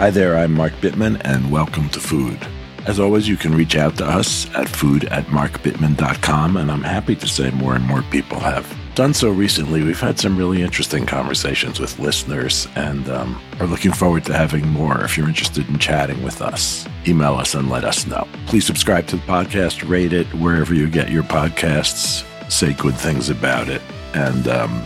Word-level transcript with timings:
Hi 0.00 0.08
there, 0.08 0.38
I'm 0.38 0.54
Mark 0.54 0.72
Bittman, 0.80 1.20
and 1.26 1.52
welcome 1.52 1.90
to 1.90 2.00
Food. 2.00 2.38
As 2.86 2.98
always, 2.98 3.28
you 3.28 3.36
can 3.36 3.54
reach 3.54 3.76
out 3.76 3.98
to 3.98 4.06
us 4.06 4.48
at 4.54 4.66
food 4.66 5.04
at 5.04 5.26
markbittman.com, 5.26 6.56
and 6.56 6.72
I'm 6.72 6.82
happy 6.82 7.14
to 7.16 7.28
say 7.28 7.50
more 7.50 7.74
and 7.74 7.84
more 7.84 8.00
people 8.04 8.40
have 8.40 8.66
done 8.94 9.12
so 9.12 9.28
recently. 9.28 9.82
We've 9.82 10.00
had 10.00 10.18
some 10.18 10.38
really 10.38 10.62
interesting 10.62 11.04
conversations 11.04 11.78
with 11.78 11.98
listeners 11.98 12.66
and 12.76 13.10
um, 13.10 13.38
are 13.60 13.66
looking 13.66 13.92
forward 13.92 14.24
to 14.24 14.32
having 14.32 14.66
more. 14.68 15.04
If 15.04 15.18
you're 15.18 15.28
interested 15.28 15.68
in 15.68 15.78
chatting 15.78 16.22
with 16.22 16.40
us, 16.40 16.88
email 17.06 17.34
us 17.34 17.54
and 17.54 17.68
let 17.68 17.84
us 17.84 18.06
know. 18.06 18.26
Please 18.46 18.64
subscribe 18.64 19.06
to 19.08 19.16
the 19.16 19.22
podcast, 19.24 19.86
rate 19.86 20.14
it 20.14 20.26
wherever 20.32 20.72
you 20.72 20.88
get 20.88 21.10
your 21.10 21.24
podcasts, 21.24 22.24
say 22.50 22.72
good 22.72 22.94
things 22.96 23.28
about 23.28 23.68
it, 23.68 23.82
and 24.14 24.48
um, 24.48 24.82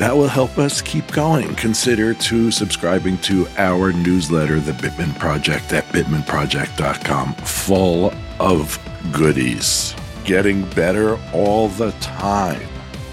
that 0.00 0.16
will 0.16 0.28
help 0.28 0.56
us 0.56 0.80
keep 0.80 1.06
going. 1.12 1.54
Consider 1.56 2.14
to 2.14 2.50
subscribing 2.50 3.18
to 3.18 3.46
our 3.58 3.92
newsletter, 3.92 4.58
The 4.58 4.72
Bittman 4.72 5.16
Project, 5.18 5.74
at 5.74 5.84
bittmanproject.com, 5.88 7.34
full 7.34 8.10
of 8.40 8.78
goodies. 9.12 9.94
Getting 10.24 10.64
better 10.70 11.18
all 11.34 11.68
the 11.68 11.90
time. 12.00 12.66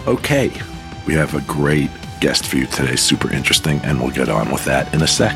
Okay, 0.07 0.49
we 1.05 1.13
have 1.13 1.35
a 1.35 1.41
great 1.41 1.89
guest 2.21 2.47
for 2.47 2.55
you 2.55 2.67
today, 2.67 2.95
super 2.95 3.33
interesting, 3.33 3.81
and 3.83 3.99
we'll 3.99 4.11
get 4.11 4.29
on 4.29 4.49
with 4.49 4.63
that 4.63 4.93
in 4.93 5.01
a 5.01 5.07
sec. 5.07 5.35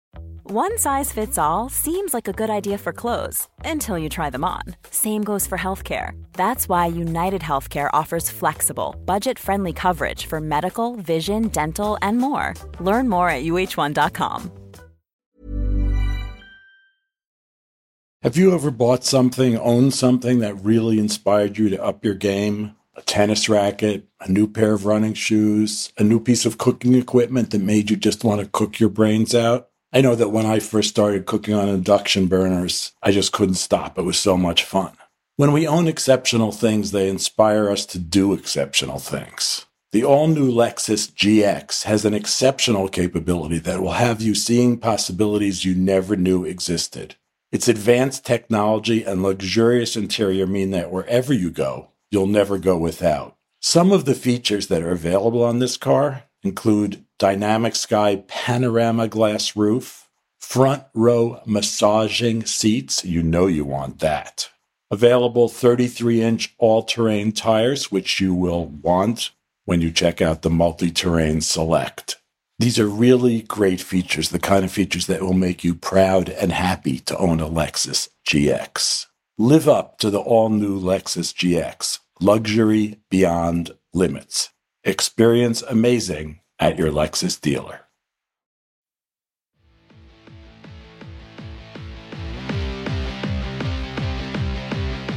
One 0.43 0.79
size 0.79 1.11
fits 1.11 1.37
all 1.37 1.69
seems 1.69 2.15
like 2.15 2.27
a 2.27 2.33
good 2.33 2.49
idea 2.49 2.79
for 2.79 2.91
clothes 2.91 3.47
until 3.63 3.95
you 3.95 4.09
try 4.09 4.31
them 4.31 4.43
on. 4.43 4.63
Same 4.89 5.23
goes 5.23 5.45
for 5.45 5.57
healthcare. 5.57 6.19
That's 6.33 6.67
why 6.67 6.87
United 6.87 7.41
Healthcare 7.41 7.91
offers 7.93 8.29
flexible, 8.29 8.95
budget 9.05 9.37
friendly 9.37 9.71
coverage 9.71 10.25
for 10.25 10.41
medical, 10.41 10.95
vision, 10.95 11.49
dental, 11.49 11.97
and 12.01 12.17
more. 12.17 12.55
Learn 12.79 13.07
more 13.07 13.29
at 13.29 13.43
uh1.com. 13.43 14.51
Have 18.23 18.35
you 18.35 18.53
ever 18.55 18.71
bought 18.71 19.03
something, 19.03 19.57
owned 19.59 19.93
something 19.93 20.39
that 20.39 20.63
really 20.63 20.97
inspired 20.97 21.59
you 21.59 21.69
to 21.69 21.83
up 21.83 22.03
your 22.03 22.15
game? 22.15 22.75
A 22.95 23.03
tennis 23.03 23.47
racket, 23.47 24.07
a 24.19 24.31
new 24.31 24.47
pair 24.47 24.73
of 24.73 24.85
running 24.85 25.13
shoes, 25.13 25.93
a 25.99 26.03
new 26.03 26.19
piece 26.19 26.47
of 26.47 26.57
cooking 26.57 26.95
equipment 26.95 27.51
that 27.51 27.61
made 27.61 27.91
you 27.91 27.95
just 27.95 28.23
want 28.23 28.41
to 28.41 28.47
cook 28.47 28.79
your 28.79 28.89
brains 28.89 29.35
out? 29.35 29.70
I 29.93 29.99
know 29.99 30.15
that 30.15 30.29
when 30.29 30.45
I 30.45 30.59
first 30.59 30.89
started 30.89 31.25
cooking 31.25 31.53
on 31.53 31.67
induction 31.67 32.27
burners, 32.27 32.93
I 33.03 33.11
just 33.11 33.33
couldn't 33.33 33.55
stop. 33.55 33.97
It 33.97 34.03
was 34.03 34.17
so 34.17 34.37
much 34.37 34.63
fun. 34.63 34.93
When 35.35 35.51
we 35.51 35.67
own 35.67 35.87
exceptional 35.87 36.53
things, 36.53 36.91
they 36.91 37.09
inspire 37.09 37.69
us 37.69 37.85
to 37.87 37.99
do 37.99 38.31
exceptional 38.31 38.99
things. 38.99 39.65
The 39.91 40.05
all 40.05 40.27
new 40.27 40.49
Lexus 40.49 41.11
GX 41.11 41.83
has 41.83 42.05
an 42.05 42.13
exceptional 42.13 42.87
capability 42.87 43.59
that 43.59 43.81
will 43.81 43.91
have 43.91 44.21
you 44.21 44.33
seeing 44.33 44.77
possibilities 44.77 45.65
you 45.65 45.75
never 45.75 46.15
knew 46.15 46.45
existed. 46.45 47.15
Its 47.51 47.67
advanced 47.67 48.25
technology 48.25 49.03
and 49.03 49.21
luxurious 49.21 49.97
interior 49.97 50.47
mean 50.47 50.71
that 50.71 50.91
wherever 50.91 51.33
you 51.33 51.51
go, 51.51 51.89
you'll 52.09 52.27
never 52.27 52.57
go 52.57 52.77
without. 52.77 53.35
Some 53.59 53.91
of 53.91 54.05
the 54.05 54.15
features 54.15 54.67
that 54.67 54.81
are 54.81 54.91
available 54.91 55.43
on 55.43 55.59
this 55.59 55.75
car 55.75 56.23
include 56.43 57.03
dynamic 57.21 57.75
sky 57.75 58.15
panorama 58.27 59.07
glass 59.07 59.55
roof, 59.55 60.09
front 60.39 60.83
row 60.95 61.39
massaging 61.45 62.43
seats. 62.45 63.05
You 63.05 63.21
know 63.21 63.45
you 63.45 63.63
want 63.63 63.99
that. 63.99 64.49
Available 64.89 65.47
33 65.47 66.23
inch 66.23 66.55
all 66.57 66.81
terrain 66.81 67.31
tires, 67.31 67.91
which 67.91 68.19
you 68.19 68.33
will 68.33 68.65
want 68.65 69.29
when 69.65 69.81
you 69.81 69.91
check 69.91 70.19
out 70.19 70.41
the 70.41 70.49
multi 70.49 70.89
terrain 70.89 71.41
select. 71.41 72.15
These 72.57 72.79
are 72.79 72.87
really 72.87 73.43
great 73.43 73.81
features, 73.81 74.29
the 74.29 74.39
kind 74.39 74.65
of 74.65 74.71
features 74.71 75.05
that 75.05 75.21
will 75.21 75.33
make 75.33 75.63
you 75.63 75.75
proud 75.75 76.27
and 76.27 76.51
happy 76.51 76.97
to 77.01 77.17
own 77.17 77.39
a 77.39 77.47
Lexus 77.47 78.09
GX. 78.27 79.05
Live 79.37 79.69
up 79.69 79.99
to 79.99 80.09
the 80.09 80.19
all 80.19 80.49
new 80.49 80.79
Lexus 80.79 81.31
GX, 81.35 81.99
luxury 82.19 82.97
beyond 83.11 83.73
limits. 83.93 84.49
Experience 84.83 85.61
amazing 85.61 86.40
at 86.61 86.77
your 86.77 86.91
Lexus 86.91 87.41
dealer. 87.41 87.81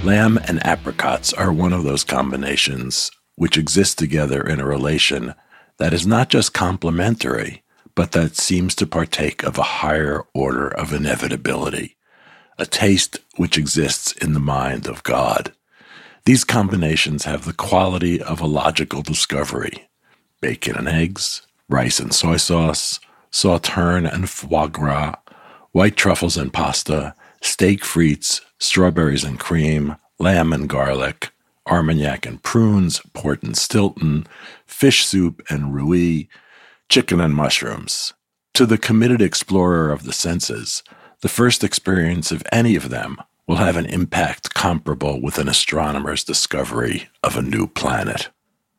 Lamb 0.03 0.39
and 0.49 0.65
apricots 0.67 1.33
are 1.33 1.53
one 1.53 1.73
of 1.73 1.85
those 1.85 2.05
combinations 2.05 3.11
which 3.37 3.57
exist 3.57 3.99
together 3.99 4.43
in 4.43 4.61
a 4.61 4.67
relation 4.67 5.35
that 5.79 5.95
is 5.95 6.07
not 6.07 6.29
just 6.29 6.53
complementary, 6.53 7.63
but 7.95 8.13
that 8.13 8.37
seems 8.37 8.75
to 8.75 8.87
partake 8.87 9.43
of 9.43 9.59
a 9.59 9.63
higher 9.63 10.23
order 10.35 10.69
of 10.69 10.93
inevitability, 10.93 11.97
a 12.59 12.67
taste 12.67 13.19
which 13.37 13.57
exists 13.57 14.13
in 14.13 14.35
the 14.35 14.41
mind 14.41 14.87
of 14.87 15.03
God. 15.03 15.53
These 16.27 16.45
combinations 16.45 17.25
have 17.25 17.45
the 17.45 17.53
quality 17.53 18.21
of 18.23 18.41
a 18.41 18.47
logical 18.47 19.03
discovery 19.03 19.89
bacon 20.45 20.77
and 20.77 20.89
eggs, 20.89 21.41
rice 21.71 21.99
and 21.99 22.13
soy 22.13 22.37
sauce, 22.37 23.01
sauterne 23.31 24.05
and 24.05 24.29
foie 24.29 24.67
gras, 24.67 25.15
white 25.73 25.97
truffles 25.97 26.37
and 26.37 26.53
pasta, 26.53 27.15
steak 27.41 27.81
frites, 27.81 28.43
strawberries 28.59 29.25
and 29.25 29.41
cream, 29.41 29.97
lamb 30.19 30.53
and 30.53 30.69
garlic, 30.69 31.31
armagnac 31.67 32.27
and 32.27 32.43
prunes, 32.43 33.01
port 33.15 33.43
and 33.43 33.57
Stilton, 33.57 34.27
fish 34.67 35.07
soup 35.07 35.41
and 35.49 35.73
rouille, 35.73 36.29
chicken 36.91 37.23
and 37.23 37.35
mushrooms. 37.35 38.13
To 38.53 38.67
the 38.67 38.77
committed 38.77 39.23
explorer 39.23 39.91
of 39.91 40.03
the 40.03 40.13
senses, 40.13 40.83
the 41.23 41.31
first 41.31 41.65
experience 41.65 42.31
of 42.31 42.43
any 42.53 42.77
of 42.77 42.91
them 42.91 43.17
will 43.47 43.57
have 43.57 43.79
an 43.79 43.87
impact 43.87 44.53
comparable 44.53 45.23
with 45.23 45.39
an 45.39 45.49
astronomer's 45.49 46.23
discovery 46.23 47.09
of 47.23 47.35
a 47.35 47.43
new 47.43 47.67
planet. 47.67 48.29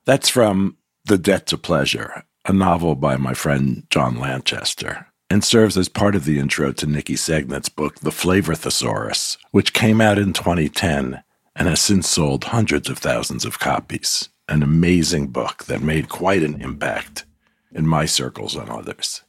That's 0.06 0.30
from 0.30 0.78
The 1.08 1.20
Debt 1.20 1.46
to 1.48 1.58
Pleasure, 1.60 2.24
a 2.46 2.52
novel 2.52 2.96
by 2.96 3.16
my 3.16 3.36
friend 3.36 3.86
John 3.92 4.20
Lanchester, 4.20 5.06
and 5.30 5.44
serves 5.44 5.78
as 5.78 5.88
part 5.88 6.16
of 6.16 6.26
the 6.26 6.40
intro 6.40 6.72
to 6.72 6.88
Niki 6.88 7.14
Segnit's 7.16 7.70
book, 7.70 8.00
The 8.00 8.12
Flavor 8.12 8.56
Thesaurus, 8.56 9.38
which 9.52 9.74
came 9.74 10.02
out 10.02 10.18
in 10.18 10.34
2010 10.34 11.22
and 11.56 11.68
has 11.68 11.80
since 11.80 12.10
sold 12.10 12.46
hundreds 12.46 12.90
of 12.90 12.98
thousands 12.98 13.46
of 13.46 13.60
copies. 13.60 14.30
An 14.50 14.64
amazing 14.64 15.28
book 15.28 15.66
that 15.66 15.84
made 15.84 16.10
quite 16.10 16.42
an 16.42 16.60
impact 16.60 17.26
in 17.72 17.86
my 17.86 18.08
circles 18.08 18.56
and 18.56 18.72
others. 18.72 19.22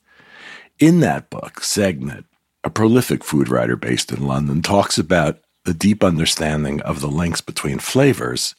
In 0.79 1.01
that 1.01 1.29
book, 1.29 1.61
Segnit, 1.61 2.25
a 2.65 2.71
prolific 2.71 3.23
food 3.23 3.51
writer 3.51 3.77
based 3.77 4.11
in 4.11 4.27
London, 4.27 4.63
talks 4.63 4.97
about 4.97 5.41
the 5.67 5.75
deep 5.75 6.03
understanding 6.03 6.81
of 6.81 7.03
the 7.03 7.11
links 7.11 7.43
between 7.43 7.81
flavors, 7.81 8.55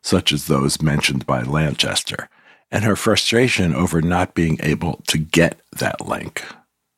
such 0.00 0.32
as 0.32 0.46
those 0.46 0.80
mentioned 0.80 1.26
by 1.26 1.42
Lanchester, 1.42 2.30
and 2.72 2.84
her 2.84 2.96
frustration 2.96 3.74
over 3.74 4.00
not 4.00 4.34
being 4.34 4.58
able 4.62 5.02
to 5.06 5.18
get 5.18 5.60
that 5.78 6.08
link. 6.08 6.42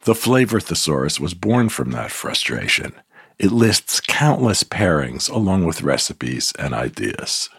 The 0.05 0.15
flavor 0.15 0.61
thesaurus 0.61 1.19
was 1.19 1.35
born 1.35 1.69
from 1.69 1.91
that 1.91 2.13
frustration. 2.13 2.93
It 3.39 3.51
lists 3.51 4.01
countless 4.01 4.63
pairings 4.63 5.29
along 5.29 5.65
with 5.65 5.83
recipes 5.83 6.53
and 6.59 6.73
ideas. 6.73 7.51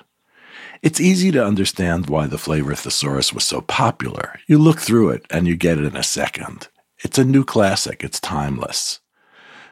It's 0.81 1.01
easy 1.01 1.31
to 1.31 1.45
understand 1.45 2.09
why 2.09 2.27
the 2.27 2.37
flavor 2.37 2.73
thesaurus 2.73 3.33
was 3.33 3.43
so 3.43 3.59
popular. 3.61 4.39
You 4.47 4.59
look 4.59 4.79
through 4.79 5.09
it 5.09 5.25
and 5.29 5.45
you 5.47 5.57
get 5.57 5.77
it 5.77 5.85
in 5.85 5.97
a 5.97 6.03
second. 6.03 6.69
It's 7.03 7.17
a 7.17 7.25
new 7.25 7.43
classic, 7.43 8.03
it's 8.03 8.19
timeless. 8.21 9.01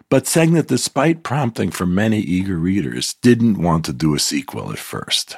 But 0.10 0.26
Segnit, 0.26 0.68
despite 0.68 1.24
prompting 1.24 1.72
from 1.72 1.96
many 1.96 2.20
eager 2.20 2.58
readers, 2.58 3.14
didn't 3.22 3.62
want 3.62 3.86
to 3.86 3.94
do 3.94 4.14
a 4.14 4.20
sequel 4.20 4.72
at 4.72 4.80
first. 4.80 5.38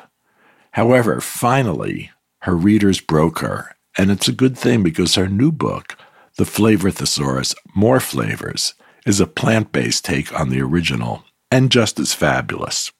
However, 0.71 1.21
finally, 1.21 2.11
her 2.45 2.55
readers 2.55 3.01
broke 3.01 3.39
her, 3.39 3.75
and 3.97 4.11
it's 4.11 4.27
a 4.27 4.31
good 4.31 4.55
thing 4.55 4.83
because 4.83 5.15
her 5.15 5.27
new 5.27 5.51
book, 5.51 5.97
The 6.37 6.45
Flavor 6.45 6.91
Thesaurus 6.91 7.55
More 7.73 7.99
Flavors, 7.99 8.75
is 9.03 9.19
a 9.19 9.25
plant 9.25 9.71
based 9.71 10.05
take 10.05 10.31
on 10.39 10.49
the 10.49 10.61
original 10.61 11.23
and 11.49 11.71
just 11.71 11.99
as 11.99 12.13
fabulous. 12.13 12.91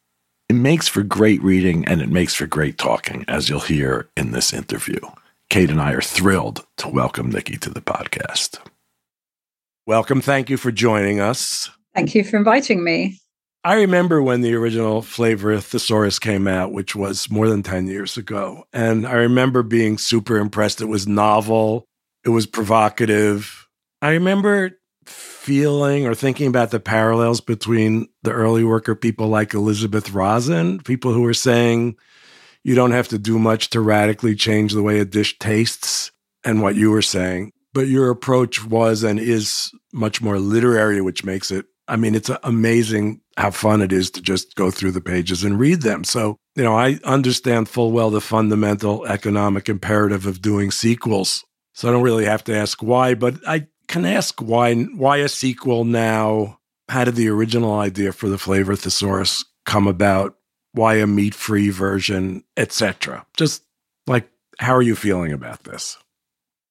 It 0.50 0.56
makes 0.56 0.88
for 0.88 1.04
great 1.04 1.44
reading 1.44 1.86
and 1.86 2.02
it 2.02 2.10
makes 2.10 2.34
for 2.34 2.48
great 2.48 2.80
talking, 2.80 3.24
as 3.28 3.48
you'll 3.48 3.60
hear 3.60 4.10
in 4.18 4.32
this 4.32 4.52
interview. 4.52 5.00
Kate 5.52 5.70
and 5.70 5.80
I 5.80 5.92
are 5.92 6.02
thrilled 6.02 6.66
to 6.78 6.88
welcome 6.88 7.32
Niki 7.32 7.60
to 7.60 7.70
the 7.70 7.82
podcast. 7.82 8.58
Welcome. 9.86 10.22
Thank 10.22 10.50
you 10.50 10.58
for 10.58 10.72
joining 10.72 11.20
us. 11.20 11.70
Thank 11.94 12.16
you 12.16 12.24
for 12.24 12.38
inviting 12.38 12.84
me. 12.84 13.20
I 13.66 13.78
remember 13.78 14.22
when 14.22 14.42
the 14.42 14.54
original 14.54 15.02
Flavor 15.02 15.60
Thesaurus 15.60 16.20
came 16.20 16.48
out, 16.48 16.72
which 16.72 16.96
was 16.96 17.32
more 17.32 17.50
than 17.50 17.64
10 17.64 17.88
years 17.88 18.16
ago. 18.16 18.66
And 18.72 19.08
I 19.08 19.14
remember 19.14 19.64
being 19.64 19.98
super 19.98 20.38
impressed. 20.38 20.82
It 20.82 20.86
was 20.86 21.08
novel, 21.08 21.88
it 22.24 22.30
was 22.30 22.46
provocative. 22.46 23.68
I 24.04 24.12
remember 24.12 24.78
feeling 25.08 26.06
or 26.06 26.14
thinking 26.14 26.46
about 26.46 26.70
the 26.70 26.80
parallels 26.80 27.42
between 27.42 28.08
the 28.22 28.32
early 28.32 28.64
worker 28.64 28.94
people 28.94 29.30
like 29.30 29.56
Elisabeth 29.56 30.12
Rozin, 30.12 30.80
people 30.82 31.12
who 31.12 31.24
were 31.24 31.34
saying 31.34 31.96
you 32.64 32.76
don't 32.76 32.92
have 32.92 33.08
to 33.08 33.18
do 33.18 33.40
much 33.40 33.72
to 33.72 33.82
radically 33.82 34.36
change 34.36 34.74
the 34.74 34.84
way 34.84 35.00
a 35.00 35.06
dish 35.06 35.40
tastes, 35.40 36.12
and 36.44 36.62
what 36.62 36.76
you 36.76 36.92
were 36.92 37.02
saying. 37.02 37.52
But 37.74 37.88
your 37.88 38.12
approach 38.12 38.64
was 38.64 39.02
and 39.02 39.20
is 39.20 39.72
much 39.92 40.22
more 40.22 40.38
literary, 40.38 41.02
which 41.02 41.24
makes 41.24 41.50
it, 41.50 41.66
I 41.88 41.96
mean, 41.96 42.14
it's 42.14 42.30
amazing 42.44 43.22
how 43.38 43.52
fun 43.52 43.82
it 43.82 43.92
is 43.92 44.10
to 44.12 44.22
just 44.22 44.56
go 44.56 44.72
through 44.72 44.92
the 44.92 45.02
pages 45.02 45.44
and 45.44 45.60
read 45.60 45.82
them. 45.82 46.04
So, 46.04 46.38
you 46.56 46.64
know, 46.64 46.76
I 46.76 47.00
understand 47.04 47.68
full 47.68 47.92
well 47.92 48.10
the 48.10 48.22
fundamental 48.22 49.06
economic 49.06 49.68
imperative 49.68 50.26
of 50.26 50.42
doing 50.42 50.72
sequels. 50.72 51.44
So 51.74 51.90
I 51.90 51.92
don't 51.92 52.04
really 52.04 52.26
have 52.26 52.44
to 52.46 52.56
ask 52.56 52.82
why, 52.82 53.14
but 53.14 53.36
I 53.46 53.68
can 53.88 54.06
ask 54.06 54.42
why 54.42 54.74
why 54.76 55.18
a 55.18 55.30
sequel 55.30 55.84
now? 55.84 56.60
How 56.88 57.04
did 57.04 57.16
the 57.16 57.30
original 57.30 57.80
idea 57.80 58.14
for 58.14 58.30
the 58.30 58.38
flavor 58.38 58.76
thesaurus 58.76 59.44
come 59.66 59.88
about? 59.88 60.36
Why 60.72 60.96
a 60.96 61.08
meat-free 61.08 61.70
version, 61.70 62.44
etc. 62.58 63.26
Just 63.36 63.64
like 64.08 64.30
how 64.60 64.76
are 64.76 64.82
you 64.82 64.96
feeling 64.96 65.34
about 65.34 65.64
this? 65.64 65.98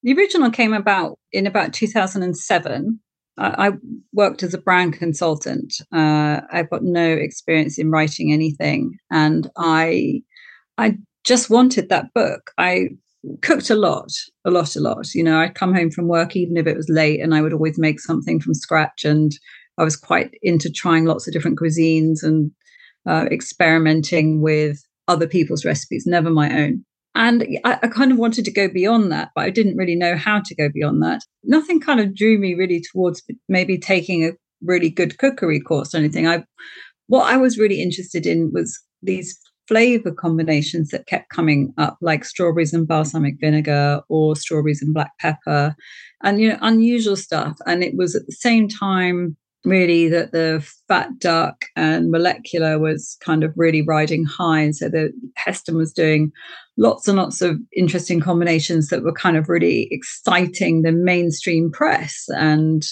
The 0.02 0.12
original 0.12 0.50
came 0.50 0.72
about 0.72 1.18
in 1.32 1.46
about 1.46 1.72
2007. 1.72 3.00
I, 3.36 3.72
worked 4.12 4.42
as 4.42 4.54
a 4.54 4.58
brand 4.58 4.94
consultant. 4.94 5.74
Uh, 5.92 6.40
I've 6.52 6.70
got 6.70 6.84
no 6.84 7.08
experience 7.08 7.78
in 7.78 7.90
writing 7.90 8.32
anything, 8.32 8.96
and 9.10 9.50
I 9.56 10.22
I 10.78 10.98
just 11.24 11.50
wanted 11.50 11.88
that 11.88 12.12
book. 12.14 12.52
I 12.58 12.90
cooked 13.42 13.70
a 13.70 13.74
lot, 13.74 14.10
a 14.44 14.50
lot, 14.50 14.76
a 14.76 14.80
lot. 14.80 15.14
You 15.14 15.24
know, 15.24 15.40
I'd 15.40 15.54
come 15.54 15.74
home 15.74 15.90
from 15.90 16.08
work, 16.08 16.36
even 16.36 16.56
if 16.56 16.66
it 16.66 16.76
was 16.76 16.88
late, 16.88 17.20
and 17.20 17.34
I 17.34 17.40
would 17.40 17.52
always 17.52 17.78
make 17.78 18.00
something 18.00 18.40
from 18.40 18.54
scratch. 18.54 19.04
And 19.04 19.32
I 19.78 19.84
was 19.84 19.96
quite 19.96 20.30
into 20.42 20.70
trying 20.70 21.04
lots 21.04 21.26
of 21.26 21.32
different 21.32 21.58
cuisines 21.58 22.22
and 22.22 22.50
uh, 23.06 23.26
experimenting 23.30 24.40
with 24.40 24.78
other 25.08 25.26
people's 25.26 25.64
recipes, 25.64 26.04
never 26.06 26.30
my 26.30 26.50
own. 26.56 26.84
And 27.14 27.46
I, 27.64 27.78
I, 27.82 27.88
kind 27.88 28.10
of 28.10 28.18
wanted 28.18 28.44
to 28.44 28.52
go 28.52 28.68
beyond 28.68 29.12
that, 29.12 29.30
but 29.34 29.44
I 29.44 29.50
didn't 29.50 29.76
really 29.76 29.94
know 29.94 30.16
how 30.16 30.40
to 30.44 30.54
go 30.54 30.68
beyond 30.68 31.02
that. 31.02 31.20
Nothing 31.44 31.80
kind 31.80 32.00
of 32.00 32.14
drew 32.14 32.38
me 32.38 32.54
really 32.54 32.82
towards 32.92 33.22
maybe 33.48 33.78
taking 33.78 34.24
a 34.24 34.32
really 34.62 34.90
good 34.90 35.18
cookery 35.18 35.60
course 35.60 35.94
or 35.94 35.98
anything. 35.98 36.26
I, 36.26 36.44
what 37.06 37.32
I 37.32 37.36
was 37.36 37.58
really 37.58 37.80
interested 37.80 38.26
in 38.26 38.50
was 38.52 38.80
these 39.02 39.38
flavor 39.68 40.12
combinations 40.12 40.90
that 40.90 41.06
kept 41.06 41.30
coming 41.30 41.72
up, 41.78 41.96
like 42.00 42.24
strawberries 42.24 42.72
and 42.72 42.86
balsamic 42.86 43.36
vinegar 43.40 44.02
or 44.08 44.36
strawberries 44.36 44.82
and 44.82 44.92
black 44.92 45.12
pepper, 45.20 45.74
and 46.22 46.40
you 46.40 46.48
know, 46.48 46.58
unusual 46.62 47.16
stuff. 47.16 47.56
And 47.66 47.82
it 47.82 47.96
was 47.96 48.14
at 48.14 48.26
the 48.26 48.32
same 48.32 48.68
time 48.68 49.36
really 49.64 50.08
that 50.08 50.32
the 50.32 50.66
fat 50.88 51.18
duck 51.18 51.64
and 51.74 52.10
molecular 52.10 52.78
was 52.78 53.16
kind 53.20 53.42
of 53.42 53.52
really 53.56 53.82
riding 53.82 54.24
high. 54.24 54.60
And 54.60 54.76
so 54.76 54.88
the 54.88 55.12
Heston 55.36 55.76
was 55.76 55.92
doing 55.92 56.32
lots 56.76 57.08
and 57.08 57.16
lots 57.16 57.40
of 57.40 57.58
interesting 57.74 58.20
combinations 58.20 58.88
that 58.88 59.02
were 59.02 59.12
kind 59.12 59.36
of 59.36 59.48
really 59.48 59.88
exciting 59.90 60.82
the 60.82 60.92
mainstream 60.92 61.70
press. 61.70 62.24
And 62.28 62.84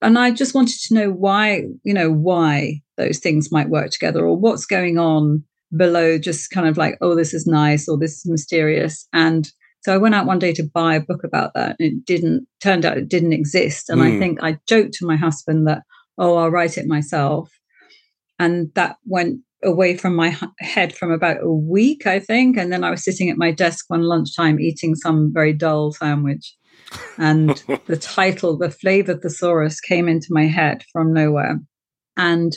and 0.00 0.18
I 0.18 0.30
just 0.30 0.54
wanted 0.54 0.78
to 0.82 0.94
know 0.94 1.10
why, 1.10 1.64
you 1.82 1.92
know, 1.92 2.10
why 2.10 2.82
those 2.96 3.18
things 3.18 3.50
might 3.50 3.68
work 3.68 3.90
together 3.90 4.24
or 4.24 4.36
what's 4.36 4.64
going 4.64 4.96
on 4.96 5.42
below 5.76 6.18
just 6.18 6.50
kind 6.50 6.68
of 6.68 6.76
like, 6.76 6.96
oh, 7.00 7.14
this 7.14 7.34
is 7.34 7.46
nice 7.46 7.88
or 7.88 7.98
this 7.98 8.12
is 8.12 8.26
mysterious. 8.26 9.08
And 9.12 9.50
so 9.80 9.92
I 9.92 9.98
went 9.98 10.14
out 10.14 10.26
one 10.26 10.38
day 10.38 10.52
to 10.52 10.68
buy 10.72 10.94
a 10.94 11.00
book 11.00 11.24
about 11.24 11.52
that 11.54 11.76
and 11.78 11.92
it 11.92 12.04
didn't, 12.04 12.46
turned 12.62 12.84
out 12.84 12.96
it 12.96 13.08
didn't 13.08 13.32
exist. 13.32 13.90
And 13.90 14.00
mm. 14.00 14.06
I 14.06 14.10
hmm. 14.12 14.18
think 14.18 14.42
I 14.42 14.58
joked 14.68 14.94
to 14.94 15.06
my 15.06 15.16
husband 15.16 15.66
that, 15.66 15.82
oh, 16.18 16.36
I'll 16.36 16.50
write 16.50 16.78
it 16.78 16.86
myself. 16.86 17.50
And 18.38 18.72
that 18.74 18.96
went 19.04 19.40
away 19.64 19.96
from 19.96 20.14
my 20.14 20.36
head 20.60 20.94
from 20.94 21.10
about 21.10 21.42
a 21.42 21.52
week, 21.52 22.06
I 22.06 22.20
think. 22.20 22.56
And 22.56 22.72
then 22.72 22.84
I 22.84 22.90
was 22.90 23.04
sitting 23.04 23.28
at 23.28 23.38
my 23.38 23.50
desk 23.50 23.86
one 23.88 24.02
lunchtime 24.02 24.60
eating 24.60 24.94
some 24.94 25.32
very 25.32 25.52
dull 25.52 25.92
sandwich. 25.92 26.54
And 27.16 27.62
the 27.86 27.96
title, 27.96 28.56
The 28.56 28.70
Flavor 28.70 29.14
Thesaurus, 29.14 29.80
came 29.80 30.08
into 30.08 30.28
my 30.30 30.46
head 30.46 30.84
from 30.92 31.12
nowhere. 31.12 31.58
And 32.16 32.56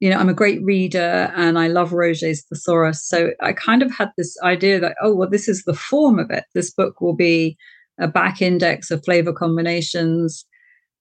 you 0.00 0.08
know, 0.08 0.16
I'm 0.16 0.30
a 0.30 0.34
great 0.34 0.62
reader 0.64 1.30
and 1.36 1.58
I 1.58 1.68
love 1.68 1.92
Roget's 1.92 2.42
Thesaurus. 2.48 3.06
So 3.06 3.32
I 3.42 3.52
kind 3.52 3.82
of 3.82 3.92
had 3.92 4.10
this 4.16 4.34
idea 4.42 4.80
that, 4.80 4.96
oh, 5.02 5.14
well, 5.14 5.28
this 5.28 5.46
is 5.46 5.64
the 5.64 5.74
form 5.74 6.18
of 6.18 6.30
it. 6.30 6.44
This 6.54 6.70
book 6.70 7.02
will 7.02 7.14
be 7.14 7.56
a 8.00 8.08
back 8.08 8.40
index 8.40 8.90
of 8.90 9.04
flavor 9.04 9.32
combinations. 9.32 10.46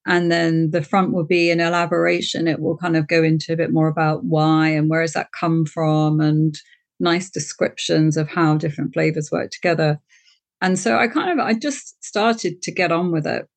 And 0.10 0.32
then 0.32 0.72
the 0.72 0.82
front 0.82 1.14
will 1.14 1.24
be 1.24 1.52
an 1.52 1.62
elaboration. 1.62 2.48
It 2.48 2.60
will 2.60 2.76
kind 2.76 2.98
of 2.98 3.08
go 3.08 3.24
into 3.24 3.54
a 3.54 3.56
bit 3.56 3.72
more 3.72 3.88
about 3.88 4.26
why 4.26 4.70
and 4.70 4.90
where 4.90 5.02
has 5.02 5.14
that 5.14 5.32
come 5.40 5.66
from 5.66 6.20
and 6.20 6.56
nice 7.00 7.30
descriptions 7.30 8.18
of 8.18 8.28
how 8.28 8.58
different 8.58 8.94
flavors 8.94 9.32
work 9.32 9.52
together. 9.52 10.00
And 10.62 10.78
so 10.78 10.98
I 10.98 11.08
kind 11.08 11.32
of 11.32 11.46
I 11.46 11.54
just 11.54 12.04
started 12.04 12.62
to 12.64 12.72
get 12.72 12.92
on 12.92 13.12
with 13.12 13.26
it 13.26 13.48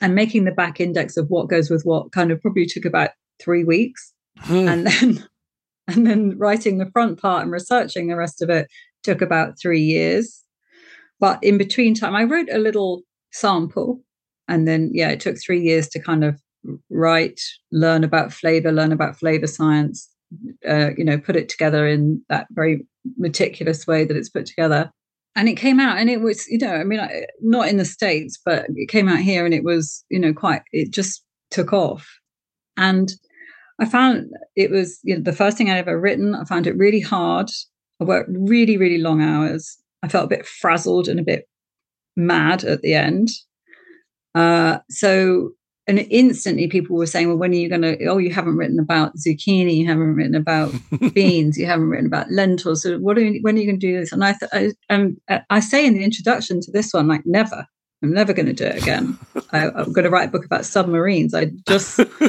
and 0.00 0.14
making 0.14 0.44
the 0.44 0.52
back 0.52 0.80
index 0.80 1.16
of 1.16 1.28
what 1.28 1.48
goes 1.48 1.70
with 1.70 1.82
what 1.84 2.12
kind 2.12 2.30
of 2.30 2.40
probably 2.40 2.66
took 2.66 2.84
about 2.84 3.10
three 3.40 3.64
weeks 3.64 4.12
Hmm. 4.38 4.68
and 4.68 4.86
then 4.86 5.24
and 5.88 6.06
then 6.06 6.38
writing 6.38 6.78
the 6.78 6.90
front 6.92 7.20
part 7.20 7.42
and 7.42 7.52
researching 7.52 8.06
the 8.06 8.16
rest 8.16 8.40
of 8.40 8.50
it 8.50 8.68
took 9.02 9.20
about 9.20 9.58
three 9.60 9.80
years. 9.80 10.42
But 11.18 11.42
in 11.42 11.58
between 11.58 11.94
time, 11.94 12.14
I 12.14 12.24
wrote 12.24 12.48
a 12.50 12.58
little 12.58 13.02
sample, 13.32 14.00
and 14.48 14.66
then 14.66 14.90
yeah, 14.92 15.10
it 15.10 15.20
took 15.20 15.36
three 15.38 15.60
years 15.60 15.88
to 15.88 16.00
kind 16.00 16.24
of 16.24 16.40
write, 16.90 17.40
learn 17.70 18.04
about 18.04 18.32
flavor, 18.32 18.72
learn 18.72 18.92
about 18.92 19.18
flavor 19.18 19.46
science, 19.46 20.08
uh, 20.68 20.90
you 20.96 21.04
know, 21.04 21.18
put 21.18 21.36
it 21.36 21.48
together 21.48 21.86
in 21.86 22.22
that 22.28 22.46
very 22.50 22.86
meticulous 23.16 23.86
way 23.86 24.04
that 24.04 24.16
it's 24.16 24.28
put 24.28 24.46
together. 24.46 24.90
And 25.34 25.48
it 25.48 25.54
came 25.54 25.80
out, 25.80 25.96
and 25.96 26.10
it 26.10 26.20
was, 26.20 26.46
you 26.48 26.58
know, 26.58 26.74
I 26.74 26.84
mean, 26.84 27.00
not 27.40 27.68
in 27.68 27.78
the 27.78 27.86
states, 27.86 28.38
but 28.44 28.66
it 28.76 28.90
came 28.90 29.08
out 29.08 29.20
here, 29.20 29.46
and 29.46 29.54
it 29.54 29.64
was, 29.64 30.04
you 30.10 30.18
know, 30.18 30.34
quite. 30.34 30.60
It 30.72 30.90
just 30.90 31.24
took 31.50 31.72
off, 31.72 32.06
and 32.76 33.10
I 33.78 33.86
found 33.86 34.30
it 34.56 34.70
was 34.70 35.00
you 35.02 35.16
know, 35.16 35.22
the 35.22 35.32
first 35.32 35.56
thing 35.56 35.70
I'd 35.70 35.78
ever 35.78 35.98
written. 35.98 36.34
I 36.34 36.44
found 36.44 36.66
it 36.66 36.76
really 36.76 37.00
hard. 37.00 37.50
I 37.98 38.04
worked 38.04 38.30
really, 38.30 38.76
really 38.76 38.98
long 38.98 39.22
hours. 39.22 39.78
I 40.02 40.08
felt 40.08 40.26
a 40.26 40.36
bit 40.36 40.46
frazzled 40.46 41.08
and 41.08 41.18
a 41.18 41.24
bit 41.24 41.48
mad 42.14 42.62
at 42.64 42.82
the 42.82 42.94
end. 42.94 43.28
Uh, 44.34 44.78
so, 44.88 45.50
and 45.86 45.98
instantly 46.10 46.68
people 46.68 46.96
were 46.96 47.06
saying, 47.06 47.28
well, 47.28 47.36
when 47.36 47.52
are 47.52 47.56
you 47.56 47.68
going 47.68 47.82
to, 47.82 48.06
oh, 48.06 48.18
you 48.18 48.32
haven't 48.32 48.56
written 48.56 48.78
about 48.78 49.16
zucchini, 49.16 49.76
you 49.76 49.86
haven't 49.86 50.14
written 50.14 50.34
about 50.34 50.72
beans, 51.14 51.58
you 51.58 51.66
haven't 51.66 51.88
written 51.88 52.06
about 52.06 52.30
lentils. 52.30 52.82
So 52.82 52.98
what 52.98 53.18
are 53.18 53.20
you, 53.20 53.40
when 53.42 53.56
are 53.56 53.58
you 53.58 53.66
going 53.66 53.80
to 53.80 53.86
do 53.86 53.98
this? 53.98 54.12
And 54.12 54.24
I, 54.24 54.34
th- 54.34 54.76
I, 54.88 54.94
um, 54.94 55.16
I 55.50 55.60
say 55.60 55.84
in 55.86 55.94
the 55.94 56.04
introduction 56.04 56.60
to 56.60 56.70
this 56.70 56.92
one, 56.92 57.08
like 57.08 57.22
never, 57.24 57.66
I'm 58.02 58.12
never 58.12 58.32
going 58.32 58.46
to 58.46 58.52
do 58.52 58.64
it 58.64 58.82
again. 58.82 59.18
I, 59.50 59.68
I'm 59.70 59.92
going 59.92 60.04
to 60.04 60.10
write 60.10 60.28
a 60.28 60.32
book 60.32 60.44
about 60.44 60.64
submarines. 60.64 61.34
I 61.34 61.50
just, 61.68 62.00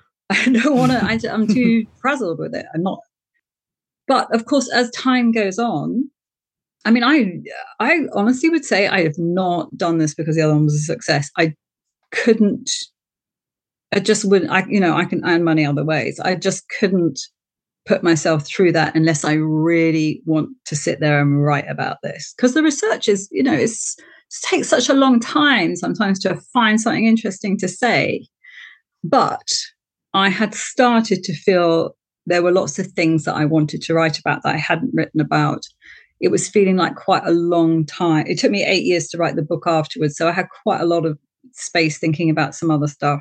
I 0.30 0.48
don't 0.50 0.76
want 0.76 0.92
to, 0.92 1.32
I'm 1.32 1.46
too 1.46 1.86
frazzled 2.00 2.38
with 2.38 2.54
it. 2.54 2.66
I'm 2.74 2.82
not. 2.82 3.00
But 4.08 4.34
of 4.34 4.46
course, 4.46 4.70
as 4.72 4.90
time 4.90 5.32
goes 5.32 5.58
on, 5.58 6.10
I 6.84 6.90
mean, 6.90 7.04
I 7.04 7.40
I 7.78 8.06
honestly 8.12 8.48
would 8.50 8.64
say 8.64 8.88
I 8.88 9.02
have 9.02 9.18
not 9.18 9.76
done 9.76 9.98
this 9.98 10.14
because 10.14 10.36
the 10.36 10.42
other 10.42 10.54
one 10.54 10.64
was 10.64 10.74
a 10.74 10.78
success. 10.78 11.30
I 11.38 11.54
couldn't 12.10 12.70
I 13.92 14.00
just 14.00 14.24
wouldn't, 14.24 14.50
I, 14.50 14.64
you 14.68 14.80
know, 14.80 14.96
I 14.96 15.04
can 15.04 15.24
earn 15.24 15.44
money 15.44 15.66
other 15.66 15.84
ways. 15.84 16.18
I 16.18 16.34
just 16.34 16.68
couldn't 16.80 17.20
put 17.84 18.02
myself 18.02 18.46
through 18.46 18.72
that 18.72 18.94
unless 18.94 19.24
I 19.24 19.34
really 19.34 20.22
want 20.24 20.50
to 20.66 20.76
sit 20.76 21.00
there 21.00 21.20
and 21.20 21.44
write 21.44 21.68
about 21.68 21.98
this. 22.02 22.32
Because 22.36 22.54
the 22.54 22.62
research 22.62 23.08
is, 23.08 23.28
you 23.30 23.42
know, 23.42 23.52
it's, 23.52 23.96
it 23.98 24.48
takes 24.48 24.68
such 24.68 24.88
a 24.88 24.94
long 24.94 25.20
time 25.20 25.76
sometimes 25.76 26.18
to 26.20 26.40
find 26.52 26.80
something 26.80 27.04
interesting 27.04 27.58
to 27.58 27.68
say. 27.68 28.26
But 29.04 29.46
I 30.14 30.30
had 30.30 30.54
started 30.54 31.22
to 31.24 31.34
feel 31.34 31.94
there 32.24 32.42
were 32.42 32.52
lots 32.52 32.78
of 32.78 32.86
things 32.92 33.24
that 33.24 33.34
I 33.34 33.44
wanted 33.44 33.82
to 33.82 33.94
write 33.94 34.18
about 34.18 34.42
that 34.44 34.54
I 34.54 34.58
hadn't 34.58 34.94
written 34.94 35.20
about. 35.20 35.62
It 36.22 36.30
was 36.30 36.48
feeling 36.48 36.76
like 36.76 36.94
quite 36.94 37.24
a 37.26 37.32
long 37.32 37.84
time. 37.84 38.26
It 38.28 38.38
took 38.38 38.52
me 38.52 38.64
eight 38.64 38.84
years 38.84 39.08
to 39.08 39.18
write 39.18 39.34
the 39.34 39.42
book 39.42 39.64
afterwards. 39.66 40.16
So 40.16 40.28
I 40.28 40.32
had 40.32 40.46
quite 40.62 40.80
a 40.80 40.86
lot 40.86 41.04
of 41.04 41.18
space 41.50 41.98
thinking 41.98 42.30
about 42.30 42.54
some 42.54 42.70
other 42.70 42.86
stuff. 42.86 43.20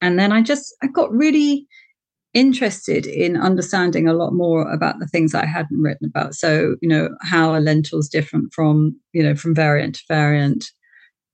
And 0.00 0.18
then 0.18 0.32
I 0.32 0.40
just, 0.40 0.74
I 0.82 0.86
got 0.86 1.12
really 1.12 1.66
interested 2.32 3.06
in 3.06 3.36
understanding 3.36 4.08
a 4.08 4.14
lot 4.14 4.32
more 4.32 4.70
about 4.72 4.98
the 4.98 5.06
things 5.06 5.34
I 5.34 5.44
hadn't 5.44 5.82
written 5.82 6.08
about. 6.08 6.34
So, 6.34 6.76
you 6.80 6.88
know, 6.88 7.10
how 7.20 7.52
are 7.52 7.60
lentils 7.60 8.08
different 8.08 8.52
from, 8.54 8.98
you 9.12 9.22
know, 9.22 9.34
from 9.34 9.54
variant 9.54 9.96
to 9.96 10.02
variant? 10.08 10.64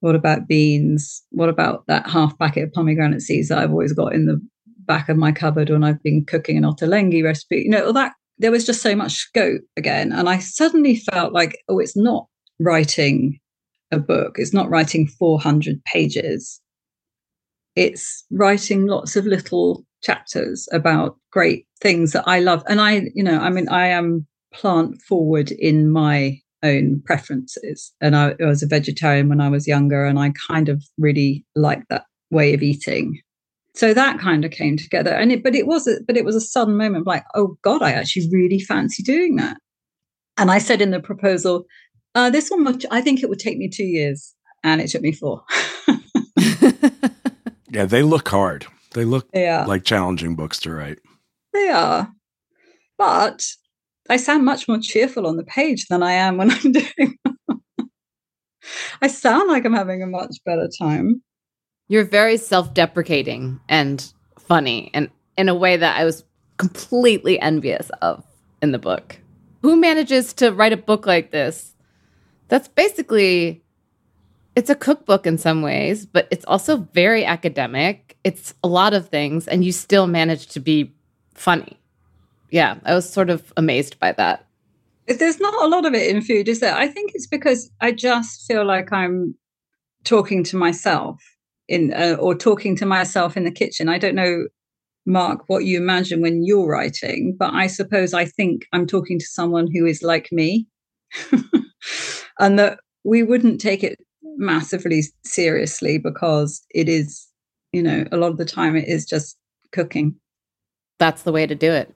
What 0.01 0.17
about 0.17 0.49
beans? 0.49 1.23
What 1.31 1.49
about 1.49 1.87
that 1.87 2.09
half 2.09 2.37
packet 2.39 2.65
of 2.65 2.73
pomegranate 2.73 3.23
seeds 3.23 3.49
that 3.49 3.59
I've 3.59 3.71
always 3.71 3.93
got 3.93 4.15
in 4.15 4.27
the 4.27 4.41
back 4.81 5.09
of 5.09 5.17
my 5.17 5.31
cupboard 5.31 5.71
when 5.71 5.85
I've 5.85 6.03
been 6.03 6.25
cooking 6.25 6.57
an 6.57 6.65
ottolenghi 6.65 7.23
recipe? 7.23 7.59
You 7.59 7.71
know, 7.71 7.87
all 7.87 7.93
that 7.93 8.15
there 8.39 8.51
was 8.51 8.67
just 8.67 8.83
so 8.83 8.97
much 8.97 9.13
scope 9.13 9.63
again. 9.77 10.13
And 10.13 10.29
I 10.29 10.39
suddenly 10.39 10.97
felt 10.97 11.33
like, 11.33 11.59
oh, 11.69 11.79
it's 11.79 11.97
not 11.97 12.27
writing 12.61 13.39
a 13.91 13.99
book, 13.99 14.37
it's 14.39 14.55
not 14.55 14.71
writing 14.71 15.07
400 15.07 15.83
pages. 15.85 16.61
It's 17.77 18.25
writing 18.31 18.87
lots 18.87 19.17
of 19.17 19.27
little 19.27 19.85
chapters 20.03 20.69
about 20.71 21.17
great 21.33 21.67
things 21.81 22.13
that 22.13 22.25
I 22.27 22.39
love. 22.39 22.63
And 22.69 22.81
I, 22.81 23.09
you 23.15 23.23
know, 23.23 23.39
I 23.41 23.51
mean, 23.51 23.69
I 23.69 23.89
am 23.89 24.27
plant 24.53 25.03
forward 25.03 25.51
in 25.51 25.91
my 25.91 26.39
own 26.63 27.03
preferences. 27.05 27.93
And 28.01 28.17
I, 28.17 28.35
I 28.41 28.47
was 28.47 28.63
a 28.63 28.69
vegetarian 28.69 29.29
when 29.29 29.41
I 29.41 29.49
was 29.49 29.67
younger, 29.67 30.05
and 30.05 30.19
I 30.19 30.33
kind 30.49 30.69
of 30.69 30.83
really 30.99 31.45
liked 31.55 31.89
that 31.91 32.05
way 32.31 32.55
of 32.55 32.63
eating. 32.63 33.21
So 33.75 33.93
that 33.93 34.21
kind 34.21 34.45
of 34.45 34.53
came 34.53 34.77
together, 34.77 35.11
and 35.11 35.33
it, 35.33 35.43
but 35.43 35.55
it 35.55 35.67
was, 35.67 35.89
a, 35.89 35.97
but 36.07 36.17
it 36.17 36.25
was 36.25 36.37
a 36.37 36.41
sudden 36.41 36.77
moment, 36.77 37.07
like, 37.07 37.25
oh 37.35 37.59
God, 37.63 37.83
I 37.83 37.93
actually 37.93 38.29
really 38.31 38.61
fancy 38.61 39.03
doing 39.03 39.37
that. 39.37 39.57
And 40.37 40.51
I 40.51 40.59
said 40.59 40.81
in 40.81 40.91
the 40.91 41.01
proposal, 41.01 41.65
uh, 42.15 42.31
this 42.31 42.51
one, 42.51 42.63
much, 42.63 42.87
I 42.93 43.01
think 43.01 43.23
it 43.23 43.29
would 43.29 43.41
take 43.41 43.59
me 43.59 43.69
two 43.69 43.85
years, 43.85 44.33
and 44.63 44.81
it 44.81 44.89
took 44.89 45.03
me 45.03 45.13
four. 45.13 45.43
yeah, 47.71 47.85
they 47.85 48.03
look 48.03 48.29
hard. 48.29 48.67
They 48.93 49.05
look 49.05 49.29
yeah. 49.35 49.65
like 49.67 49.85
challenging 49.85 50.37
books 50.37 50.61
to 50.61 50.73
write. 50.73 51.01
They 51.53 51.69
are. 51.69 52.13
But 52.97 53.45
I 54.09 54.17
sound 54.17 54.45
much 54.45 54.69
more 54.69 54.79
cheerful 54.79 55.27
on 55.27 55.37
the 55.37 55.45
page 55.45 55.87
than 55.87 56.03
I 56.03 56.13
am 56.13 56.37
when 56.37 56.51
I'm 56.51 56.73
doing. 56.73 57.19
I 59.03 59.09
sound 59.09 59.51
like 59.51 59.65
I'm 59.65 59.75
having 59.75 60.03
a 60.03 60.07
much 60.07 60.37
better 60.45 60.69
time. 60.79 61.23
You're 61.89 62.05
very 62.05 62.37
self-deprecating 62.37 63.61
and 63.69 64.13
funny 64.39 64.91
and 64.95 65.11
in 65.37 65.49
a 65.49 65.55
way 65.55 65.77
that 65.77 65.99
I 65.99 66.05
was 66.05 66.25
completely 66.57 67.39
envious 67.41 67.91
of 68.01 68.25
in 68.63 68.73
the 68.73 68.79
book. 68.79 69.19
Who 69.63 69.77
manages 69.77 70.33
to 70.35 70.53
write 70.53 70.73
a 70.73 70.79
book 70.79 71.07
like 71.07 71.31
this? 71.31 71.75
That's 72.49 72.69
basically 72.69 73.63
it's 74.57 74.71
a 74.71 74.75
cookbook 74.75 75.27
in 75.27 75.37
some 75.37 75.63
ways, 75.63 76.07
but 76.07 76.29
it's 76.31 76.45
also 76.45 76.77
very 76.93 77.25
academic. 77.25 78.17
It's 78.23 78.55
a 78.63 78.69
lot 78.69 78.95
of 78.95 79.09
things, 79.09 79.49
and 79.49 79.65
you 79.65 79.73
still 79.73 80.07
manage 80.07 80.47
to 80.49 80.61
be 80.61 80.95
funny. 81.35 81.79
Yeah, 82.51 82.77
I 82.85 82.95
was 82.95 83.11
sort 83.11 83.31
of 83.31 83.53
amazed 83.57 83.99
by 83.99 84.13
that. 84.13 84.47
There's 85.09 85.41
not 85.41 85.55
a 85.63 85.67
lot 85.67 85.85
of 85.85 85.93
it 85.93 86.09
in 86.09 86.23
food, 86.23 86.49
is 86.49 86.61
there? 86.61 86.75
I 86.75 86.87
think 86.87 87.13
it's 87.15 87.27
because 87.27 87.71
I 87.81 87.93
just 87.93 88.47
feel 88.47 88.65
like 88.65 88.93
I'm 88.93 89.35
talking 90.05 90.45
to 90.45 90.57
myself 90.57 91.21
in, 91.69 91.93
uh, 91.95 92.17
or 92.21 92.35
talking 92.35 92.77
to 92.77 92.87
myself 92.87 93.37
in 93.37 93.45
the 93.45 93.51
kitchen. 93.51 93.89
I 93.89 93.99
don't 93.99 94.15
know, 94.15 94.47
Mark, 95.07 95.45
what 95.49 95.65
you 95.65 95.77
imagine 95.79 96.21
when 96.21 96.45
you're 96.45 96.69
writing, 96.69 97.37
but 97.39 97.53
I 97.53 97.67
suppose 97.67 98.15
I 98.15 98.25
think 98.25 98.67
I'm 98.73 98.87
talking 98.87 99.19
to 99.19 99.27
someone 99.27 99.69
who 99.73 99.87
is 99.87 100.03
like 100.03 100.31
me, 100.33 100.67
and 102.39 102.59
that 102.59 102.79
we 103.05 103.23
wouldn't 103.23 103.61
take 103.61 103.85
it 103.85 103.99
massively 104.37 105.03
seriously 105.25 105.99
because 105.99 106.63
it 106.71 106.89
is, 106.89 107.27
you 107.73 107.83
know, 107.83 108.05
a 108.11 108.17
lot 108.17 108.31
of 108.31 108.39
the 108.39 108.45
time 108.45 108.77
it 108.77 108.89
is 108.89 109.05
just 109.05 109.37
cooking. 109.73 110.15
That's 110.99 111.23
the 111.23 111.33
way 111.33 111.47
to 111.47 111.55
do 111.55 111.71
it. 111.71 111.95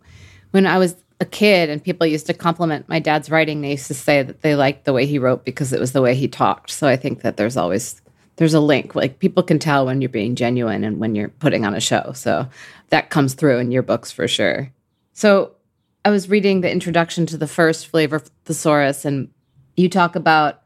When 0.50 0.66
I 0.66 0.78
was 0.78 0.96
a 1.20 1.24
kid 1.24 1.68
and 1.68 1.82
people 1.82 2.06
used 2.06 2.26
to 2.26 2.34
compliment 2.34 2.88
my 2.88 2.98
dad's 2.98 3.30
writing, 3.30 3.60
they 3.60 3.72
used 3.72 3.88
to 3.88 3.94
say 3.94 4.22
that 4.22 4.42
they 4.42 4.54
liked 4.54 4.84
the 4.84 4.92
way 4.92 5.06
he 5.06 5.18
wrote 5.18 5.44
because 5.44 5.72
it 5.72 5.80
was 5.80 5.92
the 5.92 6.02
way 6.02 6.14
he 6.14 6.28
talked. 6.28 6.70
So 6.70 6.86
I 6.86 6.96
think 6.96 7.22
that 7.22 7.36
there's 7.36 7.56
always 7.56 8.00
there's 8.38 8.54
a 8.54 8.60
link. 8.60 8.94
Like 8.94 9.18
people 9.18 9.42
can 9.42 9.58
tell 9.58 9.84
when 9.84 10.00
you're 10.00 10.08
being 10.08 10.36
genuine 10.36 10.84
and 10.84 10.98
when 10.98 11.14
you're 11.14 11.28
putting 11.28 11.66
on 11.66 11.74
a 11.74 11.80
show. 11.80 12.12
So 12.14 12.48
that 12.88 13.10
comes 13.10 13.34
through 13.34 13.58
in 13.58 13.72
your 13.72 13.82
books 13.82 14.10
for 14.10 14.26
sure. 14.26 14.72
So 15.12 15.56
I 16.04 16.10
was 16.10 16.30
reading 16.30 16.60
the 16.60 16.70
introduction 16.70 17.26
to 17.26 17.36
the 17.36 17.48
first 17.48 17.88
flavor 17.88 18.20
thesaurus, 18.44 19.04
and 19.04 19.28
you 19.76 19.88
talk 19.88 20.14
about 20.14 20.62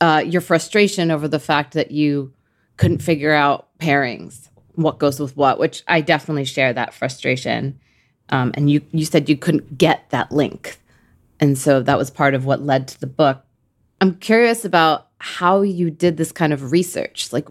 uh, 0.00 0.22
your 0.24 0.42
frustration 0.42 1.10
over 1.10 1.26
the 1.26 1.40
fact 1.40 1.72
that 1.72 1.90
you 1.90 2.34
couldn't 2.76 3.02
figure 3.02 3.32
out 3.32 3.68
pairings, 3.78 4.50
what 4.74 4.98
goes 4.98 5.18
with 5.18 5.34
what, 5.36 5.58
which 5.58 5.82
I 5.88 6.02
definitely 6.02 6.44
share 6.44 6.72
that 6.74 6.92
frustration. 6.92 7.80
Um, 8.28 8.52
and 8.54 8.70
you 8.70 8.82
you 8.92 9.06
said 9.06 9.30
you 9.30 9.36
couldn't 9.36 9.78
get 9.78 10.10
that 10.10 10.30
link, 10.30 10.78
and 11.40 11.56
so 11.56 11.82
that 11.82 11.96
was 11.96 12.10
part 12.10 12.34
of 12.34 12.44
what 12.44 12.60
led 12.60 12.86
to 12.88 13.00
the 13.00 13.06
book. 13.06 13.42
I'm 14.02 14.16
curious 14.16 14.66
about 14.66 15.08
how 15.22 15.62
you 15.62 15.88
did 15.88 16.16
this 16.16 16.32
kind 16.32 16.52
of 16.52 16.72
research, 16.72 17.32
like 17.32 17.46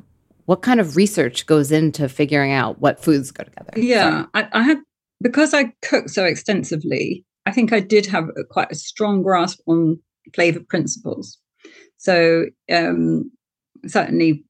what 0.45 0.61
kind 0.61 0.81
of 0.81 0.97
research 0.97 1.45
goes 1.45 1.71
into 1.71 2.09
figuring 2.09 2.51
out 2.51 2.81
what 2.81 3.01
foods 3.01 3.31
go 3.31 3.45
together. 3.45 3.71
Yeah, 3.77 4.25
I, 4.33 4.49
I 4.51 4.63
had 4.63 4.79
because 5.21 5.53
I 5.53 5.71
cook 5.81 6.09
so 6.09 6.25
extensively. 6.25 7.23
I 7.45 7.51
think 7.53 7.71
I 7.71 7.79
did 7.79 8.05
have 8.07 8.25
a, 8.35 8.43
quite 8.43 8.73
a 8.73 8.75
strong 8.75 9.23
grasp 9.23 9.61
on 9.67 9.97
flavor 10.35 10.59
principles. 10.67 11.39
So 11.95 12.47
um, 12.69 13.31
certainly, 13.87 14.43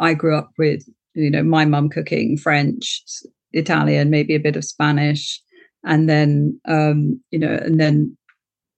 I 0.00 0.14
grew 0.14 0.34
up 0.34 0.50
with 0.56 0.82
you 1.12 1.30
know 1.30 1.42
my 1.42 1.66
mum 1.66 1.90
cooking 1.90 2.38
French, 2.38 3.04
Italian, 3.52 4.08
maybe 4.08 4.34
a 4.34 4.40
bit 4.40 4.56
of 4.56 4.64
Spanish, 4.64 5.42
and 5.84 6.08
then 6.08 6.58
um, 6.66 7.20
you 7.30 7.38
know, 7.38 7.52
and 7.52 7.78
then 7.78 8.16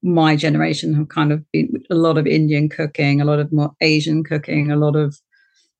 my 0.04 0.36
generation 0.36 0.92
have 0.92 1.08
kind 1.08 1.32
of 1.32 1.42
been 1.50 1.82
a 1.90 1.94
lot 1.94 2.18
of 2.18 2.26
Indian 2.26 2.68
cooking, 2.68 3.20
a 3.20 3.24
lot 3.24 3.38
of 3.38 3.50
more 3.50 3.72
Asian 3.80 4.22
cooking, 4.22 4.70
a 4.70 4.76
lot 4.76 4.96
of 4.96 5.16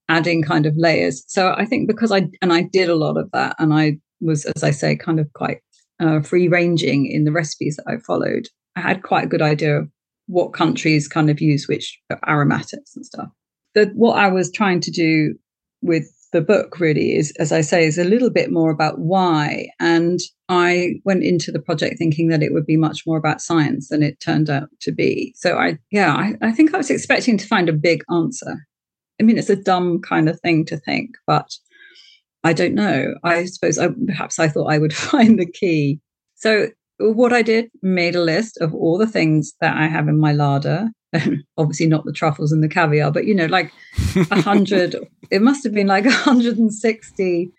adding 0.08 0.42
kind 0.42 0.64
of 0.64 0.74
layers. 0.78 1.22
So 1.28 1.54
I 1.56 1.66
think 1.66 1.86
because 1.86 2.10
I 2.10 2.28
and 2.40 2.50
I 2.52 2.62
did 2.62 2.88
a 2.88 2.96
lot 2.96 3.18
of 3.18 3.30
that, 3.32 3.54
and 3.58 3.74
I 3.74 3.98
was, 4.22 4.46
as 4.46 4.64
I 4.64 4.70
say, 4.70 4.96
kind 4.96 5.20
of 5.20 5.30
quite 5.34 5.60
uh, 6.00 6.20
free 6.20 6.48
ranging 6.48 7.06
in 7.06 7.24
the 7.24 7.32
recipes 7.32 7.76
that 7.76 7.86
I 7.86 7.98
followed. 7.98 8.48
I 8.76 8.80
had 8.80 9.02
quite 9.02 9.24
a 9.24 9.28
good 9.28 9.42
idea 9.42 9.76
of 9.76 9.90
what 10.26 10.54
countries 10.54 11.06
kind 11.06 11.28
of 11.28 11.40
use 11.40 11.68
which 11.68 12.00
aromatics 12.26 12.96
and 12.96 13.04
stuff. 13.04 13.28
The, 13.74 13.92
what 13.94 14.18
I 14.18 14.28
was 14.28 14.50
trying 14.50 14.80
to 14.80 14.90
do 14.90 15.34
with 15.82 16.08
the 16.34 16.40
book 16.40 16.80
really 16.80 17.14
is, 17.14 17.32
as 17.38 17.52
I 17.52 17.60
say, 17.60 17.86
is 17.86 17.96
a 17.96 18.04
little 18.04 18.28
bit 18.28 18.50
more 18.50 18.72
about 18.72 18.98
why. 18.98 19.68
And 19.78 20.18
I 20.48 20.96
went 21.04 21.22
into 21.22 21.52
the 21.52 21.62
project 21.62 21.96
thinking 21.96 22.28
that 22.28 22.42
it 22.42 22.52
would 22.52 22.66
be 22.66 22.76
much 22.76 23.06
more 23.06 23.16
about 23.16 23.40
science 23.40 23.88
than 23.88 24.02
it 24.02 24.18
turned 24.18 24.50
out 24.50 24.68
to 24.80 24.90
be. 24.90 25.32
So 25.36 25.56
I, 25.56 25.78
yeah, 25.92 26.12
I, 26.12 26.34
I 26.42 26.50
think 26.50 26.74
I 26.74 26.76
was 26.76 26.90
expecting 26.90 27.38
to 27.38 27.46
find 27.46 27.68
a 27.68 27.72
big 27.72 28.02
answer. 28.12 28.66
I 29.20 29.22
mean, 29.22 29.38
it's 29.38 29.48
a 29.48 29.54
dumb 29.54 30.00
kind 30.02 30.28
of 30.28 30.40
thing 30.40 30.64
to 30.66 30.76
think, 30.76 31.10
but 31.24 31.48
I 32.42 32.52
don't 32.52 32.74
know. 32.74 33.14
I 33.22 33.44
suppose 33.44 33.78
I, 33.78 33.90
perhaps 34.04 34.40
I 34.40 34.48
thought 34.48 34.72
I 34.72 34.78
would 34.78 34.92
find 35.12 35.38
the 35.38 35.46
key. 35.46 36.00
So 36.34 36.70
what 36.98 37.32
I 37.32 37.42
did, 37.42 37.70
made 37.80 38.16
a 38.16 38.22
list 38.22 38.58
of 38.60 38.74
all 38.74 38.98
the 38.98 39.06
things 39.06 39.52
that 39.60 39.76
I 39.76 39.86
have 39.86 40.08
in 40.08 40.18
my 40.18 40.32
larder. 40.32 40.88
Obviously, 41.58 41.86
not 41.86 42.04
the 42.04 42.12
truffles 42.12 42.52
and 42.52 42.62
the 42.62 42.68
caviar, 42.68 43.10
but 43.10 43.26
you 43.26 43.34
know, 43.34 43.46
like 43.46 43.72
a 44.30 44.40
hundred. 44.40 44.96
it 45.30 45.42
must 45.42 45.64
have 45.64 45.72
been 45.72 45.86
like 45.86 46.04
160. 46.04 47.50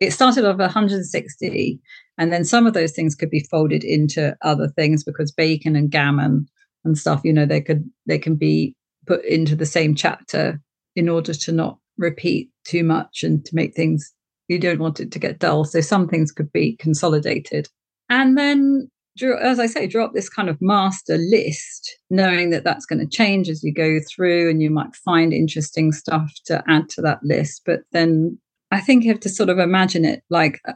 It 0.00 0.12
started 0.12 0.44
off 0.44 0.58
160, 0.58 1.80
and 2.18 2.32
then 2.32 2.44
some 2.44 2.66
of 2.66 2.74
those 2.74 2.92
things 2.92 3.14
could 3.14 3.30
be 3.30 3.46
folded 3.50 3.84
into 3.84 4.36
other 4.42 4.68
things 4.68 5.04
because 5.04 5.32
bacon 5.32 5.76
and 5.76 5.90
gammon 5.90 6.46
and 6.84 6.98
stuff. 6.98 7.20
You 7.24 7.32
know, 7.32 7.46
they 7.46 7.60
could 7.60 7.88
they 8.06 8.18
can 8.18 8.36
be 8.36 8.74
put 9.06 9.24
into 9.24 9.54
the 9.54 9.66
same 9.66 9.94
chapter 9.94 10.60
in 10.96 11.08
order 11.08 11.34
to 11.34 11.52
not 11.52 11.78
repeat 11.96 12.50
too 12.64 12.82
much 12.82 13.22
and 13.22 13.44
to 13.44 13.54
make 13.54 13.74
things 13.74 14.12
you 14.48 14.58
don't 14.58 14.80
want 14.80 15.00
it 15.00 15.12
to 15.12 15.18
get 15.18 15.38
dull. 15.38 15.64
So 15.64 15.80
some 15.80 16.08
things 16.08 16.32
could 16.32 16.52
be 16.52 16.76
consolidated 16.76 17.68
and 18.08 18.36
then 18.36 18.90
as 19.22 19.58
I 19.58 19.66
say, 19.66 19.86
draw 19.86 20.04
up 20.04 20.12
this 20.12 20.28
kind 20.28 20.48
of 20.48 20.60
master 20.60 21.16
list, 21.16 21.98
knowing 22.10 22.50
that 22.50 22.64
that's 22.64 22.86
going 22.86 22.98
to 22.98 23.06
change 23.06 23.48
as 23.48 23.62
you 23.62 23.72
go 23.72 24.00
through, 24.08 24.50
and 24.50 24.60
you 24.62 24.70
might 24.70 24.94
find 24.96 25.32
interesting 25.32 25.92
stuff 25.92 26.32
to 26.46 26.62
add 26.68 26.88
to 26.90 27.02
that 27.02 27.22
list. 27.22 27.62
But 27.64 27.80
then 27.92 28.38
I 28.70 28.80
think 28.80 29.04
you 29.04 29.10
have 29.10 29.20
to 29.20 29.28
sort 29.28 29.50
of 29.50 29.58
imagine 29.58 30.04
it 30.04 30.22
like 30.30 30.60
uh, 30.66 30.72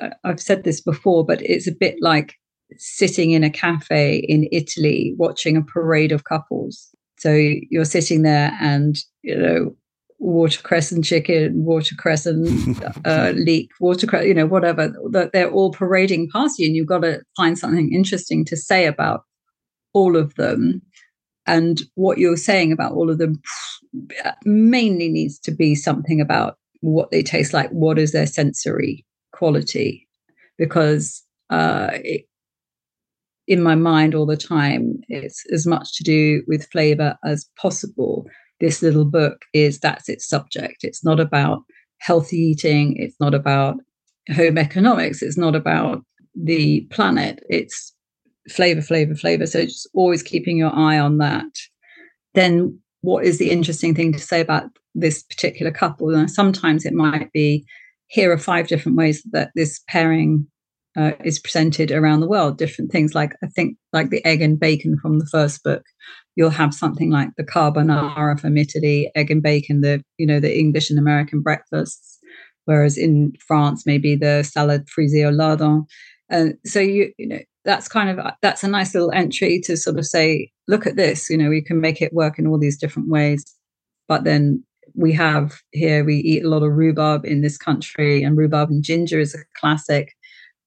uh, 0.00 0.10
I've 0.24 0.40
said 0.40 0.64
this 0.64 0.80
before, 0.80 1.24
but 1.24 1.42
it's 1.42 1.66
a 1.66 1.72
bit 1.72 1.96
like 2.00 2.34
sitting 2.76 3.32
in 3.32 3.44
a 3.44 3.50
cafe 3.50 4.16
in 4.16 4.48
Italy 4.52 5.14
watching 5.16 5.56
a 5.56 5.62
parade 5.62 6.12
of 6.12 6.24
couples. 6.24 6.94
So 7.18 7.32
you're 7.32 7.84
sitting 7.84 8.22
there 8.22 8.56
and, 8.60 8.96
you 9.22 9.36
know, 9.36 9.76
watercress 10.18 10.92
and 10.92 11.04
chicken, 11.04 11.64
watercress 11.64 12.26
and 12.26 12.84
uh, 13.04 13.32
leek, 13.34 13.70
watercress, 13.80 14.26
you 14.26 14.34
know, 14.34 14.46
whatever. 14.46 14.92
That 15.10 15.32
they're 15.32 15.50
all 15.50 15.72
parading 15.72 16.30
past 16.32 16.58
you, 16.58 16.66
and 16.66 16.76
you've 16.76 16.86
got 16.86 17.00
to 17.00 17.22
find 17.36 17.58
something 17.58 17.92
interesting 17.92 18.44
to 18.46 18.56
say 18.56 18.86
about 18.86 19.22
all 19.92 20.16
of 20.16 20.34
them. 20.34 20.82
And 21.46 21.82
what 21.94 22.18
you're 22.18 22.38
saying 22.38 22.72
about 22.72 22.92
all 22.92 23.10
of 23.10 23.18
them 23.18 23.40
mainly 24.44 25.08
needs 25.08 25.38
to 25.40 25.50
be 25.50 25.74
something 25.74 26.20
about 26.20 26.56
what 26.80 27.10
they 27.10 27.22
taste 27.22 27.52
like, 27.52 27.70
what 27.70 27.98
is 27.98 28.12
their 28.12 28.26
sensory 28.26 29.04
quality, 29.32 30.06
because 30.56 31.22
uh, 31.50 31.90
it, 31.92 32.26
in 33.46 33.62
my 33.62 33.74
mind 33.74 34.14
all 34.14 34.26
the 34.26 34.36
time, 34.36 35.00
it's 35.08 35.44
as 35.52 35.66
much 35.66 35.94
to 35.96 36.02
do 36.02 36.42
with 36.46 36.70
flavor 36.70 37.16
as 37.24 37.46
possible 37.60 38.26
this 38.64 38.80
little 38.80 39.04
book 39.04 39.44
is 39.52 39.78
that's 39.78 40.08
its 40.08 40.26
subject. 40.26 40.84
It's 40.84 41.04
not 41.04 41.20
about 41.20 41.64
healthy 41.98 42.38
eating. 42.38 42.96
It's 42.96 43.16
not 43.20 43.34
about 43.34 43.76
home 44.34 44.56
economics. 44.56 45.20
It's 45.20 45.36
not 45.36 45.54
about 45.54 46.02
the 46.34 46.86
planet. 46.90 47.44
It's 47.50 47.92
flavor, 48.48 48.80
flavor, 48.80 49.14
flavor. 49.14 49.46
So 49.46 49.64
just 49.64 49.86
always 49.92 50.22
keeping 50.22 50.56
your 50.56 50.74
eye 50.74 50.98
on 50.98 51.18
that. 51.18 51.44
Then 52.32 52.80
what 53.02 53.26
is 53.26 53.38
the 53.38 53.50
interesting 53.50 53.94
thing 53.94 54.14
to 54.14 54.18
say 54.18 54.40
about 54.40 54.70
this 54.94 55.22
particular 55.24 55.70
couple? 55.70 56.14
And 56.14 56.30
sometimes 56.30 56.86
it 56.86 56.94
might 56.94 57.30
be 57.32 57.66
here 58.06 58.32
are 58.32 58.38
five 58.38 58.66
different 58.66 58.96
ways 58.96 59.22
that 59.32 59.50
this 59.54 59.82
pairing 59.88 60.46
uh, 60.96 61.12
is 61.22 61.38
presented 61.38 61.90
around 61.90 62.20
the 62.20 62.28
world. 62.28 62.56
Different 62.56 62.90
things 62.90 63.14
like 63.14 63.34
I 63.42 63.48
think 63.48 63.76
like 63.92 64.08
the 64.08 64.24
egg 64.24 64.40
and 64.40 64.58
bacon 64.58 64.98
from 65.02 65.18
the 65.18 65.26
first 65.26 65.62
book 65.62 65.82
you'll 66.36 66.50
have 66.50 66.74
something 66.74 67.10
like 67.10 67.30
the 67.36 67.44
carbonara 67.44 68.38
from 68.38 68.56
Italy, 68.56 69.10
egg 69.14 69.30
and 69.30 69.42
bacon, 69.42 69.80
the 69.80 70.02
you 70.18 70.26
know 70.26 70.40
the 70.40 70.58
English 70.58 70.90
and 70.90 70.98
American 70.98 71.40
breakfasts, 71.40 72.18
whereas 72.64 72.96
in 72.98 73.32
France 73.46 73.84
maybe 73.86 74.16
the 74.16 74.42
salad 74.42 74.86
frisée 74.86 75.26
au 75.26 75.30
lardon. 75.30 75.84
And 76.30 76.54
so 76.64 76.80
you 76.80 77.12
you 77.18 77.28
know 77.28 77.40
that's 77.64 77.88
kind 77.88 78.10
of 78.10 78.32
that's 78.42 78.62
a 78.62 78.68
nice 78.68 78.94
little 78.94 79.12
entry 79.12 79.60
to 79.64 79.76
sort 79.76 79.98
of 79.98 80.06
say, 80.06 80.50
look 80.68 80.86
at 80.86 80.96
this, 80.96 81.30
you 81.30 81.38
know, 81.38 81.48
we 81.48 81.62
can 81.62 81.80
make 81.80 82.02
it 82.02 82.12
work 82.12 82.38
in 82.38 82.46
all 82.46 82.58
these 82.58 82.78
different 82.78 83.08
ways. 83.08 83.44
But 84.06 84.24
then 84.24 84.62
we 84.94 85.12
have 85.14 85.60
here 85.72 86.04
we 86.04 86.16
eat 86.16 86.44
a 86.44 86.48
lot 86.48 86.62
of 86.62 86.72
rhubarb 86.72 87.24
in 87.24 87.40
this 87.40 87.56
country, 87.56 88.22
and 88.22 88.36
rhubarb 88.36 88.70
and 88.70 88.82
ginger 88.82 89.18
is 89.20 89.34
a 89.34 89.38
classic. 89.58 90.14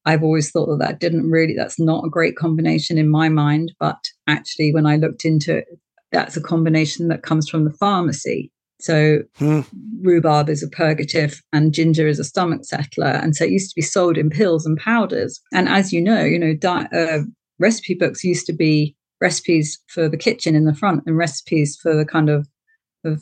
I've 0.08 0.24
always 0.24 0.52
thought 0.52 0.68
that 0.68 0.80
that 0.80 1.00
didn't 1.00 1.30
really, 1.30 1.54
that's 1.54 1.78
not 1.78 2.06
a 2.06 2.10
great 2.10 2.38
combination 2.38 2.98
in 2.98 3.10
my 3.10 3.28
mind. 3.28 3.74
But 3.78 4.00
actually, 4.26 4.74
when 4.74 4.86
I 4.86 4.96
looked 4.96 5.26
into 5.26 5.58
it, 5.58 5.66
that's 6.14 6.38
a 6.38 6.42
combination 6.42 7.10
that 7.10 7.24
comes 7.24 7.50
from 7.50 7.66
the 7.66 7.74
pharmacy. 7.74 8.50
So 8.80 9.24
hmm. 9.38 9.62
rhubarb 10.02 10.48
is 10.50 10.64
a 10.64 10.70
purgative 10.70 11.42
and 11.52 11.74
ginger 11.74 12.08
is 12.08 12.20
a 12.20 12.24
stomach 12.24 12.64
settler. 12.64 13.08
And 13.08 13.36
so 13.36 13.44
it 13.44 13.52
used 13.52 13.70
to 13.72 13.76
be 13.76 13.82
sold 13.82 14.18
in 14.18 14.30
pills 14.30 14.66
and 14.66 14.78
powders. 14.78 15.42
And 15.52 15.68
as 15.68 15.92
you 15.92 16.02
know, 16.02 16.24
you 16.24 16.40
know, 16.40 16.54
di- 16.54 16.88
uh, 16.94 17.24
recipe 17.60 17.94
books 17.94 18.24
used 18.24 18.46
to 18.46 18.54
be 18.54 18.96
recipes 19.20 19.78
for 19.88 20.08
the 20.08 20.16
kitchen 20.16 20.56
in 20.56 20.64
the 20.64 20.76
front 20.76 21.04
and 21.06 21.18
recipes 21.18 21.78
for 21.82 21.94
the 21.94 22.06
kind 22.06 22.30
of 22.30 22.48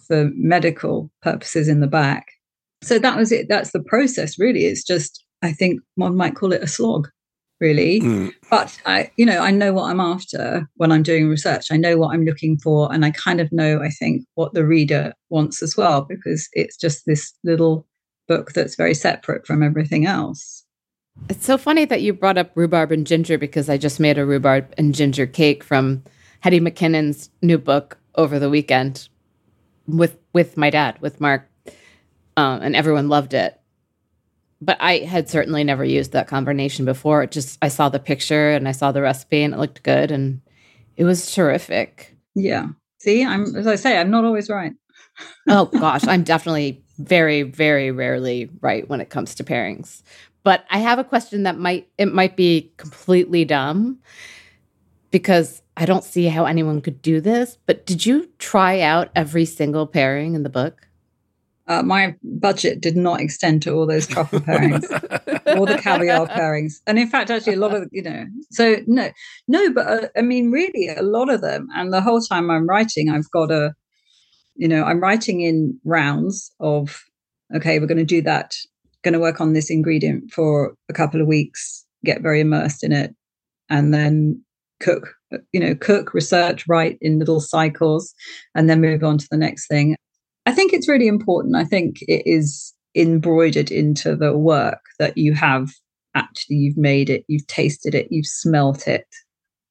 for 0.08 0.30
medical 0.36 1.12
purposes 1.22 1.68
in 1.68 1.80
the 1.80 1.88
back. 1.88 2.28
So 2.84 3.00
that 3.00 3.18
was 3.18 3.32
it. 3.32 3.48
That's 3.50 3.72
the 3.72 3.84
process, 3.84 4.38
really. 4.38 4.66
It's 4.66 4.84
just 4.84 5.25
I 5.46 5.54
think 5.54 5.82
one 5.96 6.18
might 6.18 6.36
call 6.36 6.52
it 6.52 6.64
a 6.64 6.68
slog, 6.68 7.08
really. 7.60 8.02
Mm. 8.02 8.34
But 8.50 8.78
I, 8.86 9.12
you 9.16 9.26
know, 9.26 9.40
I 9.40 9.52
know 9.52 9.74
what 9.74 9.90
I'm 9.90 10.00
after 10.00 10.68
when 10.76 10.92
I'm 10.92 11.04
doing 11.04 11.30
research. 11.30 11.68
I 11.72 11.78
know 11.78 11.98
what 11.98 12.14
I'm 12.14 12.26
looking 12.26 12.58
for, 12.58 12.92
and 12.92 13.06
I 13.06 13.12
kind 13.12 13.40
of 13.40 13.52
know, 13.52 13.82
I 13.82 13.90
think, 13.90 14.26
what 14.34 14.54
the 14.54 14.66
reader 14.66 15.14
wants 15.30 15.62
as 15.62 15.78
well, 15.78 16.02
because 16.02 16.50
it's 16.54 16.78
just 16.78 17.06
this 17.06 17.34
little 17.44 17.88
book 18.28 18.54
that's 18.54 18.76
very 18.76 18.96
separate 18.96 19.46
from 19.46 19.62
everything 19.62 20.06
else. 20.06 20.64
It's 21.30 21.46
so 21.46 21.58
funny 21.58 21.86
that 21.86 22.02
you 22.02 22.12
brought 22.12 22.38
up 22.38 22.52
rhubarb 22.56 22.92
and 22.92 23.08
ginger 23.08 23.38
because 23.38 23.70
I 23.70 23.78
just 23.78 24.00
made 24.00 24.18
a 24.18 24.26
rhubarb 24.26 24.74
and 24.78 24.94
ginger 24.94 25.26
cake 25.26 25.64
from 25.64 26.04
Hetty 26.42 26.60
McKinnon's 26.60 27.30
new 27.42 27.58
book 27.58 27.98
over 28.16 28.40
the 28.40 28.50
weekend 28.50 29.08
with 29.88 30.18
with 30.34 30.58
my 30.58 30.70
dad, 30.70 31.00
with 31.00 31.22
Mark, 31.22 31.48
um, 32.36 32.62
and 32.62 32.76
everyone 32.76 33.08
loved 33.08 33.34
it 33.34 33.60
but 34.62 34.78
I 34.80 35.00
had 35.00 35.30
certainly 35.30 35.64
never 35.64 35.84
used 35.84 36.12
that 36.14 36.28
combination 36.28 36.86
before. 36.86 37.24
It 37.24 37.32
just 37.32 37.58
I 37.62 37.68
saw 37.68 37.90
the 37.90 38.00
picture 38.00 38.52
and 38.52 38.68
I 38.68 38.72
saw 38.72 38.92
the 38.92 39.02
recipe 39.02 39.44
and 39.44 39.54
it 39.54 39.60
looked 39.60 39.84
good 39.84 40.12
and 40.12 40.42
it 40.98 41.04
was 41.04 41.34
terrific. 41.34 42.16
Yeah. 42.36 42.68
See, 43.00 43.24
I'm 43.24 43.56
as 43.56 43.68
I 43.68 43.76
say, 43.76 43.98
I'm 43.98 44.12
not 44.12 44.26
always 44.26 44.50
right. 44.50 44.74
oh 45.50 45.66
gosh, 45.80 46.08
I'm 46.08 46.24
definitely 46.24 46.84
very, 46.98 47.44
very 47.44 47.92
rarely 47.92 48.50
right 48.62 48.88
when 48.90 49.02
it 49.02 49.10
comes 49.10 49.36
to 49.36 49.44
pairings. 49.44 50.02
But 50.44 50.66
I 50.70 50.78
have 50.78 51.00
a 51.00 51.04
question 51.04 51.44
that 51.44 51.58
might 51.58 51.90
it 51.98 52.14
might 52.14 52.36
be 52.36 52.72
completely 52.78 53.46
dumb 53.46 54.00
because 55.12 55.62
I 55.78 55.86
don't 55.86 56.04
see 56.04 56.28
how 56.28 56.46
anyone 56.46 56.82
could 56.82 57.02
do 57.02 57.20
this. 57.20 57.58
But 57.66 57.86
did 57.86 58.06
you 58.06 58.30
try 58.38 58.82
out 58.82 59.10
every 59.16 59.46
single 59.46 59.88
pairing 59.88 60.36
in 60.36 60.44
the 60.44 60.50
book? 60.50 60.88
Uh, 61.68 61.82
my 61.82 62.16
budget 62.24 62.80
did 62.80 62.96
not 62.96 63.20
extend 63.20 63.62
to 63.64 63.72
all 63.72 63.88
those 63.88 64.06
truffle 64.06 64.40
pairings 64.40 64.84
or 65.58 65.66
the 65.66 65.80
caviar 65.82 66.28
pairings. 66.28 66.76
And 66.86 67.00
in 67.00 67.08
fact, 67.08 67.32
actually, 67.32 67.56
a 67.56 67.60
lot 67.60 67.74
of, 67.74 67.90
you 67.92 68.04
know, 68.04 68.26
so 68.52 68.78
no, 68.86 69.10
no, 69.48 69.74
but 69.74 69.88
uh, 69.88 70.08
I 70.16 70.22
mean, 70.22 70.52
really, 70.52 70.90
a 70.90 71.02
lot 71.02 71.30
of 71.30 71.42
them. 71.42 71.68
And 71.74 71.92
the 71.92 72.02
whole 72.02 72.22
time 72.22 72.52
I'm 72.52 72.68
writing, 72.68 73.10
I've 73.10 73.30
got 73.32 73.50
a, 73.50 73.74
you 74.56 74.68
know, 74.68 74.84
I'm 74.84 75.00
writing 75.00 75.42
in 75.42 75.80
rounds 75.84 76.52
of, 76.60 77.04
okay, 77.56 77.80
we're 77.80 77.88
going 77.88 77.98
to 77.98 78.06
do 78.06 78.22
that, 78.22 78.54
going 79.04 79.14
to 79.14 79.20
work 79.20 79.42
on 79.42 79.54
this 79.54 79.72
ingredient 79.72 80.32
for 80.32 80.76
a 80.88 80.94
couple 80.94 81.20
of 81.20 81.28
weeks, 81.28 81.84
get 82.04 82.22
very 82.22 82.42
immersed 82.42 82.84
in 82.84 82.92
it, 82.92 83.16
and 83.72 83.92
then 83.92 84.40
cook, 84.80 85.16
you 85.52 85.60
know, 85.60 85.74
cook, 85.74 86.14
research, 86.14 86.66
write 86.68 87.00
in 87.02 87.18
little 87.18 87.40
cycles, 87.40 88.14
and 88.54 88.70
then 88.70 88.82
move 88.82 89.04
on 89.04 89.18
to 89.18 89.28
the 89.32 89.38
next 89.38 89.68
thing. 89.68 89.96
I 90.46 90.52
think 90.52 90.74
it's 90.74 90.88
really 90.88 91.08
important. 91.08 91.56
I 91.56 91.64
think 91.64 92.02
it 92.04 92.24
is 92.26 92.74
embroidered 92.96 93.72
into 93.72 94.16
the 94.16 94.38
work 94.38 94.80
that 95.00 95.18
you 95.18 95.34
have 95.34 95.70
actually 96.16 96.56
you've 96.56 96.78
made 96.78 97.10
it, 97.10 97.26
you've 97.28 97.48
tasted 97.48 97.94
it, 97.94 98.08
you've 98.10 98.26
smelt 98.26 98.88
it, 98.88 99.06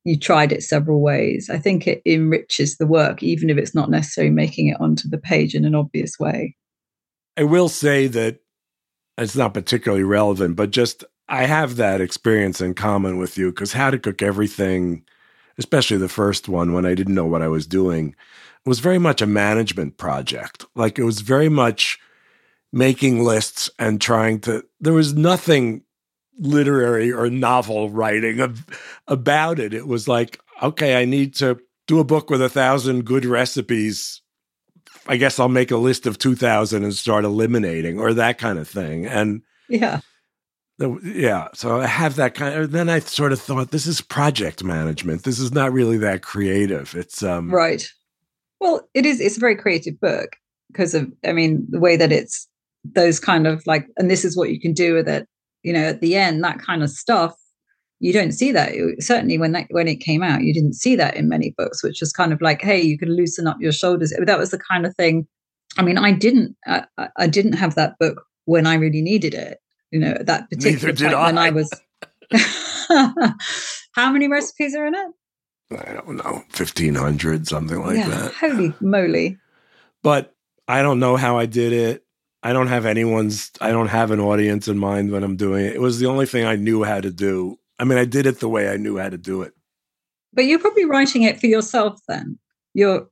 you 0.04 0.18
tried 0.18 0.52
it 0.52 0.62
several 0.62 1.00
ways. 1.00 1.48
I 1.50 1.58
think 1.58 1.87
it 1.87 2.02
enriches 2.04 2.76
the 2.76 2.87
work, 2.87 3.22
even 3.22 3.48
if 3.48 3.56
it's 3.56 3.74
not 3.74 3.90
necessarily 3.90 4.30
making 4.30 4.68
it 4.68 4.80
onto 4.80 5.08
the 5.08 5.18
page 5.18 5.54
in 5.54 5.64
an 5.64 5.74
obvious 5.74 6.18
way. 6.18 6.54
I 7.37 7.44
will 7.44 7.68
say 7.68 8.06
that 8.08 8.40
it's 9.16 9.37
not 9.37 9.54
particularly 9.54 10.04
relevant, 10.04 10.56
but 10.56 10.70
just 10.70 11.04
I 11.28 11.46
have 11.46 11.76
that 11.76 12.00
experience 12.00 12.60
in 12.60 12.74
common 12.74 13.16
with 13.16 13.38
you 13.38 13.50
because 13.50 13.72
how 13.72 13.90
to 13.90 13.98
cook 13.98 14.20
everything, 14.20 15.04
especially 15.56 15.96
the 15.96 16.08
first 16.08 16.48
one 16.48 16.74
when 16.74 16.84
I 16.84 16.94
didn't 16.94 17.14
know 17.14 17.24
what 17.24 17.42
I 17.42 17.48
was 17.48 17.66
doing, 17.66 18.14
was 18.66 18.81
very 18.81 18.98
much 18.98 19.20
a 19.20 19.27
management 19.27 19.96
project. 19.98 20.64
Like 20.74 20.98
it 20.98 21.05
was 21.05 21.20
very 21.20 21.48
much 21.48 21.98
making 22.72 23.22
lists 23.22 23.70
and 23.79 24.00
trying 24.00 24.40
to, 24.40 24.64
there 24.81 24.92
was 24.92 25.14
nothing 25.14 25.83
literary 26.38 27.12
or 27.12 27.31
novel 27.31 27.90
writing 27.90 28.40
of, 28.40 28.66
about 29.07 29.59
it. 29.59 29.72
It 29.74 29.87
was 29.87 30.09
like, 30.09 30.40
okay, 30.62 31.00
I 31.00 31.05
need 31.05 31.35
to 31.37 31.61
do 31.87 32.00
a 32.00 32.05
book 32.05 32.31
with 32.31 32.42
a 32.42 32.48
thousand 32.48 33.05
good 33.05 33.24
recipes. 33.24 34.22
I 35.07 35.16
guess 35.16 35.38
I'll 35.38 35.48
make 35.48 35.70
a 35.70 35.77
list 35.77 36.07
of 36.07 36.18
2000 36.18 36.83
and 36.83 36.94
start 36.94 37.24
eliminating 37.24 38.00
or 38.00 38.14
that 38.14 38.38
kind 38.38 38.59
of 38.59 38.66
thing. 38.66 39.07
And 39.07 39.42
yeah. 39.68 40.00
The, 40.79 40.98
yeah, 41.05 41.48
so 41.55 41.81
I 41.81 41.87
have 41.87 42.16
that 42.16 42.35
kind 42.35 42.55
of. 42.57 42.72
Then 42.72 42.88
I 42.88 42.98
sort 42.98 43.31
of 43.31 43.40
thought, 43.40 43.70
this 43.70 43.87
is 43.87 44.00
project 44.00 44.64
management. 44.64 45.22
This 45.22 45.38
is 45.38 45.53
not 45.53 45.72
really 45.72 45.98
that 45.98 46.22
creative. 46.22 46.96
It's 46.96 47.22
um 47.22 47.50
right. 47.53 47.88
Well, 48.60 48.88
it 48.94 49.06
is. 49.06 49.20
It's 49.20 49.36
a 49.36 49.40
very 49.40 49.56
creative 49.56 50.00
book 50.00 50.36
because 50.72 50.94
of, 50.94 51.10
I 51.24 51.32
mean, 51.32 51.66
the 51.68 51.80
way 51.80 51.96
that 51.96 52.12
it's 52.12 52.48
those 52.84 53.20
kind 53.20 53.46
of 53.46 53.66
like, 53.66 53.86
and 53.96 54.10
this 54.10 54.24
is 54.24 54.36
what 54.36 54.50
you 54.50 54.60
can 54.60 54.72
do 54.72 54.94
with 54.94 55.08
it. 55.08 55.26
You 55.62 55.72
know, 55.72 55.84
at 55.84 56.00
the 56.00 56.16
end, 56.16 56.44
that 56.44 56.58
kind 56.58 56.82
of 56.82 56.90
stuff. 56.90 57.34
You 58.00 58.12
don't 58.12 58.32
see 58.32 58.52
that. 58.52 58.72
Certainly, 58.98 59.38
when 59.38 59.52
that 59.52 59.66
when 59.70 59.88
it 59.88 59.96
came 59.96 60.22
out, 60.22 60.42
you 60.42 60.52
didn't 60.52 60.74
see 60.74 60.94
that 60.96 61.16
in 61.16 61.28
many 61.28 61.54
books, 61.56 61.82
which 61.82 62.00
was 62.00 62.12
kind 62.12 62.32
of 62.32 62.42
like, 62.42 62.60
hey, 62.60 62.80
you 62.80 62.98
can 62.98 63.16
loosen 63.16 63.46
up 63.46 63.56
your 63.60 63.72
shoulders. 63.72 64.12
That 64.18 64.38
was 64.38 64.50
the 64.50 64.58
kind 64.58 64.84
of 64.84 64.94
thing. 64.96 65.26
I 65.78 65.82
mean, 65.82 65.96
I 65.96 66.12
didn't. 66.12 66.54
I, 66.66 66.84
I 67.16 67.26
didn't 67.26 67.54
have 67.54 67.76
that 67.76 67.94
book 67.98 68.22
when 68.44 68.66
I 68.66 68.74
really 68.74 69.00
needed 69.00 69.32
it. 69.32 69.58
You 69.90 70.00
know, 70.00 70.10
at 70.10 70.26
that 70.26 70.50
particular 70.50 70.92
Neither 70.92 71.04
point 71.04 71.14
I. 71.14 71.26
when 71.26 71.38
I 71.38 71.50
was. 71.50 71.70
How 73.92 74.10
many 74.10 74.28
recipes 74.28 74.74
are 74.74 74.86
in 74.86 74.94
it? 74.94 75.06
I 75.70 75.94
don't 75.94 76.16
know, 76.16 76.44
1500, 76.57 77.48
something 77.48 77.81
like 77.81 77.96
yeah, 77.96 78.09
that. 78.09 78.33
Holy 78.35 78.74
moly. 78.81 79.38
But 80.03 80.35
I 80.68 80.83
don't 80.83 81.00
know 81.00 81.16
how 81.16 81.38
I 81.38 81.46
did 81.46 81.72
it. 81.72 82.05
I 82.42 82.53
don't 82.53 82.66
have 82.66 82.85
anyone's, 82.85 83.50
I 83.61 83.70
don't 83.70 83.88
have 83.88 84.11
an 84.11 84.20
audience 84.20 84.68
in 84.68 84.79
mind 84.79 85.11
when 85.11 85.24
I'm 85.24 85.37
doing 85.37 85.64
it. 85.64 85.74
It 85.74 85.81
was 85.81 85.98
the 85.98 86.07
only 86.07 86.27
thing 86.27 86.44
I 86.44 86.57
knew 86.57 86.85
how 86.85 87.00
to 87.00 87.11
do. 87.11 87.59
I 87.79 87.85
mean, 87.85 87.98
I 87.98 88.05
did 88.05 88.27
it 88.27 88.40
the 88.40 88.48
way 88.48 88.68
I 88.68 88.77
knew 88.77 88.98
how 88.98 89.09
to 89.09 89.18
do 89.18 89.42
it. 89.42 89.55
But 90.33 90.44
you're 90.44 90.59
probably 90.59 90.85
writing 90.85 91.22
it 91.22 91.40
for 91.40 91.46
yourself 91.46 92.00
then. 92.09 92.38
You're 92.74 93.09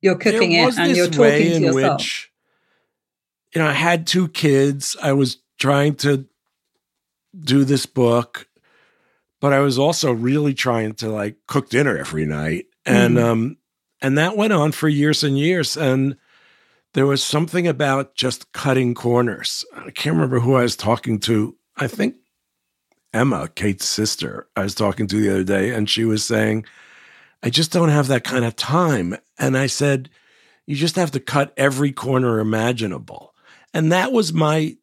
you're 0.00 0.16
cooking 0.16 0.52
it 0.52 0.76
and 0.78 0.96
you're 0.96 1.06
talking 1.06 1.52
to 1.52 1.60
yourself. 1.60 2.00
Which, 2.00 2.30
you 3.54 3.60
know, 3.60 3.68
I 3.68 3.72
had 3.72 4.06
two 4.06 4.28
kids. 4.28 4.96
I 5.00 5.12
was 5.12 5.38
trying 5.58 5.94
to 5.96 6.26
do 7.38 7.64
this 7.64 7.86
book, 7.86 8.48
but 9.44 9.52
I 9.52 9.60
was 9.60 9.78
also 9.78 10.10
really 10.10 10.54
trying 10.54 10.94
to 10.94 11.10
like 11.10 11.36
cook 11.46 11.68
dinner 11.68 11.98
every 11.98 12.24
night. 12.24 12.64
And 12.86 13.18
mm. 13.18 13.22
um 13.22 13.56
and 14.00 14.16
that 14.16 14.38
went 14.38 14.54
on 14.54 14.72
for 14.72 14.88
years 14.88 15.22
and 15.22 15.38
years. 15.38 15.76
And 15.76 16.16
there 16.94 17.04
was 17.04 17.22
something 17.22 17.68
about 17.68 18.14
just 18.14 18.52
cutting 18.52 18.94
corners. 18.94 19.66
I 19.76 19.90
can't 19.90 20.16
remember 20.16 20.40
who 20.40 20.54
I 20.54 20.62
was 20.62 20.76
talking 20.76 21.20
to. 21.20 21.58
I 21.76 21.88
think 21.88 22.16
Emma, 23.12 23.48
Kate's 23.48 23.86
sister, 23.86 24.48
I 24.56 24.62
was 24.62 24.74
talking 24.74 25.06
to 25.08 25.20
the 25.20 25.28
other 25.28 25.44
day, 25.44 25.74
and 25.74 25.90
she 25.90 26.06
was 26.06 26.24
saying, 26.24 26.64
I 27.42 27.50
just 27.50 27.70
don't 27.70 27.90
have 27.90 28.08
that 28.08 28.24
kind 28.24 28.46
of 28.46 28.56
time. 28.56 29.14
And 29.38 29.58
I 29.58 29.66
said, 29.66 30.08
You 30.64 30.74
just 30.74 30.96
have 30.96 31.10
to 31.10 31.20
cut 31.20 31.52
every 31.58 31.92
corner 31.92 32.40
imaginable. 32.40 33.34
And 33.74 33.92
that 33.92 34.10
was 34.10 34.32
my, 34.32 34.74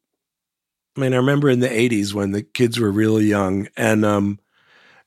I 0.95 0.99
mean, 0.99 1.13
I 1.13 1.17
remember 1.17 1.49
in 1.49 1.61
the 1.61 1.67
80s 1.67 2.13
when 2.13 2.29
the 2.29 2.43
kids 2.43 2.79
were 2.79 2.91
really 2.91 3.25
young 3.25 3.67
and, 3.75 4.05
um, 4.05 4.37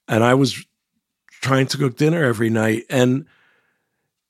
and 0.09 0.23
I 0.25 0.35
was 0.35 0.65
trying 1.41 1.67
to 1.69 1.79
cook 1.79 1.97
dinner 1.97 2.25
every 2.25 2.51
night. 2.51 2.85
And 2.89 3.27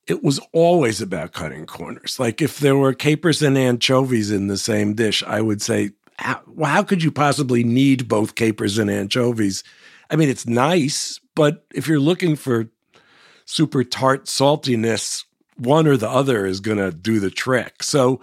it 0.06 0.22
was 0.22 0.40
always 0.52 1.00
about 1.00 1.32
cutting 1.32 1.66
corners. 1.66 2.18
Like 2.18 2.42
if 2.42 2.58
there 2.58 2.76
were 2.76 2.92
capers 2.92 3.42
and 3.42 3.56
anchovies 3.56 4.30
in 4.30 4.48
the 4.48 4.58
same 4.58 4.94
dish, 4.94 5.22
I 5.22 5.40
would 5.40 5.62
say, 5.62 5.90
how, 6.18 6.40
well, 6.46 6.70
how 6.70 6.82
could 6.82 7.02
you 7.02 7.10
possibly 7.10 7.64
need 7.64 8.08
both 8.08 8.34
capers 8.34 8.78
and 8.78 8.90
anchovies? 8.90 9.64
I 10.10 10.16
mean, 10.16 10.28
it's 10.28 10.46
nice, 10.46 11.18
but 11.34 11.64
if 11.74 11.88
you're 11.88 11.98
looking 11.98 12.36
for 12.36 12.68
super 13.46 13.82
tart 13.82 14.26
saltiness, 14.26 15.24
one 15.56 15.86
or 15.86 15.96
the 15.96 16.08
other 16.08 16.46
is 16.46 16.60
going 16.60 16.78
to 16.78 16.90
do 16.90 17.20
the 17.20 17.30
trick. 17.30 17.82
So 17.82 18.20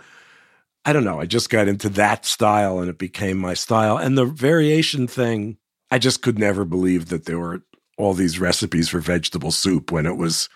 I 0.86 0.94
don't 0.94 1.04
know. 1.04 1.20
I 1.20 1.26
just 1.26 1.50
got 1.50 1.68
into 1.68 1.90
that 1.90 2.26
style 2.26 2.80
and 2.80 2.90
it 2.90 2.98
became 2.98 3.38
my 3.38 3.54
style. 3.54 3.98
And 3.98 4.18
the 4.18 4.26
variation 4.26 5.08
thing, 5.08 5.58
I 5.92 6.00
just 6.00 6.22
could 6.22 6.40
never 6.40 6.66
believe 6.66 7.10
that 7.10 7.26
there 7.26 7.38
were 7.38 7.62
all 7.98 8.14
these 8.14 8.40
recipes 8.40 8.90
for 8.90 9.00
vegetable 9.00 9.52
soup 9.52 9.92
when 9.92 10.06
it 10.06 10.18
was 10.18 10.50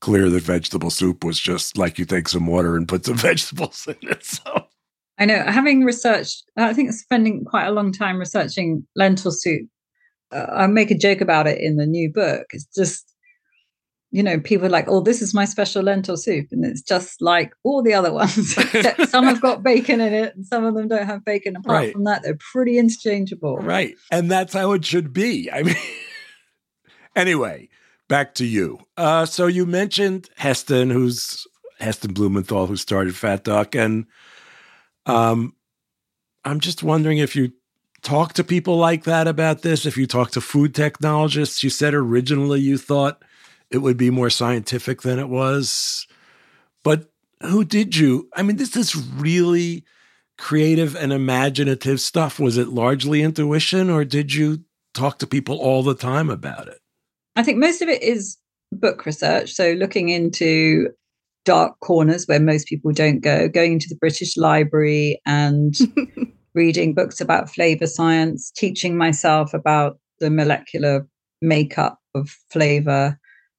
clear 0.00 0.30
that 0.30 0.44
vegetable 0.44 0.90
soup 0.90 1.24
was 1.24 1.40
just 1.40 1.76
like 1.76 1.98
you 1.98 2.04
take 2.04 2.28
some 2.28 2.46
water 2.46 2.76
and 2.76 2.88
put 2.88 3.04
some 3.04 3.16
vegetables 3.18 3.86
in 3.86 4.08
it. 4.08 4.24
So 4.24 4.66
I 5.18 5.24
know 5.24 5.42
having 5.42 5.84
researched, 5.84 6.44
I 6.56 6.72
think 6.72 6.92
spending 6.92 7.44
quite 7.44 7.66
a 7.66 7.72
long 7.72 7.92
time 7.92 8.18
researching 8.18 8.86
lentil 8.94 9.32
soup. 9.32 9.68
Uh, 10.30 10.46
I 10.50 10.66
make 10.66 10.90
a 10.90 10.98
joke 10.98 11.20
about 11.20 11.46
it 11.46 11.60
in 11.60 11.76
the 11.76 11.86
new 11.86 12.12
book. 12.12 12.46
It's 12.50 12.68
just, 12.76 13.07
you 14.10 14.22
know, 14.22 14.40
people 14.40 14.66
are 14.66 14.70
like, 14.70 14.88
oh, 14.88 15.00
this 15.00 15.20
is 15.20 15.34
my 15.34 15.44
special 15.44 15.82
lentil 15.82 16.16
soup. 16.16 16.48
And 16.50 16.64
it's 16.64 16.80
just 16.80 17.20
like 17.20 17.52
all 17.62 17.82
the 17.82 17.94
other 17.94 18.12
ones, 18.14 18.56
except 18.56 19.08
some 19.08 19.24
have 19.24 19.40
got 19.40 19.62
bacon 19.62 20.00
in 20.00 20.14
it 20.14 20.34
and 20.34 20.46
some 20.46 20.64
of 20.64 20.74
them 20.74 20.88
don't 20.88 21.06
have 21.06 21.24
bacon. 21.24 21.56
Apart 21.56 21.74
right. 21.74 21.92
from 21.92 22.04
that, 22.04 22.22
they're 22.22 22.38
pretty 22.52 22.78
interchangeable. 22.78 23.58
Right. 23.58 23.94
And 24.10 24.30
that's 24.30 24.54
how 24.54 24.72
it 24.72 24.84
should 24.84 25.12
be. 25.12 25.50
I 25.52 25.62
mean, 25.62 25.76
anyway, 27.16 27.68
back 28.08 28.34
to 28.36 28.46
you. 28.46 28.80
Uh, 28.96 29.26
so 29.26 29.46
you 29.46 29.66
mentioned 29.66 30.30
Heston, 30.36 30.88
who's 30.88 31.46
Heston 31.78 32.14
Blumenthal, 32.14 32.66
who 32.66 32.76
started 32.76 33.14
Fat 33.14 33.44
Duck, 33.44 33.74
and 33.74 34.06
um, 35.06 35.54
I'm 36.44 36.60
just 36.60 36.82
wondering 36.82 37.18
if 37.18 37.36
you 37.36 37.52
talk 38.02 38.32
to 38.34 38.44
people 38.44 38.76
like 38.76 39.04
that 39.04 39.28
about 39.28 39.62
this. 39.62 39.86
If 39.86 39.96
you 39.96 40.06
talk 40.06 40.30
to 40.32 40.40
food 40.40 40.74
technologists, 40.74 41.62
you 41.62 41.70
said 41.70 41.94
originally 41.94 42.60
you 42.60 42.78
thought 42.78 43.22
it 43.70 43.78
would 43.78 43.96
be 43.96 44.10
more 44.10 44.30
scientific 44.30 45.02
than 45.02 45.18
it 45.18 45.28
was, 45.28 46.06
but 46.84 47.10
who 47.42 47.64
did 47.64 47.96
you? 47.96 48.28
I 48.34 48.42
mean, 48.42 48.56
this 48.56 48.76
is 48.76 48.96
really 48.96 49.84
creative 50.38 50.96
and 50.96 51.12
imaginative 51.12 52.00
stuff. 52.00 52.38
Was 52.40 52.56
it 52.56 52.68
largely 52.68 53.22
intuition, 53.22 53.90
or 53.90 54.04
did 54.04 54.34
you 54.34 54.64
talk 54.94 55.18
to 55.18 55.26
people 55.26 55.56
all 55.58 55.82
the 55.82 55.94
time 55.94 56.30
about 56.30 56.68
it? 56.68 56.78
I 57.36 57.42
think 57.42 57.58
most 57.58 57.82
of 57.82 57.88
it 57.88 58.02
is 58.02 58.36
book 58.72 59.06
research. 59.06 59.52
So 59.52 59.72
looking 59.72 60.08
into 60.08 60.88
dark 61.44 61.78
corners 61.80 62.26
where 62.26 62.40
most 62.40 62.66
people 62.66 62.92
don't 62.92 63.20
go, 63.20 63.48
going 63.48 63.74
into 63.74 63.86
the 63.88 63.96
British 63.96 64.36
Library 64.36 65.20
and 65.24 65.76
reading 66.54 66.94
books 66.94 67.20
about 67.20 67.48
flavor 67.50 67.86
science, 67.86 68.50
teaching 68.50 68.96
myself 68.96 69.54
about 69.54 69.98
the 70.20 70.30
molecular 70.30 71.06
makeup 71.40 71.98
of 72.14 72.36
flavor. 72.50 73.18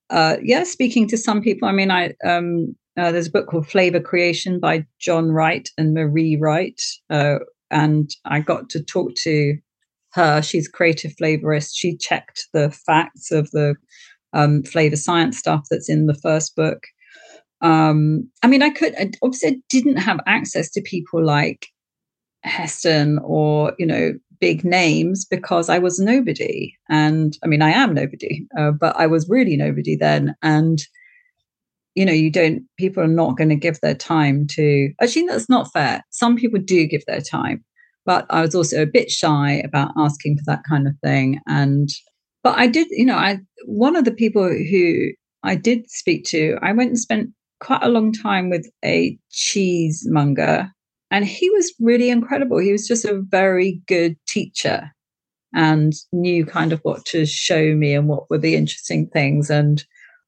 Uh, 0.09 0.37
yeah, 0.41 0.63
speaking 0.63 1.07
to 1.07 1.17
some 1.17 1.41
people. 1.41 1.67
I 1.67 1.71
mean, 1.71 1.91
I 1.91 2.13
um, 2.25 2.75
uh, 2.97 3.11
there's 3.11 3.27
a 3.27 3.31
book 3.31 3.47
called 3.47 3.67
Flavor 3.67 3.99
Creation 3.99 4.59
by 4.59 4.85
John 4.99 5.31
Wright 5.31 5.69
and 5.77 5.93
Marie 5.93 6.37
Wright, 6.39 6.79
uh, 7.09 7.39
and 7.71 8.09
I 8.25 8.39
got 8.39 8.69
to 8.71 8.83
talk 8.83 9.13
to 9.23 9.57
her. 10.13 10.41
She's 10.41 10.67
a 10.67 10.71
creative 10.71 11.13
flavorist. 11.21 11.71
She 11.75 11.95
checked 11.95 12.47
the 12.53 12.71
facts 12.71 13.31
of 13.31 13.51
the 13.51 13.75
um, 14.33 14.63
flavor 14.63 14.95
science 14.95 15.37
stuff 15.37 15.65
that's 15.69 15.89
in 15.89 16.07
the 16.07 16.15
first 16.15 16.55
book. 16.55 16.83
Um, 17.61 18.29
I 18.41 18.47
mean, 18.47 18.63
I 18.63 18.69
could 18.69 18.95
obviously 19.21 19.61
didn't 19.69 19.97
have 19.97 20.19
access 20.25 20.71
to 20.71 20.81
people 20.81 21.23
like 21.23 21.67
Heston 22.43 23.19
or 23.23 23.73
you 23.77 23.85
know 23.85 24.13
big 24.39 24.63
names 24.63 25.25
because 25.25 25.69
I 25.69 25.79
was 25.79 25.99
nobody, 25.99 26.73
and 26.89 27.37
I 27.43 27.47
mean 27.47 27.61
I 27.61 27.71
am 27.71 27.93
nobody, 27.93 28.45
uh, 28.57 28.71
but 28.71 28.95
I 28.97 29.07
was 29.07 29.29
really 29.29 29.57
nobody 29.57 29.95
then, 29.95 30.35
and 30.41 30.79
you 31.95 32.05
know 32.05 32.13
you 32.13 32.31
don't 32.31 32.63
people 32.77 33.03
are 33.03 33.07
not 33.07 33.37
going 33.37 33.49
to 33.49 33.55
give 33.55 33.79
their 33.81 33.95
time 33.95 34.47
to 34.47 34.91
actually 35.01 35.27
that's 35.27 35.49
not 35.49 35.71
fair. 35.71 36.03
Some 36.11 36.35
people 36.35 36.59
do 36.59 36.85
give 36.87 37.05
their 37.05 37.21
time 37.21 37.63
but 38.09 38.25
I 38.31 38.41
was 38.41 38.55
also 38.55 38.81
a 38.81 38.87
bit 38.87 39.11
shy 39.11 39.61
about 39.63 39.91
asking 39.95 40.37
for 40.37 40.43
that 40.47 40.63
kind 40.67 40.87
of 40.87 40.95
thing. 41.03 41.39
And 41.47 41.89
but 42.41 42.57
I 42.57 42.65
did, 42.65 42.87
you 42.89 43.05
know, 43.05 43.17
I 43.17 43.37
one 43.65 43.95
of 43.95 44.03
the 44.03 44.11
people 44.11 44.47
who 44.47 45.11
I 45.43 45.53
did 45.53 45.87
speak 45.91 46.23
to, 46.29 46.57
I 46.63 46.71
went 46.71 46.89
and 46.89 46.99
spent 46.99 47.29
quite 47.59 47.83
a 47.83 47.89
long 47.89 48.11
time 48.11 48.49
with 48.49 48.67
a 48.83 49.15
cheesemonger, 49.31 50.71
and 51.11 51.25
he 51.25 51.49
was 51.49 51.73
really 51.79 52.09
incredible. 52.09 52.57
He 52.57 52.71
was 52.71 52.87
just 52.87 53.05
a 53.05 53.21
very 53.29 53.81
good 53.87 54.17
teacher 54.27 54.91
and 55.53 55.93
knew 56.11 56.45
kind 56.45 56.71
of 56.71 56.79
what 56.81 57.05
to 57.05 57.25
show 57.25 57.75
me 57.75 57.93
and 57.93 58.07
what 58.07 58.29
were 58.29 58.37
the 58.37 58.55
interesting 58.55 59.07
things. 59.07 59.49
And 59.49 59.83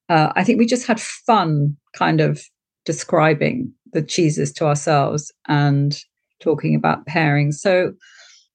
uh, 0.09 0.33
I 0.35 0.43
think 0.43 0.57
we 0.57 0.65
just 0.65 0.87
had 0.87 0.99
fun 0.99 1.77
kind 1.93 2.21
of 2.21 2.41
describing 2.85 3.71
the 3.93 4.01
cheeses 4.01 4.51
to 4.53 4.65
ourselves 4.65 5.31
and 5.47 5.97
talking 6.41 6.75
about 6.75 7.05
pairing. 7.05 7.51
So 7.51 7.93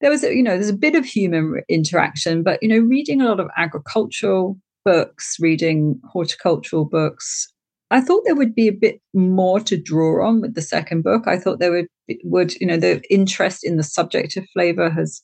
there 0.00 0.10
was, 0.10 0.24
a, 0.24 0.34
you 0.34 0.42
know, 0.42 0.54
there's 0.54 0.68
a 0.68 0.76
bit 0.76 0.96
of 0.96 1.04
human 1.04 1.62
interaction, 1.68 2.42
but 2.42 2.60
you 2.62 2.68
know, 2.68 2.78
reading 2.78 3.20
a 3.20 3.28
lot 3.28 3.40
of 3.40 3.48
agricultural 3.56 4.58
books, 4.84 5.36
reading 5.40 6.00
horticultural 6.10 6.84
books, 6.84 7.52
I 7.90 8.00
thought 8.00 8.22
there 8.24 8.34
would 8.34 8.54
be 8.54 8.68
a 8.68 8.72
bit 8.72 9.00
more 9.14 9.60
to 9.60 9.80
draw 9.80 10.26
on 10.26 10.40
with 10.40 10.54
the 10.54 10.62
second 10.62 11.02
book. 11.02 11.26
I 11.26 11.38
thought 11.38 11.60
there 11.60 11.70
would 11.70 11.86
would 12.24 12.54
you 12.56 12.66
know 12.66 12.76
the 12.76 13.02
interest 13.12 13.64
in 13.64 13.76
the 13.76 13.84
subject 13.84 14.36
of 14.36 14.46
flavor 14.52 14.90
has 14.90 15.22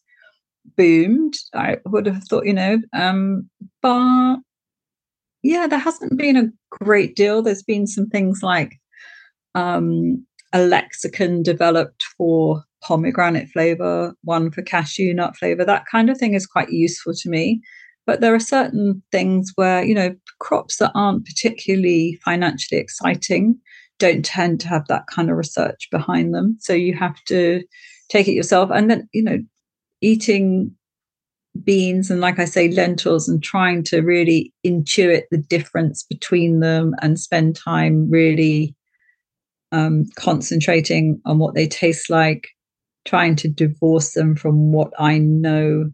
boomed. 0.76 1.34
I 1.54 1.78
would 1.86 2.06
have 2.06 2.24
thought 2.24 2.46
you 2.46 2.54
know, 2.54 2.78
um, 2.92 3.48
but 3.80 4.36
yeah, 5.42 5.66
there 5.66 5.78
hasn't 5.78 6.16
been 6.16 6.36
a 6.36 6.50
great 6.84 7.16
deal. 7.16 7.42
There's 7.42 7.64
been 7.64 7.86
some 7.86 8.06
things 8.06 8.40
like 8.42 8.78
um, 9.56 10.24
a 10.52 10.60
lexicon 10.60 11.42
developed 11.42 12.04
for 12.16 12.62
pomegranate 12.82 13.48
flavor, 13.48 14.14
one 14.22 14.50
for 14.50 14.62
cashew 14.62 15.12
nut 15.14 15.36
flavor. 15.36 15.64
That 15.64 15.84
kind 15.90 16.10
of 16.10 16.18
thing 16.18 16.34
is 16.34 16.46
quite 16.46 16.70
useful 16.70 17.12
to 17.14 17.28
me. 17.28 17.60
But 18.06 18.20
there 18.20 18.34
are 18.34 18.40
certain 18.40 19.02
things 19.12 19.52
where, 19.54 19.84
you 19.84 19.94
know, 19.94 20.14
crops 20.40 20.78
that 20.78 20.92
aren't 20.94 21.24
particularly 21.24 22.18
financially 22.24 22.80
exciting 22.80 23.60
don't 24.02 24.24
tend 24.24 24.58
to 24.60 24.68
have 24.68 24.86
that 24.88 25.06
kind 25.06 25.30
of 25.30 25.36
research 25.36 25.88
behind 25.92 26.34
them. 26.34 26.56
So 26.58 26.72
you 26.72 26.92
have 26.96 27.22
to 27.28 27.62
take 28.08 28.26
it 28.26 28.32
yourself. 28.32 28.68
And 28.74 28.90
then, 28.90 29.08
you 29.12 29.22
know, 29.22 29.38
eating 30.00 30.74
beans 31.62 32.10
and, 32.10 32.20
like 32.20 32.40
I 32.40 32.44
say, 32.46 32.68
lentils 32.68 33.28
and 33.28 33.40
trying 33.40 33.84
to 33.84 34.00
really 34.00 34.52
intuit 34.66 35.22
the 35.30 35.38
difference 35.38 36.02
between 36.02 36.58
them 36.58 36.96
and 37.00 37.18
spend 37.18 37.54
time 37.54 38.10
really 38.10 38.74
um, 39.70 40.06
concentrating 40.16 41.20
on 41.24 41.38
what 41.38 41.54
they 41.54 41.68
taste 41.68 42.10
like, 42.10 42.48
trying 43.04 43.36
to 43.36 43.48
divorce 43.48 44.14
them 44.14 44.34
from 44.34 44.72
what 44.72 44.92
I 44.98 45.18
know 45.18 45.92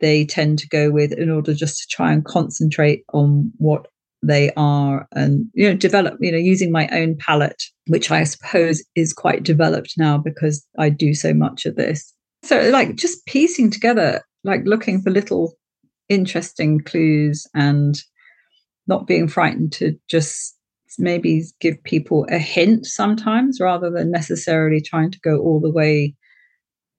they 0.00 0.24
tend 0.24 0.58
to 0.58 0.68
go 0.68 0.90
with 0.90 1.12
in 1.12 1.30
order 1.30 1.54
just 1.54 1.78
to 1.78 1.86
try 1.94 2.12
and 2.12 2.24
concentrate 2.24 3.04
on 3.12 3.52
what 3.58 3.86
they 4.22 4.50
are 4.56 5.06
and 5.12 5.46
you 5.54 5.68
know 5.68 5.76
develop 5.76 6.16
you 6.20 6.32
know 6.32 6.38
using 6.38 6.72
my 6.72 6.88
own 6.88 7.16
palate 7.18 7.62
which 7.86 8.10
i 8.10 8.24
suppose 8.24 8.82
is 8.96 9.12
quite 9.12 9.44
developed 9.44 9.94
now 9.96 10.18
because 10.18 10.66
i 10.78 10.88
do 10.88 11.14
so 11.14 11.32
much 11.32 11.66
of 11.66 11.76
this. 11.76 12.12
So 12.42 12.68
like 12.70 12.96
just 12.96 13.24
piecing 13.26 13.70
together 13.70 14.22
like 14.44 14.62
looking 14.64 15.00
for 15.00 15.10
little 15.10 15.54
interesting 16.08 16.80
clues 16.80 17.46
and 17.54 18.00
not 18.86 19.06
being 19.06 19.28
frightened 19.28 19.72
to 19.74 19.94
just 20.08 20.56
maybe 20.98 21.42
give 21.60 21.82
people 21.84 22.26
a 22.30 22.38
hint 22.38 22.86
sometimes 22.86 23.60
rather 23.60 23.90
than 23.90 24.10
necessarily 24.10 24.80
trying 24.80 25.10
to 25.10 25.20
go 25.20 25.38
all 25.38 25.60
the 25.60 25.70
way 25.70 26.14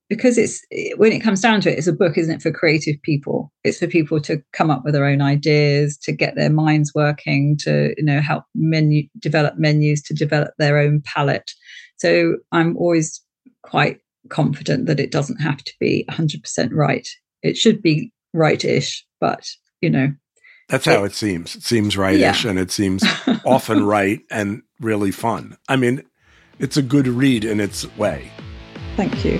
because 0.10 0.38
it's 0.38 0.62
when 0.98 1.12
it 1.12 1.20
comes 1.20 1.40
down 1.40 1.62
to 1.62 1.72
it 1.72 1.78
it's 1.78 1.88
a 1.88 1.94
book 1.94 2.18
isn't 2.18 2.36
it 2.36 2.42
for 2.42 2.52
creative 2.52 3.02
people? 3.04 3.54
It's 3.64 3.78
for 3.78 3.88
people 3.88 4.20
to 4.22 4.42
come 4.54 4.72
up 4.72 4.84
with 4.84 4.94
their 4.94 5.06
own 5.06 5.22
ideas 5.22 5.98
to 6.00 6.12
get 6.12 6.36
their 6.36 6.50
minds 6.50 6.92
working 6.94 7.58
to 7.62 7.94
you 7.96 8.04
know 8.04 8.20
help 8.20 8.44
menu 8.56 9.04
develop 9.20 9.58
menus 9.58 10.02
to 10.04 10.14
develop 10.14 10.52
their 10.58 10.78
own 10.78 11.02
palate. 11.06 11.54
So 11.98 12.38
i'm 12.52 12.76
always 12.76 13.22
quite 13.64 14.00
confident 14.30 14.88
that 14.88 15.00
it 15.00 15.12
doesn't 15.12 15.42
have 15.42 15.64
to 15.64 15.74
be 15.80 16.06
100% 16.10 16.70
right. 16.72 17.08
It 17.42 17.58
should 17.58 17.82
be 17.82 18.12
right-ish 18.34 19.06
but 19.22 19.48
you 19.82 19.90
know. 19.90 20.12
That's 20.70 20.86
how 20.86 21.04
it 21.04 21.14
seems. 21.14 21.56
It 21.56 21.64
seems 21.64 21.98
rightish 21.98 22.44
yeah. 22.44 22.50
and 22.50 22.60
it 22.60 22.70
seems 22.70 23.04
often 23.46 23.86
right 23.86 24.22
and 24.30 24.62
really 24.80 25.12
fun. 25.12 25.58
I 25.68 25.76
mean 25.76 26.04
it's 26.58 26.78
a 26.78 26.82
good 26.82 27.08
read 27.08 27.46
in 27.46 27.60
its 27.60 27.86
way. 27.96 28.32
Thank 28.96 29.24
you 29.24 29.40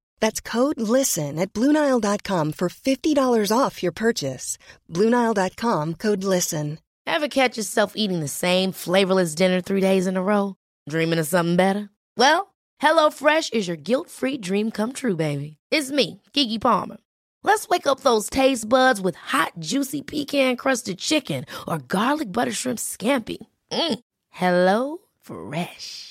That's 0.21 0.39
code 0.39 0.79
LISTEN 0.79 1.37
at 1.39 1.51
Bluenile.com 1.51 2.53
for 2.53 2.69
$50 2.69 3.51
off 3.51 3.83
your 3.83 3.91
purchase. 3.91 4.57
Bluenile.com 4.89 5.95
code 5.95 6.23
LISTEN. 6.23 6.77
Ever 7.05 7.27
catch 7.27 7.57
yourself 7.57 7.93
eating 7.95 8.19
the 8.21 8.27
same 8.27 8.71
flavorless 8.71 9.35
dinner 9.35 9.59
three 9.59 9.81
days 9.81 10.07
in 10.07 10.15
a 10.15 10.23
row? 10.23 10.55
Dreaming 10.87 11.19
of 11.19 11.27
something 11.27 11.55
better? 11.55 11.89
Well, 12.15 12.53
HelloFresh 12.81 13.53
is 13.53 13.67
your 13.67 13.77
guilt 13.77 14.09
free 14.09 14.37
dream 14.37 14.71
come 14.71 14.93
true, 14.93 15.15
baby. 15.15 15.57
It's 15.71 15.91
me, 15.91 16.21
Keke 16.33 16.61
Palmer. 16.61 16.97
Let's 17.43 17.67
wake 17.67 17.87
up 17.87 18.01
those 18.01 18.29
taste 18.29 18.69
buds 18.69 19.01
with 19.01 19.15
hot, 19.15 19.53
juicy 19.59 20.03
pecan 20.03 20.55
crusted 20.57 20.99
chicken 20.99 21.45
or 21.67 21.79
garlic 21.79 22.31
butter 22.31 22.51
shrimp 22.51 22.79
scampi. 22.79 23.37
Mm. 23.71 23.99
Hello 24.29 24.97
Fresh. 25.21 26.10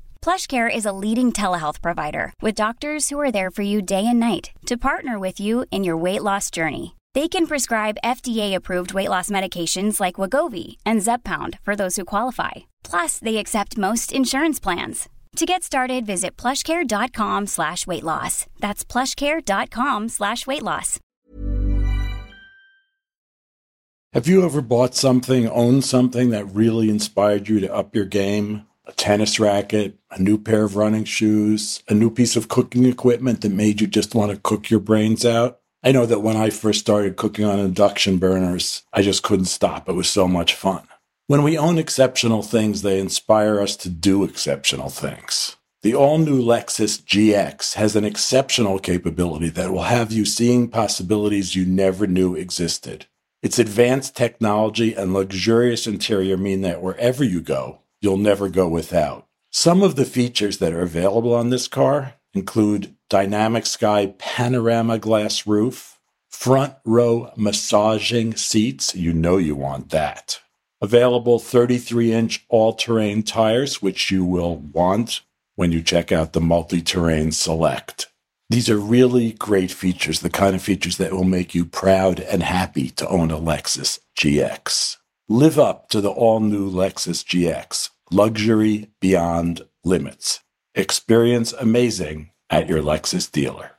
PlushCare 0.23 0.73
is 0.73 0.85
a 0.85 0.91
leading 0.93 1.33
telehealth 1.33 1.81
provider 1.81 2.31
with 2.41 2.53
doctors 2.55 3.09
who 3.09 3.19
are 3.19 3.31
there 3.31 3.49
for 3.49 3.63
you 3.63 3.81
day 3.81 4.05
and 4.05 4.19
night 4.19 4.51
to 4.67 4.77
partner 4.77 5.17
with 5.17 5.39
you 5.39 5.65
in 5.71 5.83
your 5.83 5.97
weight 5.97 6.21
loss 6.21 6.51
journey. 6.51 6.95
They 7.15 7.27
can 7.27 7.47
prescribe 7.47 7.97
FDA-approved 8.05 8.93
weight 8.93 9.09
loss 9.09 9.31
medications 9.31 9.99
like 9.99 10.15
Wegovy 10.15 10.77
and 10.85 11.01
Zepbound 11.01 11.57
for 11.63 11.75
those 11.75 11.95
who 11.95 12.05
qualify. 12.05 12.51
Plus, 12.83 13.17
they 13.17 13.37
accept 13.37 13.77
most 13.77 14.13
insurance 14.13 14.59
plans. 14.59 15.09
To 15.37 15.45
get 15.45 15.63
started, 15.63 16.05
visit 16.05 16.37
plushcare.com 16.37 17.47
slash 17.47 17.87
weight 17.87 18.03
loss. 18.03 18.45
That's 18.59 18.85
plushcare.com 18.85 20.09
slash 20.09 20.45
weight 20.45 20.63
loss. 20.63 20.99
Have 24.13 24.27
you 24.27 24.45
ever 24.45 24.61
bought 24.61 24.93
something, 24.93 25.47
owned 25.49 25.85
something 25.85 26.29
that 26.29 26.45
really 26.53 26.89
inspired 26.89 27.47
you 27.47 27.61
to 27.61 27.73
up 27.73 27.95
your 27.95 28.05
game? 28.05 28.67
A 28.91 28.93
tennis 28.95 29.39
racket, 29.39 29.97
a 30.11 30.21
new 30.21 30.37
pair 30.37 30.63
of 30.63 30.75
running 30.75 31.05
shoes, 31.05 31.81
a 31.87 31.93
new 31.93 32.11
piece 32.11 32.35
of 32.35 32.49
cooking 32.49 32.85
equipment 32.85 33.41
that 33.41 33.51
made 33.51 33.79
you 33.79 33.87
just 33.87 34.13
want 34.13 34.31
to 34.31 34.37
cook 34.37 34.69
your 34.69 34.79
brains 34.79 35.25
out. 35.25 35.59
I 35.83 35.91
know 35.91 36.05
that 36.05 36.21
when 36.21 36.37
I 36.37 36.49
first 36.49 36.81
started 36.81 37.15
cooking 37.15 37.45
on 37.45 37.59
induction 37.59 38.17
burners, 38.17 38.83
I 38.93 39.01
just 39.01 39.23
couldn't 39.23 39.45
stop. 39.45 39.87
It 39.87 39.93
was 39.93 40.09
so 40.09 40.27
much 40.27 40.53
fun. 40.53 40.87
When 41.27 41.43
we 41.43 41.57
own 41.57 41.77
exceptional 41.77 42.43
things, 42.43 42.81
they 42.81 42.99
inspire 42.99 43.61
us 43.61 43.75
to 43.77 43.89
do 43.89 44.23
exceptional 44.23 44.89
things. 44.89 45.55
The 45.81 45.95
all 45.95 46.19
new 46.19 46.39
Lexus 46.39 47.01
GX 47.01 47.75
has 47.75 47.95
an 47.95 48.03
exceptional 48.03 48.77
capability 48.77 49.49
that 49.49 49.71
will 49.71 49.83
have 49.83 50.11
you 50.11 50.25
seeing 50.25 50.67
possibilities 50.67 51.55
you 51.55 51.65
never 51.65 52.05
knew 52.05 52.35
existed. 52.35 53.07
Its 53.41 53.57
advanced 53.57 54.15
technology 54.15 54.93
and 54.93 55.13
luxurious 55.13 55.87
interior 55.87 56.37
mean 56.37 56.61
that 56.61 56.83
wherever 56.83 57.23
you 57.23 57.41
go, 57.41 57.80
you'll 58.01 58.17
never 58.17 58.49
go 58.49 58.67
without. 58.67 59.27
Some 59.51 59.83
of 59.83 59.95
the 59.95 60.05
features 60.05 60.57
that 60.57 60.73
are 60.73 60.81
available 60.81 61.33
on 61.33 61.49
this 61.49 61.67
car 61.67 62.15
include 62.33 62.95
dynamic 63.09 63.65
sky 63.65 64.13
panorama 64.17 64.97
glass 64.97 65.45
roof, 65.45 65.99
front 66.29 66.73
row 66.85 67.31
massaging 67.35 68.35
seats. 68.35 68.95
You 68.95 69.13
know 69.13 69.37
you 69.37 69.55
want 69.55 69.89
that. 69.89 70.39
Available 70.81 71.37
33 71.37 72.13
inch 72.13 72.45
all 72.49 72.73
terrain 72.73 73.23
tires, 73.23 73.81
which 73.81 74.09
you 74.09 74.25
will 74.25 74.57
want 74.57 75.21
when 75.55 75.71
you 75.71 75.81
check 75.81 76.11
out 76.11 76.33
the 76.33 76.41
multi 76.41 76.81
terrain 76.81 77.31
select. 77.31 78.07
These 78.49 78.69
are 78.69 78.77
really 78.77 79.33
great 79.33 79.71
features, 79.71 80.19
the 80.21 80.29
kind 80.29 80.55
of 80.55 80.61
features 80.61 80.97
that 80.97 81.13
will 81.13 81.23
make 81.23 81.53
you 81.53 81.65
proud 81.65 82.19
and 82.19 82.43
happy 82.43 82.89
to 82.91 83.07
own 83.07 83.31
a 83.31 83.37
Lexus 83.37 83.99
GX. 84.17 84.97
Live 85.31 85.57
up 85.57 85.87
to 85.87 86.01
the 86.01 86.09
all 86.09 86.41
new 86.41 86.69
Lexus 86.69 87.23
GX. 87.23 87.91
Luxury 88.11 88.89
beyond 88.99 89.61
limits. 89.81 90.41
Experience 90.75 91.53
amazing 91.53 92.31
at 92.49 92.67
your 92.67 92.81
Lexus 92.81 93.31
dealer. 93.31 93.71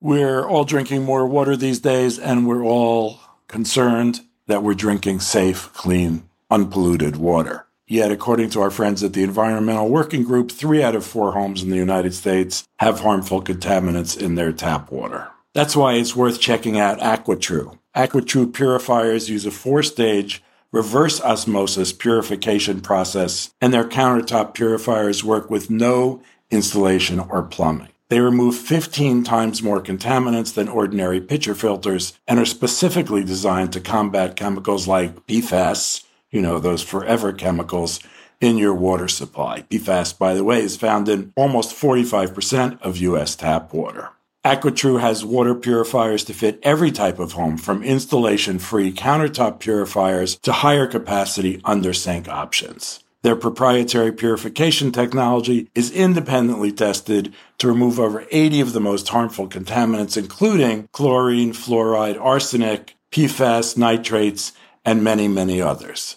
We're 0.00 0.44
all 0.44 0.64
drinking 0.64 1.04
more 1.04 1.28
water 1.28 1.56
these 1.56 1.78
days, 1.78 2.18
and 2.18 2.48
we're 2.48 2.64
all 2.64 3.20
concerned 3.46 4.22
that 4.48 4.64
we're 4.64 4.74
drinking 4.74 5.20
safe, 5.20 5.72
clean, 5.74 6.28
unpolluted 6.50 7.14
water. 7.14 7.66
Yet, 7.86 8.10
according 8.10 8.50
to 8.50 8.60
our 8.60 8.72
friends 8.72 9.04
at 9.04 9.12
the 9.12 9.22
Environmental 9.22 9.88
Working 9.88 10.24
Group, 10.24 10.50
three 10.50 10.82
out 10.82 10.96
of 10.96 11.06
four 11.06 11.34
homes 11.34 11.62
in 11.62 11.70
the 11.70 11.76
United 11.76 12.14
States 12.14 12.64
have 12.80 12.98
harmful 12.98 13.40
contaminants 13.40 14.20
in 14.20 14.34
their 14.34 14.50
tap 14.50 14.90
water. 14.90 15.28
That's 15.54 15.76
why 15.76 15.94
it's 15.94 16.16
worth 16.16 16.40
checking 16.40 16.80
out 16.80 16.98
AquaTrue. 16.98 17.78
AquaTrue 17.98 18.54
purifiers 18.54 19.28
use 19.28 19.44
a 19.44 19.50
four 19.50 19.82
stage 19.82 20.40
reverse 20.70 21.20
osmosis 21.20 21.92
purification 21.92 22.80
process, 22.80 23.52
and 23.60 23.74
their 23.74 23.88
countertop 23.88 24.54
purifiers 24.54 25.24
work 25.24 25.50
with 25.50 25.68
no 25.68 26.22
installation 26.48 27.18
or 27.18 27.42
plumbing. 27.42 27.88
They 28.08 28.20
remove 28.20 28.54
15 28.54 29.24
times 29.24 29.64
more 29.64 29.82
contaminants 29.82 30.54
than 30.54 30.68
ordinary 30.68 31.20
pitcher 31.20 31.56
filters 31.56 32.16
and 32.28 32.38
are 32.38 32.44
specifically 32.44 33.24
designed 33.24 33.72
to 33.72 33.80
combat 33.80 34.36
chemicals 34.36 34.86
like 34.86 35.26
PFAS, 35.26 36.04
you 36.30 36.40
know, 36.40 36.60
those 36.60 36.84
forever 36.84 37.32
chemicals 37.32 37.98
in 38.40 38.58
your 38.58 38.74
water 38.74 39.08
supply. 39.08 39.62
PFAS, 39.62 40.16
by 40.16 40.34
the 40.34 40.44
way, 40.44 40.60
is 40.60 40.76
found 40.76 41.08
in 41.08 41.32
almost 41.34 41.74
45% 41.74 42.80
of 42.80 42.96
U.S. 42.98 43.34
tap 43.34 43.72
water. 43.72 44.10
AquaTrue 44.48 44.98
has 44.98 45.26
water 45.26 45.54
purifiers 45.54 46.24
to 46.24 46.32
fit 46.32 46.58
every 46.62 46.90
type 46.90 47.18
of 47.18 47.32
home, 47.32 47.58
from 47.58 47.82
installation 47.82 48.58
free 48.58 48.90
countertop 48.90 49.60
purifiers 49.60 50.36
to 50.36 50.52
higher 50.52 50.86
capacity 50.86 51.60
under 51.66 51.92
sink 51.92 52.28
options. 52.30 53.04
Their 53.20 53.36
proprietary 53.36 54.10
purification 54.10 54.90
technology 54.90 55.68
is 55.74 55.90
independently 55.90 56.72
tested 56.72 57.34
to 57.58 57.68
remove 57.68 58.00
over 58.00 58.24
80 58.30 58.62
of 58.62 58.72
the 58.72 58.80
most 58.80 59.06
harmful 59.10 59.50
contaminants, 59.50 60.16
including 60.16 60.88
chlorine, 60.92 61.52
fluoride, 61.52 62.18
arsenic, 62.18 62.96
PFAS, 63.12 63.76
nitrates, 63.76 64.52
and 64.82 65.04
many, 65.04 65.28
many 65.28 65.60
others. 65.60 66.16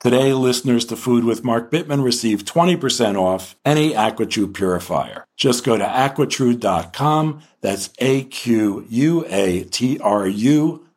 Today, 0.00 0.32
listeners 0.32 0.86
to 0.86 0.96
Food 0.96 1.24
with 1.24 1.44
Mark 1.44 1.70
Bittman 1.70 2.02
receive 2.02 2.46
20% 2.46 3.20
off 3.20 3.54
any 3.66 3.92
AquaTru 3.92 4.54
purifier. 4.54 5.26
Just 5.36 5.62
go 5.62 5.76
to 5.76 5.84
aquatru.com, 5.84 7.42
that's 7.60 7.90
A-Q-U-A-T-R-U 7.98 8.86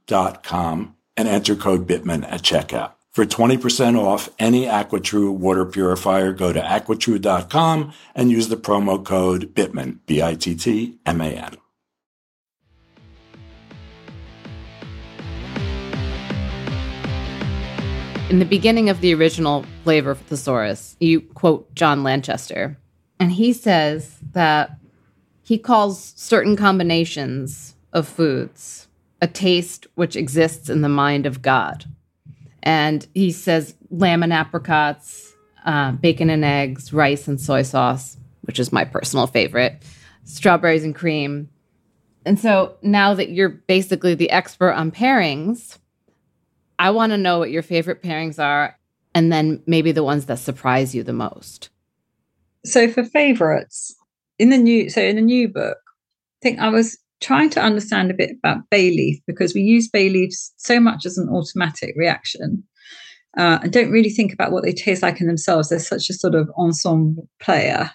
dot 0.08 0.44
com, 0.44 0.96
and 1.18 1.28
enter 1.28 1.56
code 1.58 1.86
Bittman 1.86 2.24
at 2.32 2.44
checkout. 2.44 2.94
For 3.12 3.26
20% 3.26 4.00
off 4.00 4.30
any 4.40 4.68
AquaTru 4.68 5.36
water 5.36 5.66
purifier, 5.66 6.32
go 6.32 6.54
to 6.54 6.62
aquatru.com 6.62 7.92
and 8.16 8.32
use 8.32 8.48
the 8.48 8.56
promo 8.56 9.04
code 9.04 9.54
Bittman, 9.54 10.00
B-I-T-T-M-A-N. 10.06 11.58
In 18.34 18.40
the 18.40 18.46
beginning 18.46 18.90
of 18.90 19.00
the 19.00 19.14
original 19.14 19.64
flavor 19.84 20.16
thesaurus, 20.16 20.98
you 21.00 21.22
quote 21.22 21.72
John 21.76 22.02
Lanchester, 22.02 22.76
and 23.20 23.32
he 23.32 23.54
says 23.54 24.18
that 24.32 24.72
he 25.44 25.60
calls 25.60 26.14
certain 26.16 26.56
combinations 26.56 27.76
of 27.94 28.08
foods 28.08 28.88
a 29.22 29.28
taste 29.28 29.86
which 29.94 30.16
exists 30.16 30.68
in 30.68 30.82
the 30.82 30.90
mind 30.90 31.28
of 31.28 31.44
God. 31.44 31.86
And 32.64 33.06
he 33.14 33.32
says 33.32 33.76
lamb 33.92 34.24
and 34.24 34.34
apricots, 34.34 35.36
uh, 35.64 35.92
bacon 35.92 36.32
and 36.32 36.44
eggs, 36.44 36.92
rice 36.92 37.28
and 37.28 37.40
soy 37.40 37.62
sauce, 37.62 38.18
which 38.42 38.60
is 38.60 38.74
my 38.74 38.84
personal 38.84 39.28
favorite, 39.28 39.84
strawberries 40.24 40.84
and 40.84 40.96
cream. 40.96 41.50
And 42.26 42.40
so 42.40 42.78
now 42.82 43.14
that 43.14 43.30
you're 43.30 43.50
basically 43.50 44.16
the 44.16 44.32
expert 44.32 44.72
on 44.72 44.90
pairings, 44.90 45.78
I 46.80 46.92
want 46.92 47.12
to 47.12 47.18
know 47.18 47.40
what 47.40 47.52
your 47.52 47.62
favorite 47.62 48.02
pairings 48.02 48.40
are 48.40 48.78
and 49.16 49.32
then 49.32 49.62
maybe 49.68 49.92
the 49.92 50.04
ones 50.04 50.26
that 50.26 50.40
surprise 50.40 50.96
you 50.96 51.04
the 51.04 51.14
most. 51.14 51.70
So 52.66 52.88
for 52.88 53.04
favorites, 53.04 53.96
in 54.40 54.50
the 54.50 54.58
new 54.58 54.90
so 54.90 55.02
in 55.02 55.16
the 55.16 55.22
new 55.22 55.48
book, 55.48 55.78
I 55.78 56.40
think 56.42 56.60
I 56.60 56.70
was 56.70 56.98
trying 57.22 57.50
to 57.52 57.62
understand 57.62 58.12
a 58.12 58.16
bit 58.16 58.32
about 58.32 58.70
bay 58.70 58.90
leaf 58.90 59.20
because 59.28 59.54
we 59.54 59.62
use 59.62 59.90
bay 59.90 60.10
leaves 60.10 60.54
so 60.58 60.80
much 60.80 61.06
as 61.06 61.18
an 61.18 61.30
automatic 61.30 61.94
reaction. 61.96 62.64
Uh, 63.38 63.60
and 63.64 63.74
don't 63.74 63.92
really 63.92 64.10
think 64.10 64.32
about 64.32 64.52
what 64.52 64.64
they 64.64 64.74
taste 64.74 65.02
like 65.02 65.20
in 65.20 65.28
themselves. 65.28 65.70
They're 65.70 65.80
such 65.80 66.10
a 66.10 66.14
sort 66.14 66.36
of 66.36 66.50
ensemble 66.58 67.28
player. 67.40 67.92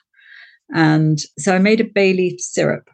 And 0.74 1.18
so 1.38 1.54
I 1.54 1.58
made 1.58 1.80
a 1.80 1.84
bay 1.84 2.12
leaf 2.12 2.40
syrup 2.40 2.90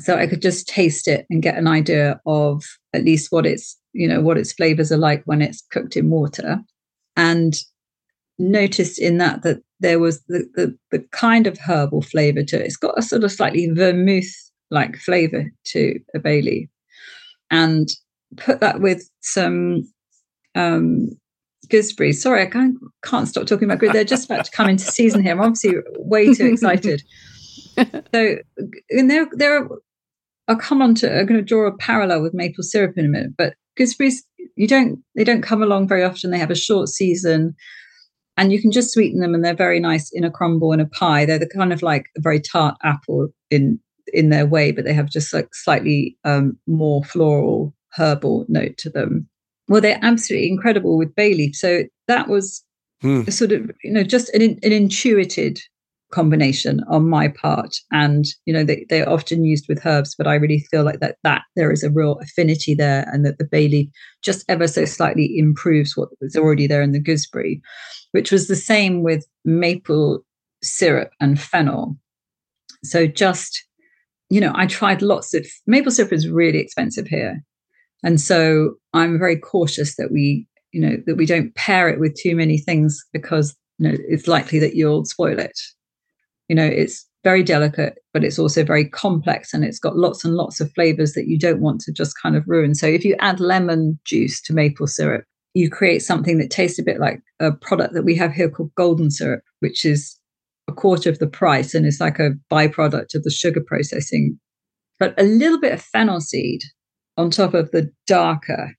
so 0.00 0.16
I 0.16 0.26
could 0.26 0.42
just 0.42 0.66
taste 0.66 1.06
it 1.06 1.26
and 1.30 1.42
get 1.42 1.56
an 1.56 1.68
idea 1.68 2.20
of 2.26 2.64
at 2.92 3.04
least 3.04 3.30
what 3.30 3.46
its 3.46 3.78
you 3.94 4.06
know 4.06 4.20
what 4.20 4.36
its 4.36 4.52
flavors 4.52 4.92
are 4.92 4.98
like 4.98 5.22
when 5.24 5.40
it's 5.40 5.62
cooked 5.70 5.96
in 5.96 6.10
water. 6.10 6.60
And 7.16 7.54
noticed 8.38 8.98
in 8.98 9.18
that 9.18 9.42
that 9.42 9.62
there 9.80 9.98
was 9.98 10.22
the, 10.24 10.44
the, 10.54 10.76
the 10.90 10.98
kind 11.12 11.46
of 11.46 11.58
herbal 11.58 12.02
flavor 12.02 12.42
to 12.42 12.60
it. 12.60 12.66
It's 12.66 12.76
got 12.76 12.98
a 12.98 13.02
sort 13.02 13.24
of 13.24 13.32
slightly 13.32 13.70
vermouth 13.70 14.32
like 14.70 14.96
flavor 14.96 15.50
to 15.66 15.98
a 16.14 16.18
bay 16.18 16.42
leaf. 16.42 16.68
And 17.50 17.88
put 18.36 18.60
that 18.60 18.80
with 18.80 19.08
some 19.20 19.88
um 20.56 21.08
gooseberries 21.68 22.22
sorry 22.22 22.42
i 22.42 22.46
can't, 22.46 22.76
can't 23.04 23.26
stop 23.26 23.46
talking 23.46 23.64
about 23.64 23.78
gooseberries 23.78 23.92
they're 23.92 24.04
just 24.04 24.26
about 24.26 24.44
to 24.44 24.50
come 24.50 24.68
into 24.68 24.84
season 24.84 25.22
here. 25.22 25.32
I'm 25.32 25.40
obviously 25.40 25.76
way 25.98 26.34
too 26.34 26.46
excited. 26.46 27.02
So 28.14 28.36
and 28.90 29.10
there 29.10 29.26
there 29.32 29.58
are 29.58 29.68
I'll 30.46 30.56
come 30.56 30.80
on 30.80 30.94
to 30.96 31.10
I'm 31.10 31.26
going 31.26 31.40
to 31.40 31.44
draw 31.44 31.66
a 31.66 31.76
parallel 31.76 32.22
with 32.22 32.32
maple 32.32 32.62
syrup 32.62 32.96
in 32.96 33.04
a 33.04 33.08
minute, 33.08 33.32
but 33.36 33.54
gooseberries 33.76 34.24
you 34.56 34.66
don't 34.66 35.00
they 35.14 35.24
don't 35.24 35.42
come 35.42 35.62
along 35.62 35.88
very 35.88 36.04
often. 36.04 36.30
They 36.30 36.38
have 36.38 36.50
a 36.50 36.56
short 36.56 36.88
season, 36.88 37.54
and 38.36 38.52
you 38.52 38.60
can 38.60 38.70
just 38.70 38.92
sweeten 38.92 39.20
them, 39.20 39.34
and 39.34 39.44
they're 39.44 39.54
very 39.54 39.80
nice 39.80 40.10
in 40.12 40.24
a 40.24 40.30
crumble 40.30 40.72
and 40.72 40.82
a 40.82 40.86
pie. 40.86 41.24
They're 41.24 41.38
the 41.38 41.48
kind 41.48 41.72
of 41.72 41.82
like 41.82 42.06
a 42.16 42.20
very 42.20 42.40
tart 42.40 42.76
apple 42.82 43.28
in 43.50 43.78
in 44.12 44.30
their 44.30 44.46
way, 44.46 44.70
but 44.70 44.84
they 44.84 44.92
have 44.92 45.10
just 45.10 45.32
like 45.32 45.54
slightly 45.54 46.16
um, 46.24 46.58
more 46.66 47.02
floral 47.04 47.74
herbal 47.96 48.46
note 48.48 48.76
to 48.78 48.90
them. 48.90 49.28
Well, 49.68 49.80
they're 49.80 49.98
absolutely 50.02 50.48
incredible 50.48 50.98
with 50.98 51.14
bay 51.14 51.34
leaf. 51.34 51.54
So 51.56 51.84
that 52.06 52.28
was 52.28 52.62
hmm. 53.00 53.22
sort 53.24 53.52
of 53.52 53.70
you 53.82 53.92
know 53.92 54.04
just 54.04 54.28
an, 54.30 54.42
an 54.42 54.72
intuited 54.72 55.58
combination 56.14 56.80
on 56.88 57.08
my 57.08 57.28
part. 57.28 57.74
And 57.90 58.24
you 58.46 58.54
know 58.54 58.64
they, 58.64 58.86
they're 58.88 59.08
often 59.08 59.44
used 59.44 59.66
with 59.68 59.84
herbs 59.84 60.14
but 60.16 60.26
i 60.26 60.34
really 60.34 60.60
feel 60.70 60.84
like 60.84 61.00
that 61.00 61.16
that 61.24 61.42
there 61.56 61.72
is 61.72 61.82
a 61.82 61.90
real 61.90 62.18
affinity 62.22 62.74
there 62.74 63.08
and 63.12 63.24
that 63.26 63.38
the 63.38 63.44
bay 63.44 63.68
leaf 63.68 63.88
just 64.22 64.44
ever 64.48 64.66
so 64.66 64.84
slightly 64.84 65.36
improves 65.36 65.96
what 65.96 66.08
was 66.20 66.36
already 66.36 66.66
there 66.66 66.82
in 66.82 66.92
the 66.92 67.00
gooseberry 67.00 67.60
which 68.14 68.30
was 68.30 68.46
the 68.46 68.56
same 68.56 69.02
with 69.02 69.26
maple 69.44 70.24
syrup 70.62 71.10
and 71.20 71.40
fennel. 71.40 71.96
So 72.84 73.06
just 73.06 73.64
you 74.30 74.40
know 74.40 74.52
i 74.54 74.66
tried 74.66 75.02
lots 75.02 75.34
of 75.34 75.46
maple 75.66 75.92
syrup 75.92 76.12
is 76.12 76.28
really 76.28 76.58
expensive 76.58 77.06
here. 77.06 77.42
And 78.02 78.20
so 78.20 78.74
i'm 78.92 79.18
very 79.18 79.36
cautious 79.36 79.96
that 79.96 80.10
we 80.12 80.46
you 80.72 80.80
know 80.80 80.96
that 81.06 81.16
we 81.16 81.26
don't 81.26 81.54
pair 81.54 81.88
it 81.88 82.00
with 82.00 82.14
too 82.14 82.36
many 82.36 82.58
things 82.58 83.02
because 83.12 83.54
you 83.78 83.88
know 83.88 83.96
it's 84.08 84.28
likely 84.28 84.58
that 84.60 84.74
you'll 84.74 85.04
spoil 85.04 85.38
it 85.38 85.58
you 86.48 86.56
know 86.56 86.64
it's 86.64 87.06
very 87.24 87.42
delicate 87.42 87.94
but 88.12 88.22
it's 88.22 88.38
also 88.38 88.62
very 88.62 88.86
complex 88.86 89.54
and 89.54 89.64
it's 89.64 89.78
got 89.78 89.96
lots 89.96 90.24
and 90.24 90.34
lots 90.34 90.60
of 90.60 90.70
flavors 90.72 91.14
that 91.14 91.26
you 91.26 91.38
don't 91.38 91.60
want 91.60 91.80
to 91.80 91.92
just 91.92 92.20
kind 92.22 92.36
of 92.36 92.44
ruin. 92.46 92.74
So 92.74 92.86
if 92.86 93.04
you 93.04 93.16
add 93.18 93.40
lemon 93.40 93.98
juice 94.04 94.40
to 94.42 94.52
maple 94.52 94.86
syrup 94.86 95.24
you 95.54 95.70
create 95.70 96.02
something 96.02 96.38
that 96.38 96.50
tastes 96.50 96.78
a 96.78 96.82
bit 96.82 97.00
like 97.00 97.20
a 97.40 97.52
product 97.52 97.94
that 97.94 98.04
we 98.04 98.14
have 98.16 98.32
here 98.32 98.50
called 98.50 98.74
golden 98.76 99.10
syrup 99.10 99.42
which 99.60 99.84
is 99.84 100.18
a 100.68 100.72
quarter 100.72 101.10
of 101.10 101.18
the 101.18 101.26
price 101.26 101.74
and 101.74 101.86
it's 101.86 102.00
like 102.00 102.18
a 102.18 102.32
byproduct 102.50 103.14
of 103.14 103.22
the 103.22 103.30
sugar 103.30 103.60
processing. 103.66 104.38
But 104.98 105.18
a 105.20 105.24
little 105.24 105.60
bit 105.60 105.72
of 105.72 105.82
fennel 105.82 106.20
seed 106.20 106.62
on 107.16 107.30
top 107.30 107.54
of 107.54 107.70
the 107.70 107.90
darker 108.06 108.72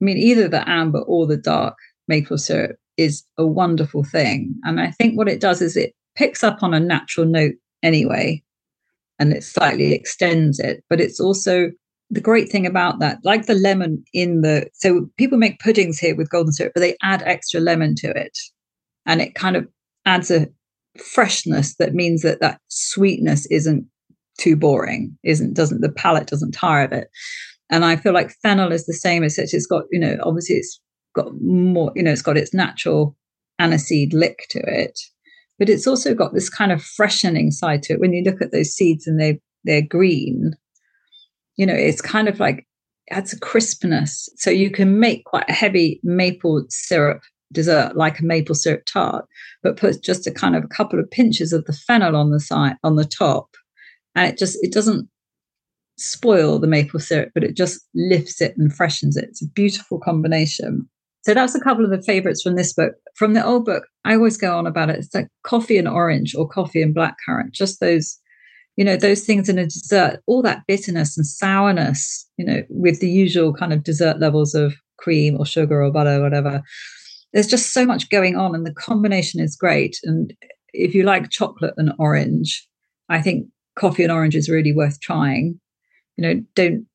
i 0.00 0.04
mean 0.04 0.16
either 0.16 0.48
the 0.48 0.68
amber 0.68 1.00
or 1.00 1.26
the 1.26 1.36
dark 1.36 1.76
maple 2.08 2.36
syrup 2.36 2.76
is 2.96 3.24
a 3.38 3.46
wonderful 3.46 4.04
thing. 4.04 4.54
And 4.64 4.80
i 4.80 4.90
think 4.90 5.16
what 5.16 5.28
it 5.28 5.40
does 5.40 5.62
is 5.62 5.76
it 5.76 5.94
picks 6.16 6.42
up 6.42 6.62
on 6.62 6.74
a 6.74 6.80
natural 6.80 7.26
note 7.26 7.54
anyway 7.82 8.42
and 9.18 9.32
it 9.32 9.44
slightly 9.44 9.92
extends 9.92 10.58
it. 10.58 10.82
But 10.88 11.00
it's 11.00 11.20
also 11.20 11.70
the 12.10 12.20
great 12.20 12.48
thing 12.48 12.66
about 12.66 13.00
that 13.00 13.18
like 13.24 13.46
the 13.46 13.54
lemon 13.54 14.04
in 14.12 14.42
the 14.42 14.68
so 14.74 15.08
people 15.16 15.36
make 15.38 15.58
puddings 15.58 15.98
here 15.98 16.14
with 16.14 16.30
golden 16.30 16.52
syrup 16.52 16.70
but 16.72 16.80
they 16.80 16.96
add 17.02 17.22
extra 17.24 17.60
lemon 17.60 17.94
to 17.96 18.08
it. 18.10 18.36
And 19.06 19.20
it 19.20 19.34
kind 19.34 19.56
of 19.56 19.66
adds 20.04 20.30
a 20.30 20.48
freshness 20.98 21.76
that 21.76 21.94
means 21.94 22.22
that 22.22 22.40
that 22.40 22.60
sweetness 22.68 23.46
isn't 23.46 23.86
too 24.38 24.56
boring 24.56 25.16
isn't 25.24 25.54
doesn't 25.54 25.80
the 25.80 25.90
palate 25.90 26.28
doesn't 26.28 26.52
tire 26.52 26.84
of 26.84 26.92
it. 26.92 27.08
And 27.70 27.84
i 27.84 27.96
feel 27.96 28.12
like 28.12 28.30
fennel 28.42 28.72
is 28.72 28.86
the 28.86 28.94
same 28.94 29.24
as 29.24 29.34
such 29.34 29.52
it's 29.52 29.66
got 29.66 29.84
you 29.90 29.98
know 29.98 30.16
obviously 30.22 30.56
it's 30.56 30.80
got 31.14 31.32
more 31.40 31.90
you 31.96 32.02
know 32.02 32.12
it's 32.12 32.22
got 32.22 32.36
its 32.36 32.54
natural 32.54 33.16
aniseed 33.60 34.12
lick 34.12 34.46
to 34.50 34.60
it 34.60 35.00
but 35.58 35.68
it's 35.68 35.86
also 35.86 36.14
got 36.14 36.34
this 36.34 36.48
kind 36.48 36.72
of 36.72 36.82
freshening 36.82 37.50
side 37.50 37.82
to 37.84 37.94
it. 37.94 38.00
When 38.00 38.12
you 38.12 38.22
look 38.22 38.42
at 38.42 38.52
those 38.52 38.70
seeds 38.70 39.06
and 39.06 39.20
they 39.20 39.40
they're 39.64 39.82
green, 39.82 40.52
you 41.56 41.66
know, 41.66 41.74
it's 41.74 42.00
kind 42.00 42.28
of 42.28 42.38
like 42.40 42.66
adds 43.10 43.32
a 43.32 43.38
crispness. 43.38 44.28
So 44.36 44.50
you 44.50 44.70
can 44.70 44.98
make 44.98 45.24
quite 45.24 45.48
a 45.48 45.52
heavy 45.52 46.00
maple 46.02 46.64
syrup 46.68 47.22
dessert 47.52 47.96
like 47.96 48.18
a 48.18 48.24
maple 48.24 48.54
syrup 48.54 48.84
tart, 48.86 49.26
but 49.62 49.76
put 49.76 50.02
just 50.02 50.26
a 50.26 50.30
kind 50.32 50.56
of 50.56 50.64
a 50.64 50.68
couple 50.68 50.98
of 50.98 51.10
pinches 51.10 51.52
of 51.52 51.64
the 51.64 51.72
fennel 51.72 52.16
on 52.16 52.30
the 52.30 52.40
side 52.40 52.76
on 52.82 52.96
the 52.96 53.04
top, 53.04 53.56
and 54.14 54.26
it 54.28 54.38
just 54.38 54.58
it 54.62 54.72
doesn't 54.72 55.08
spoil 55.98 56.58
the 56.58 56.66
maple 56.66 57.00
syrup, 57.00 57.30
but 57.34 57.44
it 57.44 57.56
just 57.56 57.80
lifts 57.94 58.40
it 58.40 58.56
and 58.56 58.74
freshens 58.74 59.16
it. 59.16 59.24
It's 59.24 59.42
a 59.42 59.48
beautiful 59.48 59.98
combination. 59.98 60.88
So 61.26 61.34
that's 61.34 61.56
a 61.56 61.60
couple 61.60 61.84
of 61.84 61.90
the 61.90 62.00
favorites 62.00 62.40
from 62.40 62.54
this 62.54 62.72
book. 62.72 62.92
From 63.16 63.32
the 63.32 63.44
old 63.44 63.64
book, 63.64 63.82
I 64.04 64.14
always 64.14 64.36
go 64.36 64.56
on 64.56 64.64
about 64.64 64.90
it. 64.90 64.98
It's 65.00 65.12
like 65.12 65.26
coffee 65.42 65.76
and 65.76 65.88
orange 65.88 66.36
or 66.36 66.48
coffee 66.48 66.80
and 66.80 66.94
blackcurrant, 66.94 67.50
just 67.50 67.80
those, 67.80 68.16
you 68.76 68.84
know, 68.84 68.96
those 68.96 69.24
things 69.24 69.48
in 69.48 69.58
a 69.58 69.64
dessert, 69.64 70.20
all 70.28 70.40
that 70.42 70.62
bitterness 70.68 71.18
and 71.18 71.26
sourness, 71.26 72.30
you 72.36 72.46
know, 72.46 72.62
with 72.68 73.00
the 73.00 73.10
usual 73.10 73.52
kind 73.52 73.72
of 73.72 73.82
dessert 73.82 74.20
levels 74.20 74.54
of 74.54 74.76
cream 74.98 75.36
or 75.36 75.44
sugar 75.44 75.82
or 75.82 75.90
butter, 75.90 76.20
or 76.20 76.22
whatever. 76.22 76.62
There's 77.32 77.48
just 77.48 77.72
so 77.72 77.84
much 77.84 78.08
going 78.08 78.36
on, 78.36 78.54
and 78.54 78.64
the 78.64 78.72
combination 78.72 79.40
is 79.40 79.56
great. 79.56 79.98
And 80.04 80.32
if 80.74 80.94
you 80.94 81.02
like 81.02 81.30
chocolate 81.30 81.74
and 81.76 81.92
orange, 81.98 82.64
I 83.08 83.20
think 83.20 83.48
coffee 83.76 84.04
and 84.04 84.12
orange 84.12 84.36
is 84.36 84.48
really 84.48 84.72
worth 84.72 85.00
trying 85.00 85.58
you 86.16 86.22
know, 86.22 86.42
don't 86.54 86.86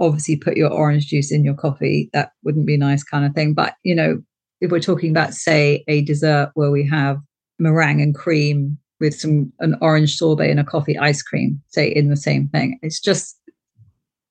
obviously 0.00 0.36
put 0.36 0.56
your 0.56 0.70
orange 0.70 1.06
juice 1.06 1.32
in 1.32 1.44
your 1.44 1.54
coffee. 1.54 2.10
That 2.12 2.32
wouldn't 2.44 2.66
be 2.66 2.76
nice, 2.76 3.02
kind 3.02 3.24
of 3.24 3.34
thing. 3.34 3.54
But, 3.54 3.74
you 3.82 3.94
know, 3.94 4.22
if 4.60 4.70
we're 4.70 4.80
talking 4.80 5.10
about, 5.10 5.34
say, 5.34 5.84
a 5.88 6.02
dessert 6.02 6.50
where 6.54 6.70
we 6.70 6.86
have 6.88 7.18
meringue 7.58 8.00
and 8.00 8.14
cream 8.14 8.78
with 9.00 9.14
some 9.18 9.52
an 9.60 9.76
orange 9.80 10.16
sorbet 10.16 10.50
and 10.50 10.60
a 10.60 10.64
coffee 10.64 10.98
ice 10.98 11.22
cream, 11.22 11.60
say 11.68 11.88
in 11.88 12.08
the 12.10 12.16
same 12.16 12.48
thing, 12.48 12.78
it's 12.82 13.00
just 13.00 13.38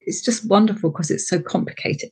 it's 0.02 0.22
just 0.22 0.48
wonderful 0.50 0.92
because 0.92 1.12
it's 1.12 1.28
so 1.28 1.40
complicated. 1.40 2.12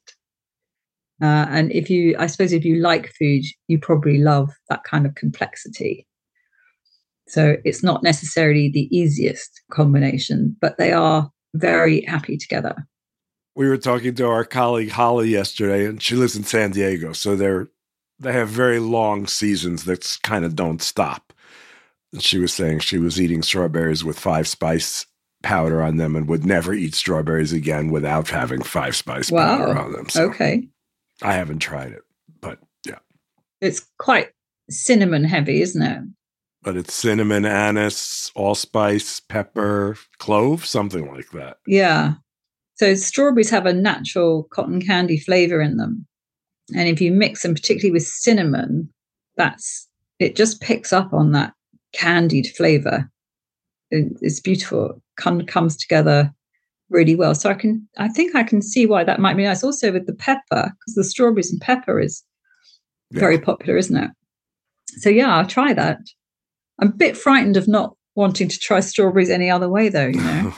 Uh, 1.22 1.48
and 1.50 1.72
if 1.72 1.90
you, 1.90 2.16
I 2.20 2.28
suppose, 2.28 2.54
if 2.54 2.64
you 2.64 2.76
like 2.76 3.12
food, 3.18 3.44
you 3.68 3.80
probably 3.80 4.20
love 4.20 4.52
that 4.70 4.84
kind 4.84 5.08
of 5.08 5.16
complexity. 5.16 6.06
So 7.28 7.58
it's 7.66 7.84
not 7.84 8.04
necessarily 8.04 8.70
the 8.70 8.88
easiest 8.96 9.62
combination, 9.72 10.56
but 10.62 10.78
they 10.78 10.94
are 10.94 11.30
very 11.56 12.02
happy 12.02 12.38
together. 12.38 12.76
We 13.58 13.68
were 13.68 13.78
talking 13.78 14.14
to 14.14 14.28
our 14.28 14.46
colleague 14.46 14.92
Holly 14.92 15.30
yesterday, 15.30 15.88
and 15.88 16.00
she 16.00 16.14
lives 16.14 16.36
in 16.36 16.44
San 16.44 16.70
Diego, 16.70 17.12
so 17.12 17.36
they're 17.36 17.70
they 18.20 18.32
have 18.32 18.50
very 18.50 18.78
long 18.78 19.26
seasons 19.26 19.86
that 19.86 20.20
kind 20.22 20.46
of 20.46 20.56
don't 20.56 20.80
stop. 20.80 21.34
And 22.14 22.22
she 22.22 22.38
was 22.38 22.54
saying 22.54 22.80
she 22.80 23.00
was 23.00 23.20
eating 23.20 23.42
strawberries 23.42 24.04
with 24.04 24.20
five 24.20 24.48
spice 24.48 25.08
powder 25.42 25.82
on 25.82 25.98
them 25.98 26.16
and 26.16 26.28
would 26.28 26.46
never 26.46 26.72
eat 26.72 26.94
strawberries 26.94 27.52
again 27.52 27.90
without 27.90 28.30
having 28.30 28.62
five 28.62 28.96
spice 28.96 29.32
wow. 29.32 29.58
powder 29.58 29.80
on 29.80 29.92
them. 29.92 30.08
So 30.10 30.26
okay. 30.26 30.68
I 31.24 31.34
haven't 31.34 31.60
tried 31.60 31.94
it, 31.94 32.04
but 32.40 32.60
yeah. 32.86 33.00
It's 33.60 33.88
quite 33.98 34.30
cinnamon 34.70 35.24
heavy, 35.24 35.62
isn't 35.62 35.82
it? 35.82 36.04
but 36.68 36.76
it's 36.76 36.94
cinnamon, 36.94 37.46
anise, 37.46 38.30
allspice, 38.36 39.22
pepper, 39.22 39.96
clove, 40.18 40.66
something 40.66 41.08
like 41.08 41.32
that. 41.32 41.60
Yeah. 41.66 42.16
So 42.78 42.94
strawberries 42.96 43.50
have 43.50 43.66
a 43.66 43.74
natural 43.74 44.44
cotton 44.52 44.82
candy 44.82 45.20
flavor 45.20 45.62
in 45.62 45.78
them. 45.78 46.06
And 46.76 46.88
if 46.88 47.02
you 47.02 47.12
mix 47.12 47.42
them, 47.42 47.54
particularly 47.54 47.92
with 47.92 48.04
cinnamon, 48.04 48.90
that's 49.36 49.88
it 50.20 50.36
just 50.36 50.62
picks 50.62 50.92
up 50.94 51.14
on 51.14 51.32
that 51.32 51.54
candied 51.94 52.48
flavor. 52.56 53.10
it's 53.90 54.40
beautiful. 54.40 55.02
It 55.18 55.48
comes 55.48 55.78
together 55.78 56.34
really 56.90 57.16
well. 57.16 57.36
So 57.36 57.50
I 57.50 57.54
can 57.54 57.88
I 57.98 58.08
think 58.10 58.36
I 58.36 58.44
can 58.44 58.62
see 58.62 58.86
why 58.86 59.04
that 59.04 59.20
might 59.20 59.38
be 59.38 59.44
nice. 59.44 59.64
Also 59.64 59.92
with 59.92 60.06
the 60.06 60.14
pepper, 60.14 60.72
because 60.80 60.96
the 60.96 61.04
strawberries 61.04 61.52
and 61.52 61.62
pepper 61.62 62.00
is 62.00 62.24
yeah. 63.12 63.20
very 63.20 63.40
popular, 63.40 63.78
isn't 63.78 63.98
it? 63.98 64.12
So 65.00 65.10
yeah, 65.10 65.36
I'll 65.36 65.48
try 65.48 65.74
that. 65.74 66.00
I'm 66.80 66.90
a 66.90 66.96
bit 66.96 67.18
frightened 67.18 67.58
of 67.58 67.68
not 67.68 67.97
wanting 68.18 68.48
to 68.50 68.58
try 68.58 68.80
strawberries 68.80 69.30
any 69.30 69.48
other 69.50 69.70
way, 69.70 69.90
though. 69.90 70.08
You 70.08 70.20
know, 70.20 70.54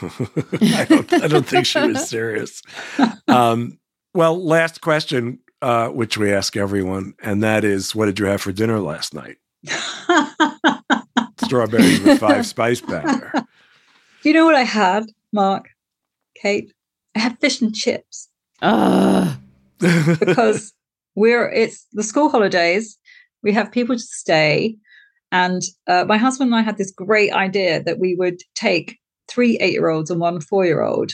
I, 0.62 0.86
don't, 0.88 1.12
I 1.12 1.28
don't 1.28 1.46
think 1.46 1.66
she 1.66 1.78
was 1.78 2.08
serious. 2.08 2.62
Um, 3.28 3.78
well, 4.12 4.44
last 4.44 4.80
question, 4.80 5.38
uh, 5.62 5.88
which 5.88 6.18
we 6.18 6.32
ask 6.32 6.56
everyone, 6.56 7.14
and 7.22 7.44
that 7.44 7.64
is, 7.64 7.94
what 7.94 8.06
did 8.06 8.18
you 8.18 8.26
have 8.26 8.42
for 8.42 8.50
dinner 8.50 8.80
last 8.80 9.14
night? 9.14 9.36
Strawberries 11.44 12.00
with 12.00 12.18
five 12.18 12.44
spice 12.44 12.80
powder. 12.80 13.30
Do 14.22 14.28
you 14.28 14.32
know 14.32 14.44
what 14.44 14.56
I 14.56 14.64
had, 14.64 15.04
Mark, 15.32 15.68
Kate? 16.34 16.72
I 17.14 17.20
had 17.20 17.38
fish 17.38 17.60
and 17.60 17.72
chips. 17.72 18.28
Uh. 18.60 19.36
because 19.78 20.72
we're 21.14 21.48
it's 21.50 21.86
the 21.92 22.02
school 22.02 22.30
holidays. 22.30 22.98
We 23.44 23.52
have 23.52 23.70
people 23.70 23.94
to 23.94 24.02
stay. 24.02 24.76
And 25.32 25.62
uh, 25.86 26.04
my 26.06 26.16
husband 26.16 26.48
and 26.48 26.56
I 26.56 26.62
had 26.62 26.78
this 26.78 26.90
great 26.90 27.32
idea 27.32 27.82
that 27.82 27.98
we 27.98 28.14
would 28.16 28.40
take 28.54 28.98
three 29.28 29.56
eight 29.58 29.72
year 29.72 29.88
olds 29.88 30.10
and 30.10 30.20
one 30.20 30.40
four 30.40 30.64
year 30.64 30.82
old 30.82 31.12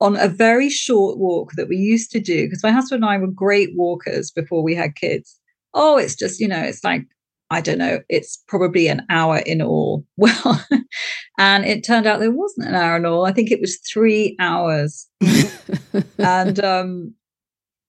on 0.00 0.16
a 0.16 0.28
very 0.28 0.68
short 0.68 1.18
walk 1.18 1.52
that 1.52 1.68
we 1.68 1.76
used 1.76 2.10
to 2.10 2.20
do 2.20 2.44
because 2.46 2.62
my 2.62 2.70
husband 2.70 3.02
and 3.02 3.10
I 3.10 3.18
were 3.18 3.26
great 3.28 3.70
walkers 3.74 4.30
before 4.30 4.62
we 4.62 4.74
had 4.74 4.94
kids. 4.94 5.38
Oh, 5.74 5.96
it's 5.96 6.14
just, 6.14 6.38
you 6.38 6.48
know, 6.48 6.62
it's 6.62 6.84
like, 6.84 7.02
I 7.50 7.60
don't 7.60 7.78
know, 7.78 8.00
it's 8.08 8.42
probably 8.48 8.88
an 8.88 9.06
hour 9.08 9.38
in 9.38 9.62
all. 9.62 10.04
Well, 10.16 10.64
and 11.38 11.64
it 11.64 11.84
turned 11.84 12.06
out 12.06 12.20
there 12.20 12.30
wasn't 12.30 12.68
an 12.68 12.74
hour 12.74 12.96
in 12.96 13.04
all. 13.06 13.26
I 13.26 13.32
think 13.32 13.50
it 13.50 13.60
was 13.60 13.78
three 13.78 14.36
hours. 14.40 15.06
and 16.18 16.58
um, 16.64 17.14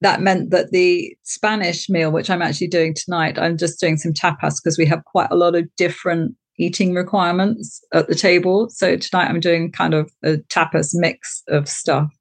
that 0.01 0.21
meant 0.21 0.51
that 0.51 0.71
the 0.71 1.15
Spanish 1.23 1.89
meal, 1.89 2.11
which 2.11 2.29
I'm 2.29 2.41
actually 2.41 2.67
doing 2.67 2.93
tonight, 2.93 3.39
I'm 3.39 3.57
just 3.57 3.79
doing 3.79 3.97
some 3.97 4.13
tapas 4.13 4.55
because 4.61 4.77
we 4.77 4.85
have 4.85 5.03
quite 5.05 5.29
a 5.31 5.35
lot 5.35 5.55
of 5.55 5.67
different 5.75 6.35
eating 6.59 6.93
requirements 6.93 7.83
at 7.93 8.07
the 8.07 8.15
table. 8.15 8.69
So 8.69 8.97
tonight 8.97 9.29
I'm 9.29 9.39
doing 9.39 9.71
kind 9.71 9.93
of 9.93 10.11
a 10.23 10.37
tapas 10.49 10.91
mix 10.93 11.43
of 11.47 11.67
stuff. 11.67 12.11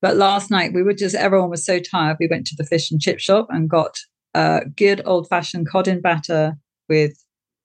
But 0.00 0.16
last 0.16 0.50
night 0.50 0.72
we 0.72 0.82
were 0.82 0.94
just, 0.94 1.14
everyone 1.14 1.50
was 1.50 1.64
so 1.64 1.78
tired. 1.78 2.16
We 2.18 2.28
went 2.28 2.46
to 2.46 2.56
the 2.56 2.64
fish 2.64 2.90
and 2.90 3.00
chip 3.00 3.18
shop 3.18 3.48
and 3.50 3.68
got 3.68 3.98
a 4.34 4.62
good 4.76 5.02
old 5.04 5.28
fashioned 5.28 5.68
cod 5.68 5.88
in 5.88 6.00
batter 6.00 6.54
with 6.88 7.12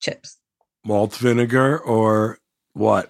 chips. 0.01 0.38
Malt 0.84 1.16
vinegar 1.16 1.80
or 1.80 2.39
what? 2.74 3.09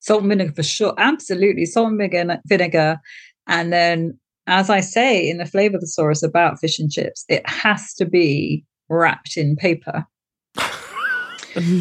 Salt 0.00 0.22
and 0.22 0.28
vinegar 0.30 0.52
for 0.52 0.62
sure. 0.62 0.94
Absolutely. 0.98 1.66
Salt 1.66 1.92
and 1.92 2.40
vinegar. 2.46 2.98
And 3.46 3.72
then 3.72 4.18
as 4.48 4.70
I 4.70 4.80
say 4.80 5.28
in 5.28 5.38
the 5.38 5.46
flavor 5.46 5.76
of 5.76 5.82
thesaurus 5.82 6.22
about 6.22 6.58
fish 6.58 6.78
and 6.78 6.90
chips, 6.90 7.24
it 7.28 7.48
has 7.48 7.94
to 7.94 8.06
be 8.06 8.64
wrapped 8.88 9.36
in 9.36 9.54
paper. 9.54 10.06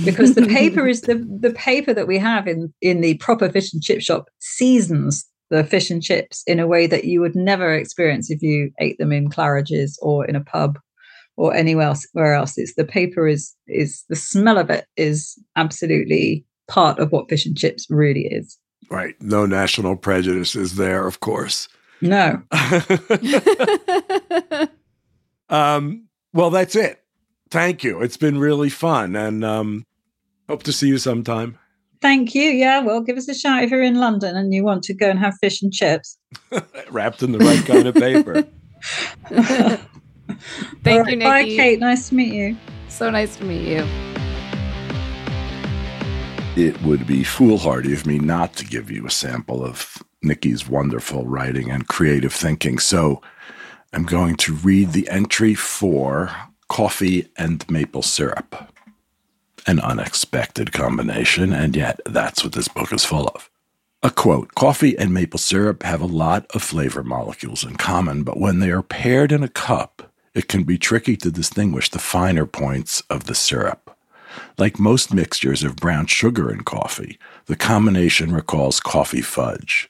because 0.05 0.35
the 0.35 0.45
paper 0.47 0.87
is 0.87 1.01
the, 1.01 1.15
the 1.39 1.53
paper 1.53 1.93
that 1.93 2.07
we 2.07 2.17
have 2.17 2.47
in, 2.47 2.73
in 2.81 3.01
the 3.01 3.15
proper 3.15 3.49
fish 3.49 3.73
and 3.73 3.81
chip 3.81 4.01
shop 4.01 4.27
seasons 4.39 5.25
the 5.49 5.63
fish 5.63 5.89
and 5.89 6.03
chips 6.03 6.43
in 6.45 6.59
a 6.59 6.67
way 6.67 6.87
that 6.87 7.05
you 7.05 7.21
would 7.21 7.35
never 7.35 7.73
experience 7.73 8.29
if 8.29 8.41
you 8.41 8.69
ate 8.79 8.97
them 8.97 9.13
in 9.13 9.29
Claridge's 9.29 9.97
or 10.01 10.25
in 10.25 10.35
a 10.35 10.43
pub 10.43 10.77
or 11.37 11.53
anywhere 11.53 11.87
else 11.87 12.05
where 12.11 12.33
else. 12.33 12.57
It's 12.57 12.75
the 12.75 12.83
paper 12.83 13.27
is 13.27 13.55
is 13.67 14.03
the 14.09 14.15
smell 14.15 14.57
of 14.57 14.69
it 14.69 14.85
is 14.97 15.41
absolutely 15.55 16.45
part 16.67 16.99
of 16.99 17.13
what 17.13 17.29
fish 17.29 17.45
and 17.45 17.57
chips 17.57 17.87
really 17.89 18.25
is. 18.25 18.57
Right. 18.89 19.15
No 19.21 19.45
national 19.45 19.95
prejudice 19.95 20.55
is 20.55 20.75
there, 20.75 21.07
of 21.07 21.21
course. 21.21 21.69
No. 22.01 22.41
um, 25.49 26.07
well, 26.33 26.49
that's 26.49 26.75
it. 26.75 27.03
Thank 27.49 27.83
you. 27.83 28.01
It's 28.01 28.17
been 28.17 28.37
really 28.37 28.69
fun 28.69 29.15
and 29.15 29.43
um, 29.43 29.85
hope 30.47 30.63
to 30.63 30.73
see 30.73 30.87
you 30.87 30.97
sometime. 30.97 31.57
Thank 32.01 32.35
you. 32.35 32.43
Yeah, 32.43 32.81
well, 32.81 33.01
give 33.01 33.17
us 33.17 33.27
a 33.27 33.33
shout 33.33 33.63
if 33.63 33.71
you're 33.71 33.81
in 33.81 33.95
London 33.95 34.35
and 34.35 34.53
you 34.53 34.63
want 34.63 34.83
to 34.83 34.93
go 34.93 35.09
and 35.09 35.17
have 35.17 35.35
fish 35.41 35.61
and 35.61 35.73
chips. 35.73 36.17
Wrapped 36.91 37.23
in 37.23 37.31
the 37.31 37.39
right 37.39 37.65
kind 37.65 37.87
of 37.87 37.95
paper. 37.95 38.43
Thank 40.83 41.05
right, 41.05 41.07
you, 41.07 41.17
Niki. 41.17 41.23
Bye, 41.23 41.43
Kate. 41.45 41.79
Nice 41.79 42.09
to 42.09 42.15
meet 42.15 42.33
you. 42.33 42.55
So 42.89 43.09
nice 43.09 43.37
to 43.37 43.45
meet 43.45 43.67
you. 43.67 43.87
It 46.55 46.79
would 46.83 47.07
be 47.07 47.23
foolhardy 47.23 47.93
of 47.93 48.05
me 48.05 48.19
not 48.19 48.53
to 48.53 48.65
give 48.65 48.91
you 48.91 49.05
a 49.05 49.11
sample 49.11 49.63
of 49.63 50.03
Niki's 50.23 50.67
wonderful 50.67 51.25
writing 51.25 51.69
and 51.71 51.87
creative 51.87 52.33
thinking. 52.33 52.79
So 52.79 53.21
I'm 53.93 54.05
going 54.05 54.35
to 54.37 54.53
read 54.53 54.91
the 54.91 55.09
entry 55.09 55.53
for 55.53 56.35
coffee 56.67 57.29
and 57.37 57.69
maple 57.69 58.01
syrup. 58.01 58.73
An 59.65 59.79
unexpected 59.79 60.71
combination, 60.71 61.51
and 61.51 61.75
yet 61.75 61.99
that's 62.05 62.43
what 62.43 62.53
this 62.53 62.67
book 62.67 62.93
is 62.93 63.03
full 63.03 63.27
of. 63.27 63.49
A 64.03 64.11
quote 64.11 64.53
Coffee 64.55 64.97
and 64.97 65.13
maple 65.13 65.39
syrup 65.39 65.83
have 65.83 66.01
a 66.01 66.05
lot 66.05 66.45
of 66.53 66.61
flavor 66.61 67.03
molecules 67.03 67.63
in 67.63 67.75
common, 67.75 68.23
but 68.23 68.39
when 68.39 68.59
they 68.59 68.69
are 68.69 68.83
paired 68.83 69.31
in 69.31 69.43
a 69.43 69.49
cup, 69.49 70.13
it 70.33 70.47
can 70.47 70.63
be 70.63 70.77
tricky 70.77 71.17
to 71.17 71.31
distinguish 71.31 71.89
the 71.89 71.99
finer 71.99 72.45
points 72.45 73.01
of 73.09 73.25
the 73.25 73.35
syrup. 73.35 73.97
Like 74.57 74.79
most 74.79 75.13
mixtures 75.13 75.63
of 75.63 75.77
brown 75.77 76.05
sugar 76.05 76.49
and 76.49 76.63
coffee, 76.63 77.17
the 77.47 77.55
combination 77.55 78.31
recalls 78.31 78.79
coffee 78.79 79.21
fudge. 79.21 79.89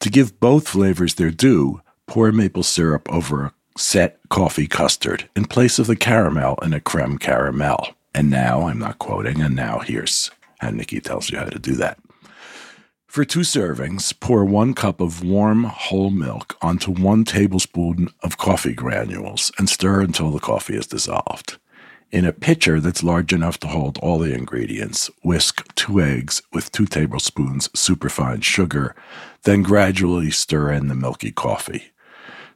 To 0.00 0.10
give 0.10 0.38
both 0.40 0.68
flavors 0.68 1.14
their 1.14 1.30
due, 1.30 1.80
pour 2.06 2.30
maple 2.32 2.62
syrup 2.62 3.10
over 3.12 3.46
a 3.46 3.52
set 3.76 4.18
coffee 4.28 4.66
custard 4.66 5.28
in 5.34 5.44
place 5.46 5.78
of 5.78 5.86
the 5.86 5.96
caramel 5.96 6.56
in 6.62 6.72
a 6.72 6.80
creme 6.80 7.18
caramel. 7.18 7.88
And 8.14 8.30
now, 8.30 8.68
I'm 8.68 8.78
not 8.78 8.98
quoting, 8.98 9.40
and 9.42 9.54
now 9.54 9.80
here's 9.80 10.30
how 10.60 10.70
Niki 10.70 11.02
tells 11.02 11.30
you 11.30 11.38
how 11.38 11.46
to 11.46 11.58
do 11.58 11.74
that. 11.74 11.98
For 13.06 13.24
two 13.24 13.40
servings, 13.40 14.12
pour 14.18 14.44
one 14.44 14.74
cup 14.74 15.00
of 15.00 15.24
warm 15.24 15.64
whole 15.64 16.10
milk 16.10 16.56
onto 16.60 16.92
one 16.92 17.24
tablespoon 17.24 18.08
of 18.22 18.36
coffee 18.36 18.74
granules 18.74 19.50
and 19.58 19.68
stir 19.68 20.02
until 20.02 20.30
the 20.30 20.38
coffee 20.38 20.76
is 20.76 20.86
dissolved. 20.86 21.58
In 22.12 22.24
a 22.24 22.32
pitcher 22.32 22.78
that's 22.78 23.02
large 23.02 23.32
enough 23.32 23.58
to 23.60 23.66
hold 23.66 23.98
all 23.98 24.18
the 24.18 24.32
ingredients, 24.32 25.10
whisk 25.22 25.74
two 25.74 26.00
eggs 26.00 26.40
with 26.52 26.70
two 26.70 26.86
tablespoons 26.86 27.68
superfine 27.78 28.42
sugar, 28.42 28.94
then 29.42 29.62
gradually 29.62 30.30
stir 30.30 30.70
in 30.70 30.86
the 30.86 30.94
milky 30.94 31.32
coffee. 31.32 31.90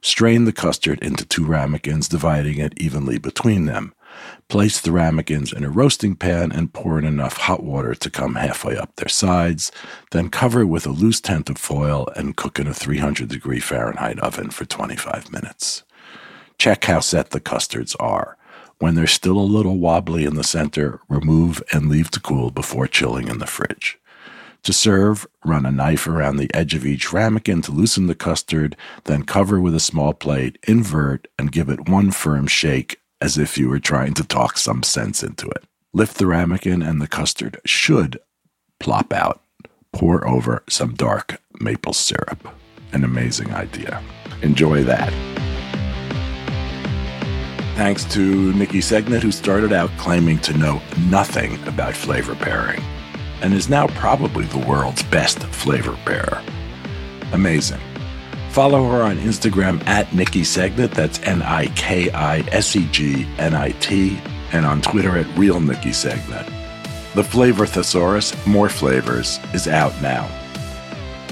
Strain 0.01 0.45
the 0.45 0.53
custard 0.53 0.99
into 1.03 1.25
two 1.25 1.45
ramekins, 1.45 2.07
dividing 2.07 2.59
it 2.59 2.73
evenly 2.77 3.17
between 3.17 3.65
them. 3.65 3.93
Place 4.47 4.79
the 4.79 4.91
ramekins 4.91 5.51
in 5.51 5.63
a 5.63 5.69
roasting 5.69 6.15
pan 6.15 6.51
and 6.51 6.73
pour 6.73 6.97
in 6.97 7.05
enough 7.05 7.37
hot 7.37 7.61
water 7.61 7.93
to 7.93 8.09
come 8.09 8.35
halfway 8.35 8.77
up 8.77 8.95
their 8.95 9.09
sides. 9.09 9.71
Then 10.11 10.29
cover 10.29 10.65
with 10.65 10.85
a 10.85 10.91
loose 10.91 11.21
tent 11.21 11.49
of 11.49 11.57
foil 11.57 12.07
and 12.15 12.37
cook 12.37 12.57
in 12.57 12.67
a 12.67 12.73
300 12.73 13.27
degree 13.27 13.59
Fahrenheit 13.59 14.19
oven 14.19 14.49
for 14.49 14.65
25 14.65 15.31
minutes. 15.31 15.83
Check 16.57 16.85
how 16.85 17.01
set 17.01 17.29
the 17.29 17.39
custards 17.39 17.95
are. 17.95 18.37
When 18.81 18.95
they're 18.95 19.05
still 19.05 19.37
a 19.37 19.41
little 19.41 19.77
wobbly 19.77 20.25
in 20.25 20.33
the 20.33 20.43
center, 20.43 21.01
remove 21.07 21.61
and 21.71 21.87
leave 21.87 22.09
to 22.11 22.19
cool 22.19 22.49
before 22.49 22.87
chilling 22.87 23.27
in 23.27 23.37
the 23.37 23.45
fridge. 23.45 23.99
To 24.63 24.73
serve, 24.73 25.27
run 25.45 25.67
a 25.67 25.71
knife 25.71 26.07
around 26.07 26.37
the 26.37 26.49
edge 26.51 26.73
of 26.73 26.83
each 26.83 27.13
ramekin 27.13 27.61
to 27.61 27.71
loosen 27.71 28.07
the 28.07 28.15
custard, 28.15 28.75
then 29.03 29.21
cover 29.21 29.61
with 29.61 29.75
a 29.75 29.79
small 29.79 30.15
plate, 30.15 30.57
invert, 30.67 31.27
and 31.37 31.51
give 31.51 31.69
it 31.69 31.89
one 31.89 32.09
firm 32.09 32.47
shake 32.47 32.99
as 33.21 33.37
if 33.37 33.55
you 33.55 33.69
were 33.69 33.79
trying 33.79 34.15
to 34.15 34.23
talk 34.23 34.57
some 34.57 34.81
sense 34.81 35.21
into 35.21 35.47
it. 35.49 35.63
Lift 35.93 36.17
the 36.17 36.25
ramekin 36.25 36.81
and 36.81 36.99
the 36.99 37.07
custard 37.07 37.61
should 37.63 38.19
plop 38.79 39.13
out. 39.13 39.43
Pour 39.93 40.27
over 40.27 40.63
some 40.67 40.95
dark 40.95 41.39
maple 41.59 41.93
syrup. 41.93 42.47
An 42.93 43.03
amazing 43.03 43.53
idea. 43.53 44.01
Enjoy 44.41 44.83
that. 44.85 45.13
Thanks 47.75 48.03
to 48.05 48.51
Niki 48.53 48.81
Segnit, 48.81 49.23
who 49.23 49.31
started 49.31 49.73
out 49.73 49.89
claiming 49.97 50.39
to 50.39 50.57
know 50.57 50.81
nothing 51.09 51.61
about 51.67 51.93
flavor 51.93 52.35
pairing 52.35 52.81
and 53.41 53.53
is 53.53 53.69
now 53.69 53.87
probably 53.87 54.45
the 54.45 54.59
world's 54.59 55.03
best 55.03 55.39
flavor 55.39 55.97
pairer. 56.05 56.41
Amazing. 57.33 57.81
Follow 58.49 58.89
her 58.89 59.01
on 59.01 59.17
Instagram 59.17 59.85
at 59.87 60.07
Niki 60.07 60.41
Segnit, 60.41 60.91
that's 60.91 61.21
N 61.23 61.41
I 61.41 61.67
K 61.67 62.11
I 62.11 62.39
S 62.51 62.75
E 62.75 62.87
G 62.91 63.25
N 63.37 63.53
I 63.53 63.71
T, 63.71 64.19
and 64.51 64.65
on 64.65 64.81
Twitter 64.81 65.17
at 65.17 65.37
Real 65.37 65.59
Niki 65.59 65.91
Segnit. 65.91 66.45
The 67.13 67.23
Flavor 67.23 67.65
Thesaurus, 67.65 68.35
More 68.45 68.69
Flavors, 68.69 69.39
is 69.53 69.67
out 69.67 69.99
now. 70.01 70.27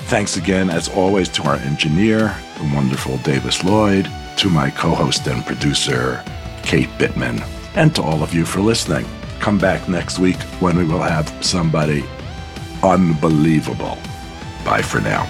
Thanks 0.08 0.38
again, 0.38 0.70
as 0.70 0.90
always, 0.90 1.30
to 1.30 1.44
our 1.44 1.58
engineer, 1.58 2.36
the 2.58 2.72
wonderful 2.74 3.18
Davis 3.20 3.64
Lloyd, 3.64 4.10
to 4.40 4.50
my 4.50 4.70
co 4.70 4.96
host 4.96 5.28
and 5.28 5.46
producer, 5.46 6.24
Kate 6.64 6.88
Bittman, 6.98 7.46
and 7.76 7.94
to 7.94 8.02
all 8.02 8.24
of 8.24 8.34
you 8.34 8.46
for 8.46 8.62
listening. 8.62 9.06
Come 9.42 9.58
back 9.58 9.90
next 9.90 10.18
week 10.18 10.38
when 10.62 10.78
we 10.78 10.86
will 10.86 11.02
have 11.02 11.28
somebody 11.44 12.06
unbelievable. 12.82 13.98
Bye 14.64 14.82
for 14.82 15.02
now. 15.02 15.28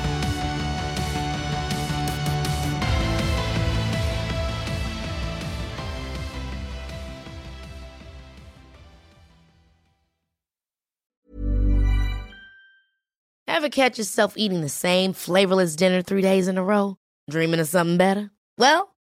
Ever 13.47 13.69
catch 13.69 13.97
yourself 13.97 14.35
eating 14.37 14.61
the 14.61 14.69
same 14.69 15.13
flavorless 15.13 15.75
dinner 15.75 16.03
three 16.03 16.21
days 16.21 16.47
in 16.47 16.59
a 16.59 16.63
row? 16.63 16.97
Dreaming 17.29 17.59
of 17.59 17.67
something 17.67 17.97
better? 17.97 18.29
Well, 18.57 18.95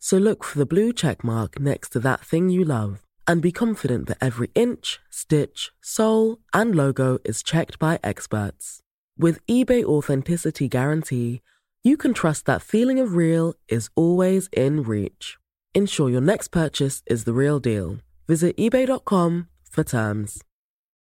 So 0.00 0.16
look 0.16 0.42
for 0.42 0.58
the 0.58 0.66
blue 0.66 0.92
check 0.92 1.22
mark 1.22 1.60
next 1.60 1.90
to 1.90 2.00
that 2.00 2.20
thing 2.20 2.48
you 2.48 2.64
love 2.64 3.02
and 3.26 3.42
be 3.42 3.52
confident 3.52 4.08
that 4.08 4.18
every 4.20 4.50
inch, 4.54 4.98
stitch, 5.10 5.70
sole, 5.80 6.38
and 6.52 6.74
logo 6.74 7.18
is 7.24 7.42
checked 7.42 7.78
by 7.78 8.00
experts. 8.02 8.80
With 9.16 9.46
eBay 9.46 9.84
Authenticity 9.84 10.68
Guarantee, 10.68 11.42
you 11.84 11.96
can 11.96 12.14
trust 12.14 12.46
that 12.46 12.62
feeling 12.62 12.98
of 12.98 13.14
real 13.14 13.54
is 13.68 13.90
always 13.94 14.48
in 14.52 14.82
reach. 14.82 15.38
Ensure 15.74 16.10
your 16.10 16.20
next 16.22 16.48
purchase 16.48 17.02
is 17.06 17.24
the 17.24 17.32
real 17.32 17.60
deal. 17.60 17.98
Visit 18.26 18.56
eBay.com 18.56 19.48
for 19.70 19.84
terms. 19.84 20.42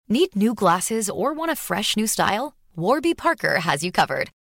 Need 0.09 0.37
new 0.37 0.55
glasses 0.55 1.11
or 1.11 1.35
want 1.35 1.51
a 1.51 1.57
fresh 1.57 1.97
new 1.97 2.07
style? 2.07 2.55
Warby 2.77 3.15
Parker 3.15 3.61
has 3.61 3.85
you 3.85 3.93
covered. 3.93 4.31